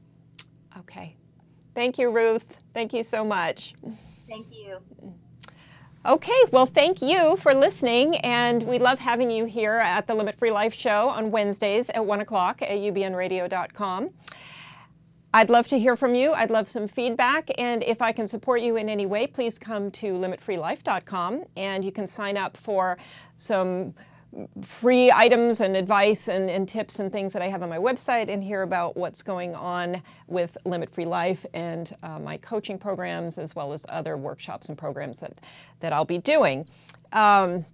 Okay. 0.76 1.14
Thank 1.74 1.99
you, 1.99 2.11
Ruth. 2.11 2.59
Thank 2.72 2.93
you 2.93 3.03
so 3.03 3.24
much. 3.24 3.74
Thank 4.26 4.47
you. 4.51 4.78
Okay, 6.07 6.41
well, 6.51 6.64
thank 6.64 7.03
you 7.03 7.36
for 7.36 7.53
listening, 7.53 8.16
and 8.18 8.62
we 8.62 8.78
love 8.78 8.99
having 8.99 9.30
you 9.30 9.45
here 9.45 9.74
at 9.74 10.07
the 10.07 10.14
Limit 10.14 10.36
Free 10.36 10.51
Life 10.51 10.72
Show 10.72 11.09
on 11.11 11.30
Wednesdays 11.30 11.91
at 11.91 12.05
1 12.05 12.20
o'clock 12.20 12.62
at 12.62 12.70
ubnradio.com. 12.70 14.11
I'd 15.34 15.51
love 15.51 15.68
to 15.68 15.78
hear 15.78 15.97
from 15.97 16.14
you. 16.14 16.32
I'd 16.32 16.51
love 16.51 16.68
some 16.68 16.89
feedback, 16.89 17.51
and 17.59 17.82
if 17.82 18.01
I 18.01 18.12
can 18.12 18.26
support 18.26 18.62
you 18.62 18.76
in 18.76 18.89
any 18.89 19.05
way, 19.05 19.26
please 19.26 19.59
come 19.59 19.91
to 19.91 20.14
limitfreelife.com 20.14 21.45
and 21.57 21.84
you 21.84 21.93
can 21.93 22.07
sign 22.07 22.39
up 22.39 22.57
for 22.57 22.97
some 23.36 23.95
free 24.62 25.11
items 25.11 25.61
and 25.61 25.76
advice 25.76 26.28
and, 26.28 26.51
and 26.51 26.68
tips 26.68 26.99
and 26.99 27.11
things 27.11 27.32
that 27.32 27.43
I 27.43 27.49
have 27.49 27.62
on 27.62 27.68
my 27.68 27.78
website 27.78 28.28
and 28.28 28.43
hear 28.43 28.62
about 28.62 28.97
what's 28.97 29.22
going 29.22 29.55
on 29.55 30.03
with 30.26 30.57
Limit 30.64 30.91
Free 30.91 31.05
Life 31.05 31.45
and 31.55 31.95
uh, 32.03 32.18
my 32.18 32.36
coaching 32.39 32.78
programs 32.78 33.39
as 33.39 33.55
well 33.57 33.72
as 33.72 33.84
other 33.89 34.16
workshops 34.16 34.68
and 34.68 34.78
programs 34.78 35.20
that, 35.20 35.41
that 35.80 35.93
I'll 35.93 36.05
be 36.05 36.18
doing. 36.18 36.68
Um, 37.12 37.64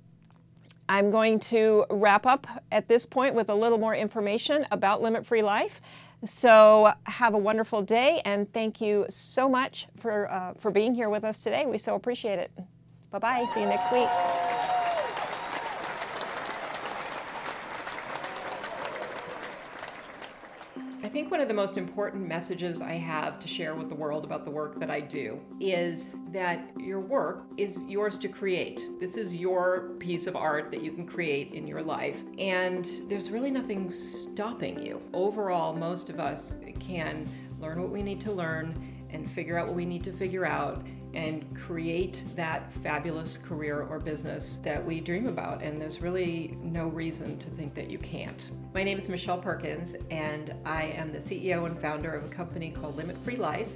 I'm 0.89 1.11
going 1.11 1.39
to 1.41 1.87
wrap 1.91 2.27
up 2.27 2.47
at 2.71 2.89
this 2.89 3.07
point 3.07 3.35
with 3.35 3.49
a 3.49 3.55
little 3.55 3.79
more 3.79 3.95
information 3.95 4.67
about 4.71 5.01
Limit 5.01 5.27
Free 5.27 5.43
Life. 5.43 5.81
So 6.25 6.93
have 7.07 7.35
a 7.35 7.39
wonderful 7.39 7.83
day 7.83 8.21
and 8.25 8.51
thank 8.53 8.81
you 8.81 9.07
so 9.09 9.49
much 9.49 9.89
for, 9.99 10.31
uh, 10.31 10.55
for 10.55 10.71
being 10.71 10.95
here 10.95 11.09
with 11.09 11.25
us 11.25 11.43
today. 11.43 11.67
We 11.67 11.79
so 11.79 11.95
appreciate 11.95 12.39
it. 12.39 12.51
Bye 13.11 13.19
bye. 13.19 13.47
See 13.53 13.61
you 13.61 13.67
next 13.67 13.93
week. 13.93 14.09
Think 21.15 21.31
one 21.31 21.41
of 21.41 21.47
the 21.47 21.55
most 21.55 21.79
important 21.79 22.27
messages 22.27 22.81
I 22.81 22.95
have 22.95 23.39
to 23.39 23.47
share 23.47 23.77
with 23.77 23.89
the 23.89 23.95
world 23.95 24.25
about 24.25 24.45
the 24.45 24.51
work 24.51 24.81
that 24.81 24.91
I 24.91 24.99
do 24.99 25.41
is 25.61 26.17
that 26.33 26.67
your 26.77 26.99
work 26.99 27.45
is 27.57 27.81
yours 27.87 28.19
to 28.19 28.27
create. 28.27 28.89
This 28.99 29.17
is 29.17 29.33
your 29.33 29.91
piece 30.01 30.27
of 30.27 30.35
art 30.35 30.73
that 30.73 30.83
you 30.83 30.91
can 30.91 31.07
create 31.07 31.53
in 31.53 31.69
your 31.69 31.83
life, 31.83 32.19
and 32.37 32.85
there's 33.09 33.31
really 33.31 33.53
nothing 33.53 33.93
stopping 33.93 34.85
you. 34.85 35.01
Overall, 35.13 35.73
most 35.73 36.11
of 36.11 36.19
us 36.19 36.57
can 36.81 37.25
learn 37.61 37.81
what 37.81 37.91
we 37.91 38.03
need 38.03 38.21
to 38.23 38.33
learn 38.33 38.75
and 39.11 39.31
figure 39.31 39.57
out 39.57 39.69
what 39.69 39.77
we 39.77 39.87
need 39.87 40.03
to 40.03 40.13
figure 40.13 40.45
out 40.45 40.85
and 41.15 41.45
create 41.57 42.25
that 42.35 42.73
fabulous 42.83 43.37
career 43.39 43.83
or 43.83 43.99
business 43.99 44.59
that 44.59 44.85
we 44.85 45.01
dream 45.01 45.27
about. 45.27 45.63
And 45.63 45.81
there's 45.81 46.01
really 46.01 46.57
no 46.63 46.89
reason 46.89 47.39
to 47.39 47.51
think 47.51 47.75
that 47.75 47.91
you 47.91 47.99
can't. 47.99 48.51
My 48.75 48.83
name 48.83 48.99
is 48.99 49.09
Michelle 49.09 49.39
Perkins, 49.39 49.95
and 50.11 50.55
I 50.65 50.85
am 50.85 51.13
the 51.13 51.19
CEO 51.19 51.67
and 51.67 51.79
founder 51.79 52.13
of 52.13 52.25
a 52.25 52.29
company 52.29 52.71
called 52.71 52.97
Limit 52.97 53.17
Free 53.25 53.37
Life. 53.37 53.73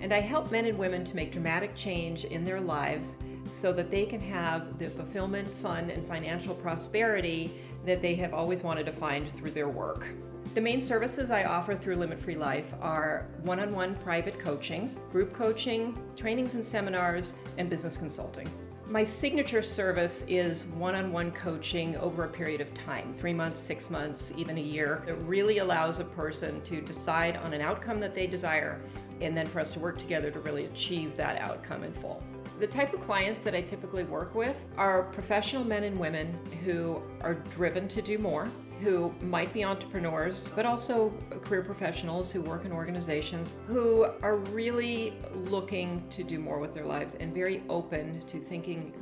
And 0.00 0.12
I 0.12 0.20
help 0.20 0.50
men 0.50 0.66
and 0.66 0.76
women 0.76 1.04
to 1.04 1.16
make 1.16 1.32
dramatic 1.32 1.74
change 1.74 2.24
in 2.24 2.44
their 2.44 2.60
lives 2.60 3.16
so 3.50 3.72
that 3.72 3.90
they 3.90 4.04
can 4.04 4.20
have 4.20 4.78
the 4.78 4.90
fulfillment, 4.90 5.48
fun, 5.48 5.90
and 5.90 6.06
financial 6.06 6.54
prosperity 6.54 7.50
that 7.86 8.02
they 8.02 8.14
have 8.16 8.34
always 8.34 8.62
wanted 8.62 8.86
to 8.86 8.92
find 8.92 9.30
through 9.36 9.52
their 9.52 9.68
work. 9.68 10.06
The 10.54 10.60
main 10.60 10.80
services 10.80 11.32
I 11.32 11.46
offer 11.46 11.74
through 11.74 11.96
Limit 11.96 12.20
Free 12.20 12.36
Life 12.36 12.72
are 12.80 13.26
one 13.42 13.58
on 13.58 13.72
one 13.72 13.96
private 13.96 14.38
coaching, 14.38 14.96
group 15.10 15.32
coaching, 15.32 15.98
trainings 16.14 16.54
and 16.54 16.64
seminars, 16.64 17.34
and 17.58 17.68
business 17.68 17.96
consulting. 17.96 18.48
My 18.86 19.02
signature 19.02 19.62
service 19.62 20.22
is 20.28 20.64
one 20.66 20.94
on 20.94 21.10
one 21.10 21.32
coaching 21.32 21.96
over 21.96 22.22
a 22.22 22.28
period 22.28 22.60
of 22.60 22.72
time 22.72 23.16
three 23.18 23.32
months, 23.32 23.60
six 23.60 23.90
months, 23.90 24.32
even 24.36 24.56
a 24.56 24.60
year. 24.60 25.02
It 25.08 25.16
really 25.22 25.58
allows 25.58 25.98
a 25.98 26.04
person 26.04 26.62
to 26.66 26.80
decide 26.80 27.36
on 27.38 27.52
an 27.52 27.60
outcome 27.60 27.98
that 27.98 28.14
they 28.14 28.28
desire 28.28 28.80
and 29.20 29.36
then 29.36 29.46
for 29.46 29.58
us 29.58 29.72
to 29.72 29.80
work 29.80 29.98
together 29.98 30.30
to 30.30 30.38
really 30.38 30.66
achieve 30.66 31.16
that 31.16 31.40
outcome 31.40 31.82
in 31.82 31.92
full. 31.92 32.22
The 32.60 32.68
type 32.68 32.94
of 32.94 33.00
clients 33.00 33.40
that 33.40 33.56
I 33.56 33.62
typically 33.62 34.04
work 34.04 34.36
with 34.36 34.64
are 34.76 35.02
professional 35.02 35.64
men 35.64 35.82
and 35.82 35.98
women 35.98 36.38
who 36.64 37.02
are 37.22 37.34
driven 37.34 37.88
to 37.88 38.00
do 38.00 38.18
more, 38.18 38.48
who 38.80 39.14
might 39.20 39.52
be 39.52 39.64
entrepreneurs, 39.64 40.48
but 40.54 40.66
also 40.66 41.12
career 41.42 41.62
professionals 41.62 42.30
who 42.30 42.40
work 42.40 42.64
in 42.64 42.72
organizations 42.72 43.54
who 43.66 44.04
are 44.22 44.36
really 44.36 45.14
looking 45.32 46.04
to 46.10 46.22
do 46.22 46.38
more 46.38 46.58
with 46.58 46.74
their 46.74 46.84
lives 46.84 47.14
and 47.14 47.32
very 47.32 47.62
open 47.68 48.24
to 48.26 48.40
thinking 48.40 48.92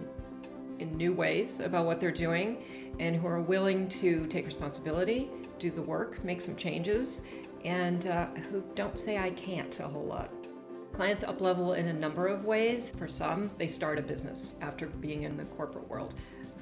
in 0.79 0.97
new 0.97 1.13
ways 1.13 1.61
about 1.61 1.87
what 1.87 2.01
they're 2.01 2.11
doing 2.11 2.63
and 2.99 3.17
who 3.17 3.27
are 3.27 3.41
willing 3.41 3.89
to 3.89 4.27
take 4.27 4.47
responsibility, 4.47 5.31
do 5.59 5.71
the 5.71 5.83
work, 5.83 6.23
make 6.25 6.41
some 6.41 6.57
changes, 6.57 7.23
and 7.65 8.07
uh, 8.09 8.27
who 8.51 8.63
don't 8.75 8.99
say 8.99 9.19
I 9.19 9.31
can't 9.31 9.79
a 9.81 9.89
whole 9.89 10.05
lot. 10.05 10.31
Clients 10.93 11.25
uplevel 11.25 11.77
in 11.77 11.87
a 11.89 11.93
number 11.93 12.27
of 12.27 12.45
ways. 12.45 12.93
For 12.99 13.09
some, 13.09 13.51
they 13.57 13.67
start 13.67 13.99
a 13.99 14.03
business 14.03 14.53
after 14.61 14.87
being 14.87 15.23
in 15.23 15.39
the 15.39 15.45
corporate 15.45 15.89
world. 15.89 16.15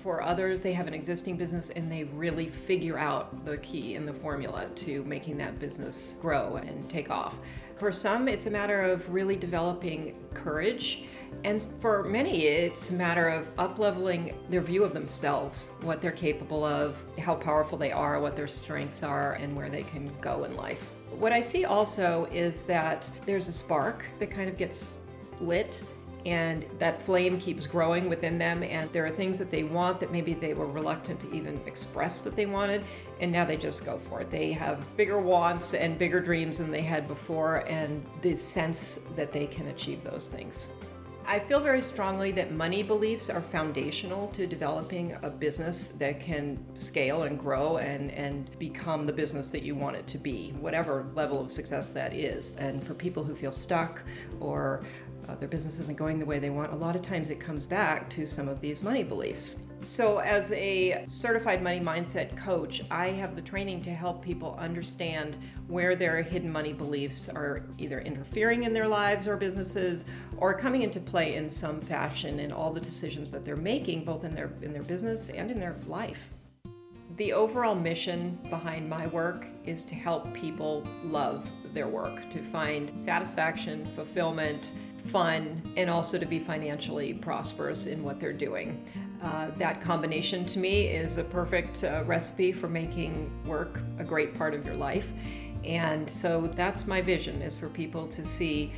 For 0.02 0.22
others, 0.22 0.62
they 0.62 0.72
have 0.72 0.88
an 0.88 0.94
existing 0.94 1.36
business 1.36 1.68
and 1.70 1.92
they 1.92 2.04
really 2.04 2.48
figure 2.48 2.98
out 2.98 3.44
the 3.44 3.58
key 3.58 3.96
and 3.96 4.08
the 4.08 4.14
formula 4.14 4.66
to 4.76 5.04
making 5.04 5.36
that 5.38 5.58
business 5.58 6.16
grow 6.22 6.56
and 6.56 6.88
take 6.88 7.10
off. 7.10 7.36
For 7.76 7.92
some, 7.92 8.26
it's 8.26 8.46
a 8.46 8.50
matter 8.50 8.80
of 8.80 9.08
really 9.12 9.36
developing 9.36 10.14
courage. 10.32 11.04
And 11.44 11.66
for 11.80 12.02
many, 12.02 12.46
it's 12.46 12.90
a 12.90 12.94
matter 12.94 13.28
of 13.28 13.54
upleveling 13.56 14.34
their 14.48 14.62
view 14.62 14.84
of 14.84 14.94
themselves, 14.94 15.68
what 15.82 16.00
they're 16.00 16.12
capable 16.12 16.64
of, 16.64 16.96
how 17.18 17.34
powerful 17.34 17.76
they 17.76 17.92
are, 17.92 18.20
what 18.20 18.36
their 18.36 18.48
strengths 18.48 19.02
are, 19.02 19.34
and 19.34 19.54
where 19.54 19.68
they 19.68 19.82
can 19.82 20.10
go 20.20 20.44
in 20.44 20.56
life. 20.56 20.94
What 21.10 21.32
I 21.32 21.40
see 21.40 21.66
also 21.66 22.26
is 22.32 22.64
that 22.66 23.10
there's 23.26 23.48
a 23.48 23.52
spark 23.52 24.04
that 24.18 24.30
kind 24.30 24.48
of 24.48 24.56
gets 24.56 24.96
lit 25.40 25.82
and 26.26 26.66
that 26.78 27.00
flame 27.02 27.38
keeps 27.40 27.66
growing 27.66 28.08
within 28.08 28.38
them 28.38 28.62
and 28.62 28.90
there 28.92 29.04
are 29.06 29.10
things 29.10 29.38
that 29.38 29.50
they 29.50 29.62
want 29.62 30.00
that 30.00 30.12
maybe 30.12 30.34
they 30.34 30.54
were 30.54 30.66
reluctant 30.66 31.18
to 31.20 31.32
even 31.32 31.60
express 31.66 32.20
that 32.20 32.36
they 32.36 32.46
wanted 32.46 32.84
and 33.20 33.30
now 33.32 33.44
they 33.44 33.56
just 33.56 33.84
go 33.84 33.98
for 33.98 34.20
it 34.20 34.30
they 34.30 34.52
have 34.52 34.84
bigger 34.96 35.18
wants 35.18 35.74
and 35.74 35.98
bigger 35.98 36.20
dreams 36.20 36.58
than 36.58 36.70
they 36.70 36.82
had 36.82 37.08
before 37.08 37.58
and 37.68 38.04
the 38.22 38.34
sense 38.34 39.00
that 39.16 39.32
they 39.32 39.46
can 39.46 39.68
achieve 39.68 40.02
those 40.04 40.28
things 40.28 40.70
I 41.30 41.38
feel 41.38 41.60
very 41.60 41.80
strongly 41.80 42.32
that 42.32 42.50
money 42.50 42.82
beliefs 42.82 43.30
are 43.30 43.40
foundational 43.40 44.28
to 44.28 44.48
developing 44.48 45.16
a 45.22 45.30
business 45.30 45.88
that 45.98 46.18
can 46.18 46.58
scale 46.74 47.22
and 47.22 47.38
grow 47.38 47.76
and, 47.76 48.10
and 48.10 48.58
become 48.58 49.06
the 49.06 49.12
business 49.12 49.48
that 49.50 49.62
you 49.62 49.76
want 49.76 49.94
it 49.94 50.08
to 50.08 50.18
be, 50.18 50.50
whatever 50.58 51.06
level 51.14 51.40
of 51.40 51.52
success 51.52 51.92
that 51.92 52.12
is. 52.12 52.50
And 52.58 52.82
for 52.82 52.94
people 52.94 53.22
who 53.22 53.36
feel 53.36 53.52
stuck 53.52 54.02
or 54.40 54.80
uh, 55.28 55.34
their 55.36 55.48
business 55.48 55.78
isn't 55.78 55.96
going 55.96 56.18
the 56.18 56.24
way 56.24 56.38
they 56.38 56.50
want, 56.50 56.72
a 56.72 56.76
lot 56.76 56.96
of 56.96 57.02
times 57.02 57.30
it 57.30 57.40
comes 57.40 57.66
back 57.66 58.08
to 58.10 58.26
some 58.26 58.48
of 58.48 58.60
these 58.60 58.82
money 58.82 59.02
beliefs. 59.02 59.56
So, 59.82 60.18
as 60.18 60.50
a 60.52 61.04
certified 61.08 61.62
money 61.62 61.80
mindset 61.80 62.36
coach, 62.36 62.82
I 62.90 63.08
have 63.08 63.34
the 63.34 63.40
training 63.40 63.82
to 63.84 63.90
help 63.90 64.22
people 64.22 64.54
understand 64.58 65.38
where 65.68 65.96
their 65.96 66.20
hidden 66.20 66.52
money 66.52 66.74
beliefs 66.74 67.30
are 67.30 67.62
either 67.78 68.00
interfering 68.00 68.64
in 68.64 68.74
their 68.74 68.86
lives 68.86 69.26
or 69.26 69.36
businesses 69.36 70.04
or 70.36 70.52
coming 70.52 70.82
into 70.82 71.00
play 71.00 71.36
in 71.36 71.48
some 71.48 71.80
fashion 71.80 72.40
in 72.40 72.52
all 72.52 72.72
the 72.72 72.80
decisions 72.80 73.30
that 73.30 73.44
they're 73.44 73.56
making, 73.56 74.04
both 74.04 74.24
in 74.24 74.34
their, 74.34 74.50
in 74.60 74.72
their 74.72 74.82
business 74.82 75.30
and 75.30 75.50
in 75.50 75.58
their 75.58 75.76
life. 75.86 76.28
The 77.16 77.32
overall 77.32 77.74
mission 77.74 78.38
behind 78.48 78.88
my 78.88 79.06
work 79.06 79.46
is 79.64 79.84
to 79.86 79.94
help 79.94 80.32
people 80.34 80.86
love 81.04 81.46
their 81.74 81.88
work, 81.88 82.30
to 82.30 82.42
find 82.50 82.96
satisfaction, 82.98 83.86
fulfillment, 83.94 84.72
fun, 85.00 85.62
and 85.76 85.90
also 85.90 86.18
to 86.18 86.26
be 86.26 86.38
financially 86.38 87.14
prosperous 87.14 87.86
in 87.86 88.02
what 88.02 88.20
they're 88.20 88.32
doing. 88.32 88.84
Uh, 89.22 89.48
that 89.58 89.80
combination 89.80 90.44
to 90.46 90.58
me 90.58 90.86
is 90.86 91.16
a 91.16 91.24
perfect 91.24 91.84
uh, 91.84 92.02
recipe 92.06 92.52
for 92.52 92.68
making 92.68 93.30
work 93.46 93.80
a 93.98 94.04
great 94.04 94.36
part 94.36 94.54
of 94.54 94.64
your 94.64 94.76
life. 94.76 95.08
And 95.64 96.08
so 96.08 96.50
that's 96.54 96.86
my 96.86 97.00
vision 97.00 97.42
is 97.42 97.56
for 97.56 97.68
people 97.68 98.06
to 98.08 98.24
see 98.24 98.72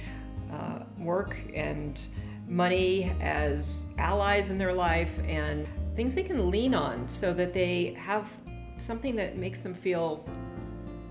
uh, 0.52 0.80
work 0.98 1.36
and 1.54 2.00
money 2.48 3.12
as 3.20 3.86
allies 3.98 4.50
in 4.50 4.58
their 4.58 4.72
life 4.72 5.18
and 5.26 5.66
things 5.94 6.14
they 6.14 6.22
can 6.22 6.50
lean 6.50 6.74
on 6.74 7.08
so 7.08 7.32
that 7.32 7.52
they 7.52 7.96
have 7.98 8.28
something 8.78 9.14
that 9.16 9.36
makes 9.36 9.60
them 9.60 9.74
feel 9.74 10.24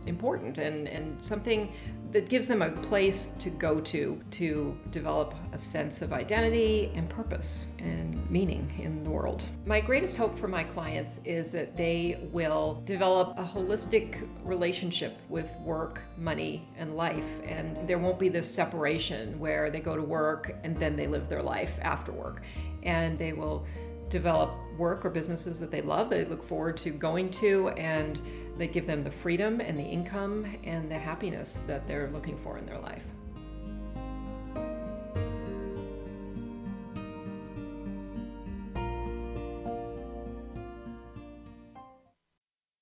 important 0.07 0.57
and, 0.57 0.87
and 0.87 1.23
something 1.23 1.71
that 2.11 2.29
gives 2.29 2.47
them 2.47 2.61
a 2.61 2.69
place 2.69 3.31
to 3.39 3.49
go 3.49 3.79
to 3.79 4.21
to 4.31 4.77
develop 4.91 5.33
a 5.53 5.57
sense 5.57 6.01
of 6.01 6.11
identity 6.11 6.91
and 6.93 7.09
purpose 7.09 7.67
and 7.79 8.29
meaning 8.29 8.71
in 8.79 9.03
the 9.03 9.09
world. 9.09 9.47
My 9.65 9.79
greatest 9.79 10.17
hope 10.17 10.37
for 10.37 10.47
my 10.47 10.63
clients 10.63 11.21
is 11.23 11.51
that 11.51 11.77
they 11.77 12.27
will 12.31 12.81
develop 12.85 13.37
a 13.37 13.43
holistic 13.43 14.27
relationship 14.43 15.19
with 15.29 15.49
work, 15.61 16.01
money, 16.17 16.67
and 16.77 16.95
life, 16.95 17.25
and 17.45 17.87
there 17.87 17.97
won't 17.97 18.19
be 18.19 18.29
this 18.29 18.53
separation 18.53 19.39
where 19.39 19.69
they 19.69 19.79
go 19.79 19.95
to 19.95 20.01
work 20.01 20.55
and 20.63 20.77
then 20.77 20.95
they 20.95 21.07
live 21.07 21.29
their 21.29 21.43
life 21.43 21.79
after 21.81 22.11
work. 22.11 22.41
And 22.83 23.17
they 23.17 23.33
will 23.33 23.65
develop 24.11 24.51
work 24.77 25.05
or 25.05 25.09
businesses 25.09 25.59
that 25.59 25.71
they 25.71 25.81
love, 25.81 26.09
they 26.09 26.25
look 26.25 26.43
forward 26.43 26.77
to 26.77 26.91
going 26.91 27.31
to, 27.31 27.69
and 27.69 28.21
they 28.57 28.67
give 28.67 28.85
them 28.85 29.03
the 29.03 29.09
freedom 29.09 29.61
and 29.61 29.79
the 29.79 29.83
income 29.83 30.45
and 30.63 30.91
the 30.91 30.99
happiness 30.99 31.63
that 31.65 31.87
they're 31.87 32.11
looking 32.11 32.37
for 32.37 32.57
in 32.57 32.65
their 32.65 32.79
life. 32.79 33.05